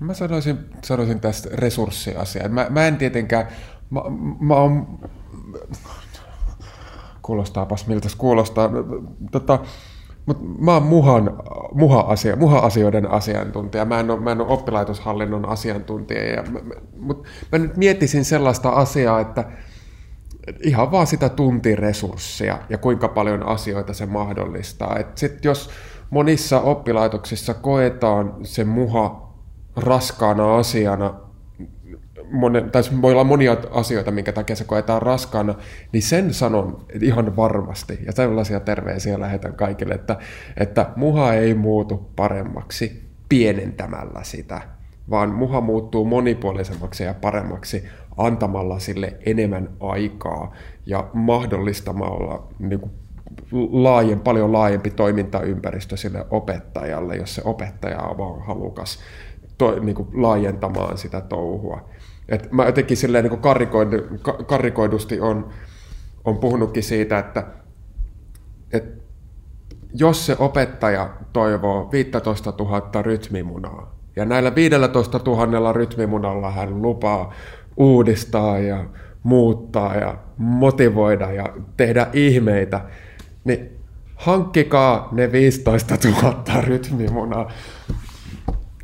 Mä 0.00 0.14
sanoisin, 0.14 0.58
sanoisin 0.84 1.20
tästä 1.20 1.48
resurssiasiaa. 1.52 2.48
Mä, 2.48 2.66
mä 2.70 2.86
en 2.86 2.96
tietenkään, 2.96 3.48
mä, 3.90 4.00
mä 4.40 4.54
oon, 4.54 5.00
kuulostaapas 7.22 7.86
miltä 7.86 8.08
se 8.08 8.16
kuulostaa. 8.16 8.70
Tota, 9.30 9.58
mutta 10.26 10.44
mä 10.58 10.74
oon 10.74 10.82
muhan, 10.82 11.38
muha-asia, 11.72 12.36
muha-asioiden 12.36 13.10
asiantuntija, 13.10 13.84
mä 13.84 14.00
en 14.00 14.10
ole, 14.10 14.20
mä 14.20 14.32
en 14.32 14.40
ole 14.40 14.52
oppilaitoshallinnon 14.52 15.48
asiantuntija. 15.48 16.24
Ja, 16.24 16.44
mutta 16.98 17.28
mä 17.52 17.58
nyt 17.58 17.76
miettisin 17.76 18.24
sellaista 18.24 18.68
asiaa, 18.68 19.20
että 19.20 19.44
ihan 20.62 20.90
vaan 20.90 21.06
sitä 21.06 21.28
tuntiresurssia 21.28 22.58
ja 22.68 22.78
kuinka 22.78 23.08
paljon 23.08 23.42
asioita 23.46 23.92
se 23.92 24.06
mahdollistaa. 24.06 24.96
Et 24.98 25.18
sit 25.18 25.44
jos 25.44 25.70
monissa 26.10 26.60
oppilaitoksissa 26.60 27.54
koetaan 27.54 28.34
se 28.42 28.64
muha 28.64 29.32
raskaana 29.76 30.56
asiana, 30.56 31.14
monen, 32.30 32.70
tai 32.70 32.82
voi 33.02 33.12
olla 33.12 33.24
monia 33.24 33.56
asioita, 33.70 34.10
minkä 34.10 34.32
takia 34.32 34.56
se 34.56 34.64
koetaan 34.64 35.02
raskaana, 35.02 35.54
niin 35.92 36.02
sen 36.02 36.34
sanon 36.34 36.84
ihan 37.00 37.36
varmasti, 37.36 37.98
ja 38.06 38.12
sellaisia 38.12 38.60
terveisiä 38.60 39.20
lähetän 39.20 39.54
kaikille, 39.54 39.94
että, 39.94 40.16
että 40.56 40.90
muha 40.96 41.34
ei 41.34 41.54
muutu 41.54 42.10
paremmaksi 42.16 43.06
pienentämällä 43.28 44.20
sitä, 44.22 44.60
vaan 45.10 45.30
muha 45.30 45.60
muuttuu 45.60 46.04
monipuolisemmaksi 46.04 47.04
ja 47.04 47.14
paremmaksi 47.14 47.84
antamalla 48.16 48.78
sille 48.78 49.16
enemmän 49.26 49.68
aikaa 49.80 50.52
ja 50.86 51.10
mahdollistamalla 51.12 52.48
niin 52.58 52.80
kuin 52.80 52.92
laajen, 53.72 54.20
paljon 54.20 54.52
laajempi 54.52 54.90
toimintaympäristö 54.90 55.96
sille 55.96 56.26
opettajalle, 56.30 57.16
jos 57.16 57.34
se 57.34 57.42
opettaja 57.44 58.02
on 58.02 58.18
vaan 58.18 58.46
halukas 58.46 58.98
to, 59.58 59.80
niin 59.80 59.94
kuin 59.94 60.08
laajentamaan 60.12 60.98
sitä 60.98 61.20
touhua. 61.20 61.88
Et 62.28 62.52
mä 62.52 62.66
jotenkin 62.66 62.96
silleen 62.96 63.24
niin 63.24 63.38
karikoidu, 63.38 63.96
karikoidusti 64.46 65.20
on, 65.20 65.48
on 66.24 66.38
puhunutkin 66.38 66.82
siitä, 66.82 67.18
että, 67.18 67.46
että 68.72 69.02
jos 69.94 70.26
se 70.26 70.36
opettaja 70.38 71.10
toivoo 71.32 71.92
15 71.92 72.54
000 72.58 73.02
rytmimunaa, 73.02 73.96
ja 74.16 74.24
näillä 74.24 74.54
15 74.54 75.20
000 75.26 75.72
rytmimunalla 75.72 76.50
hän 76.50 76.82
lupaa 76.82 77.32
uudistaa 77.76 78.58
ja 78.58 78.84
muuttaa 79.22 79.94
ja 79.94 80.18
motivoida 80.36 81.32
ja 81.32 81.48
tehdä 81.76 82.06
ihmeitä, 82.12 82.80
niin 83.44 83.76
hankkikaa 84.14 85.08
ne 85.12 85.32
15 85.32 85.96
000 86.22 86.44
rytmimunaa. 86.60 87.50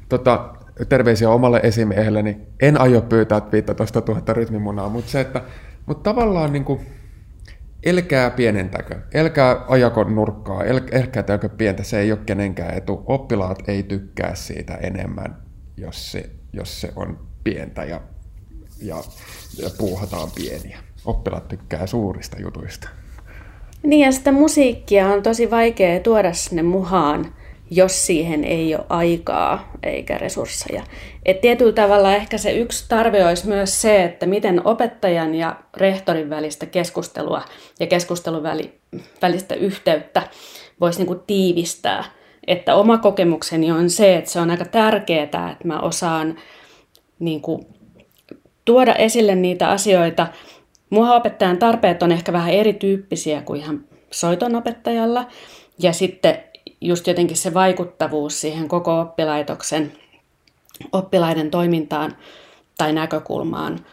Tota, 0.09 0.55
terveisiä 0.89 1.31
omalle 1.31 1.61
esimiehelle, 1.63 2.23
niin 2.23 2.47
en 2.63 2.81
aio 2.81 3.03
pyytää 3.03 3.41
15 3.53 4.03
000 4.09 4.23
rytmimunaa, 4.35 4.89
mutta 4.89 5.11
se, 5.11 5.21
että 5.21 5.43
mutta 5.87 6.11
tavallaan 6.11 6.53
niin 6.53 6.65
kuin, 6.65 6.81
elkää 7.83 8.31
pienentäkö, 8.31 9.01
elkää 9.15 9.65
ajako 9.69 10.05
nurkkaa, 10.05 10.65
el, 10.65 10.81
elkää 10.91 11.23
teokö 11.23 11.49
pientä, 11.49 11.83
se 11.83 12.01
ei 12.01 12.13
ole 12.13 12.21
kenenkään 12.27 12.77
etu. 12.77 13.03
Oppilaat 13.07 13.69
ei 13.69 13.83
tykkää 13.83 14.35
siitä 14.35 14.75
enemmän, 14.75 15.37
jos 15.77 16.13
se, 16.13 16.31
jos 16.53 16.81
se 16.81 16.93
on 16.97 17.19
pientä 17.45 17.85
ja, 17.85 18.01
ja, 18.83 18.97
ja 19.59 19.71
puuhataan 19.79 20.29
pieniä. 20.35 20.79
Oppilaat 21.05 21.49
tykkää 21.49 21.87
suurista 21.87 22.41
jutuista. 22.41 22.89
Niin 23.83 24.07
ja 24.07 24.13
sitä 24.13 24.33
musiikkia 24.33 25.09
on 25.09 25.23
tosi 25.23 25.51
vaikea 25.51 26.01
tuoda 26.01 26.33
sinne 26.33 26.63
muhaan 26.63 27.35
jos 27.75 28.07
siihen 28.07 28.45
ei 28.45 28.75
ole 28.75 28.85
aikaa 28.89 29.73
eikä 29.83 30.19
resursseja. 30.19 30.83
Et 31.27 31.41
tietyllä 31.41 31.73
tavalla 31.73 32.15
ehkä 32.15 32.39
se 32.39 32.53
yksi 32.53 32.85
tarve 32.89 33.27
olisi 33.27 33.49
myös 33.49 33.83
se, 33.83 34.05
että 34.05 34.27
miten 34.27 34.67
opettajan 34.67 35.35
ja 35.35 35.57
rehtorin 35.77 36.31
välistä 36.31 36.67
keskustelua 36.67 37.43
ja 37.81 37.87
keskustelun 37.87 38.43
välistä 39.23 39.55
yhteyttä 39.55 40.23
voisi 40.81 40.99
niinku 40.99 41.15
tiivistää. 41.15 42.05
Että 42.47 42.75
oma 42.75 42.99
kokemukseni 42.99 43.73
on 43.73 43.91
se, 43.91 44.17
että 44.17 44.31
se 44.31 44.41
on 44.41 44.51
aika 44.51 44.65
tärkeää, 44.65 45.23
että 45.25 45.57
mä 45.65 45.81
osaan 45.81 46.37
niinku 47.19 47.67
tuoda 48.65 48.95
esille 48.95 49.35
niitä 49.35 49.69
asioita. 49.69 50.27
Mua 50.91 51.15
opettajan 51.15 51.59
tarpeet 51.59 52.03
on 52.03 52.13
ehkä 52.13 52.33
vähän 52.33 52.55
erityyppisiä 52.55 53.43
kuin 53.43 53.61
ihan 53.61 53.85
soitonopettajalla. 54.11 55.27
Ja 55.79 55.93
sitten 55.93 56.39
just 56.83 57.07
jotenkin 57.07 57.37
se 57.37 57.55
vaikuttavuus 57.55 58.41
siihen 58.41 58.69
koko 58.69 59.01
oppilaitoksen 59.01 59.93
oppilaiden 60.93 61.51
toimintaan 61.51 62.17
tai 62.79 62.93
näkökulmaan. 62.93 63.87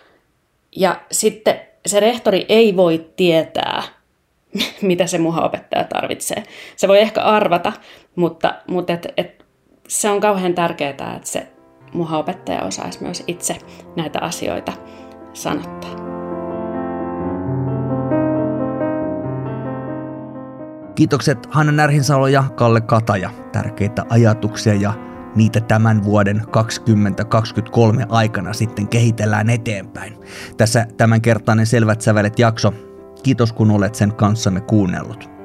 Ja 0.75 1.01
sitten 1.11 1.61
se 1.85 1.99
rehtori 1.99 2.45
ei 2.49 2.75
voi 2.75 3.09
tietää, 3.15 3.83
mitä 4.81 5.07
se 5.07 5.17
muha-opettaja 5.17 5.83
tarvitsee. 5.83 6.43
Se 6.75 6.87
voi 6.87 6.99
ehkä 6.99 7.21
arvata, 7.21 7.73
mutta, 8.15 8.53
mutta 8.67 8.93
et, 8.93 9.07
et, 9.17 9.45
se 9.87 10.09
on 10.09 10.21
kauhean 10.21 10.53
tärkeää, 10.53 10.89
että 10.89 11.19
se 11.23 11.47
muha-opettaja 11.93 12.63
osaisi 12.63 13.03
myös 13.03 13.23
itse 13.27 13.57
näitä 13.95 14.19
asioita 14.21 14.73
sanottaa. 15.33 16.08
Kiitokset 20.99 21.47
Hanna 21.51 21.71
Närhinsalo 21.71 22.27
ja 22.27 22.43
Kalle 22.55 22.81
Kataja. 22.81 23.29
Tärkeitä 23.51 24.05
ajatuksia 24.09 24.73
ja 24.73 24.93
niitä 25.35 25.59
tämän 25.59 26.03
vuoden 26.03 26.43
2023 26.51 28.05
aikana 28.09 28.53
sitten 28.53 28.87
kehitellään 28.87 29.49
eteenpäin. 29.49 30.17
Tässä 30.57 30.85
tämänkertainen 30.97 31.65
Selvät 31.65 32.01
sävelet 32.01 32.39
jakso. 32.39 32.73
Kiitos 33.23 33.53
kun 33.53 33.71
olet 33.71 33.95
sen 33.95 34.15
kanssamme 34.15 34.61
kuunnellut. 34.61 35.38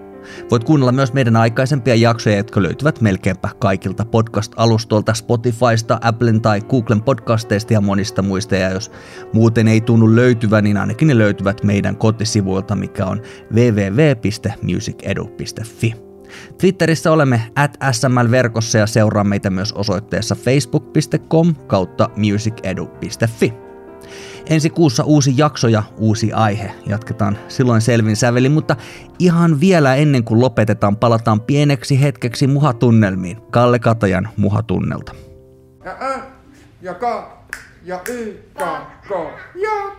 Voit 0.51 0.65
kuunnella 0.65 0.93
myös 0.93 1.13
meidän 1.13 1.37
aikaisempia 1.37 1.95
jaksoja, 1.95 2.37
jotka 2.37 2.63
löytyvät 2.63 3.01
melkeinpä 3.01 3.49
kaikilta 3.59 4.05
podcast-alustolta 4.05 5.15
Spotifysta, 5.15 5.99
Applen 6.03 6.41
tai 6.41 6.61
Googlen 6.61 7.03
podcasteista 7.03 7.73
ja 7.73 7.81
monista 7.81 8.23
muista. 8.23 8.57
Ja 8.57 8.71
jos 8.71 8.91
muuten 9.33 9.69
ei 9.69 9.81
tunnu 9.81 10.17
löytyvän, 10.17 10.65
niin 10.65 10.77
ainakin 10.77 11.09
ne 11.09 11.19
löytyvät 11.19 11.65
meidän 11.65 11.97
kotisivuilta, 11.97 12.77
mikä 12.77 13.07
on 13.07 13.23
www.musicedu.fi. 13.55 15.95
Twitterissä 16.59 17.13
olemme 17.13 17.43
at 17.57 17.77
sml-verkossa 17.93 18.79
ja 18.79 18.87
seuraa 18.87 19.25
meitä 19.25 19.51
myös 19.51 19.73
osoitteessa 19.73 20.35
facebook.com 20.35 21.55
kautta 21.67 22.11
musicedu.fi. 22.17 23.55
Ensi 24.47 24.71
kuussa 24.71 25.05
uusi 25.05 25.35
jakso 25.37 25.69
ja 25.69 25.83
uusi 25.99 26.33
aihe. 26.33 26.71
Jatketaan 26.87 27.39
silloin 27.49 27.81
selvin 27.81 28.17
sävelin, 28.17 28.53
mutta 28.53 28.77
ihan 29.19 29.61
vielä 29.61 29.95
ennen 29.95 30.25
kuin 30.25 30.41
lopetetaan, 30.41 30.97
palataan 30.97 31.41
pieneksi 31.41 32.03
hetkeksi 32.03 32.47
muhatunnelmiin. 32.47 33.37
Kalle 33.51 33.79
Katajan 33.79 34.29
muhatunnelta. 34.37 35.13
Ja 35.85 35.97
ä, 36.01 36.21
ja 36.83 36.95
ka, 36.95 37.45
ja 37.85 38.01
y, 38.09 38.43
ka, 38.59 38.87
ko, 39.09 39.31
ja. 39.55 39.95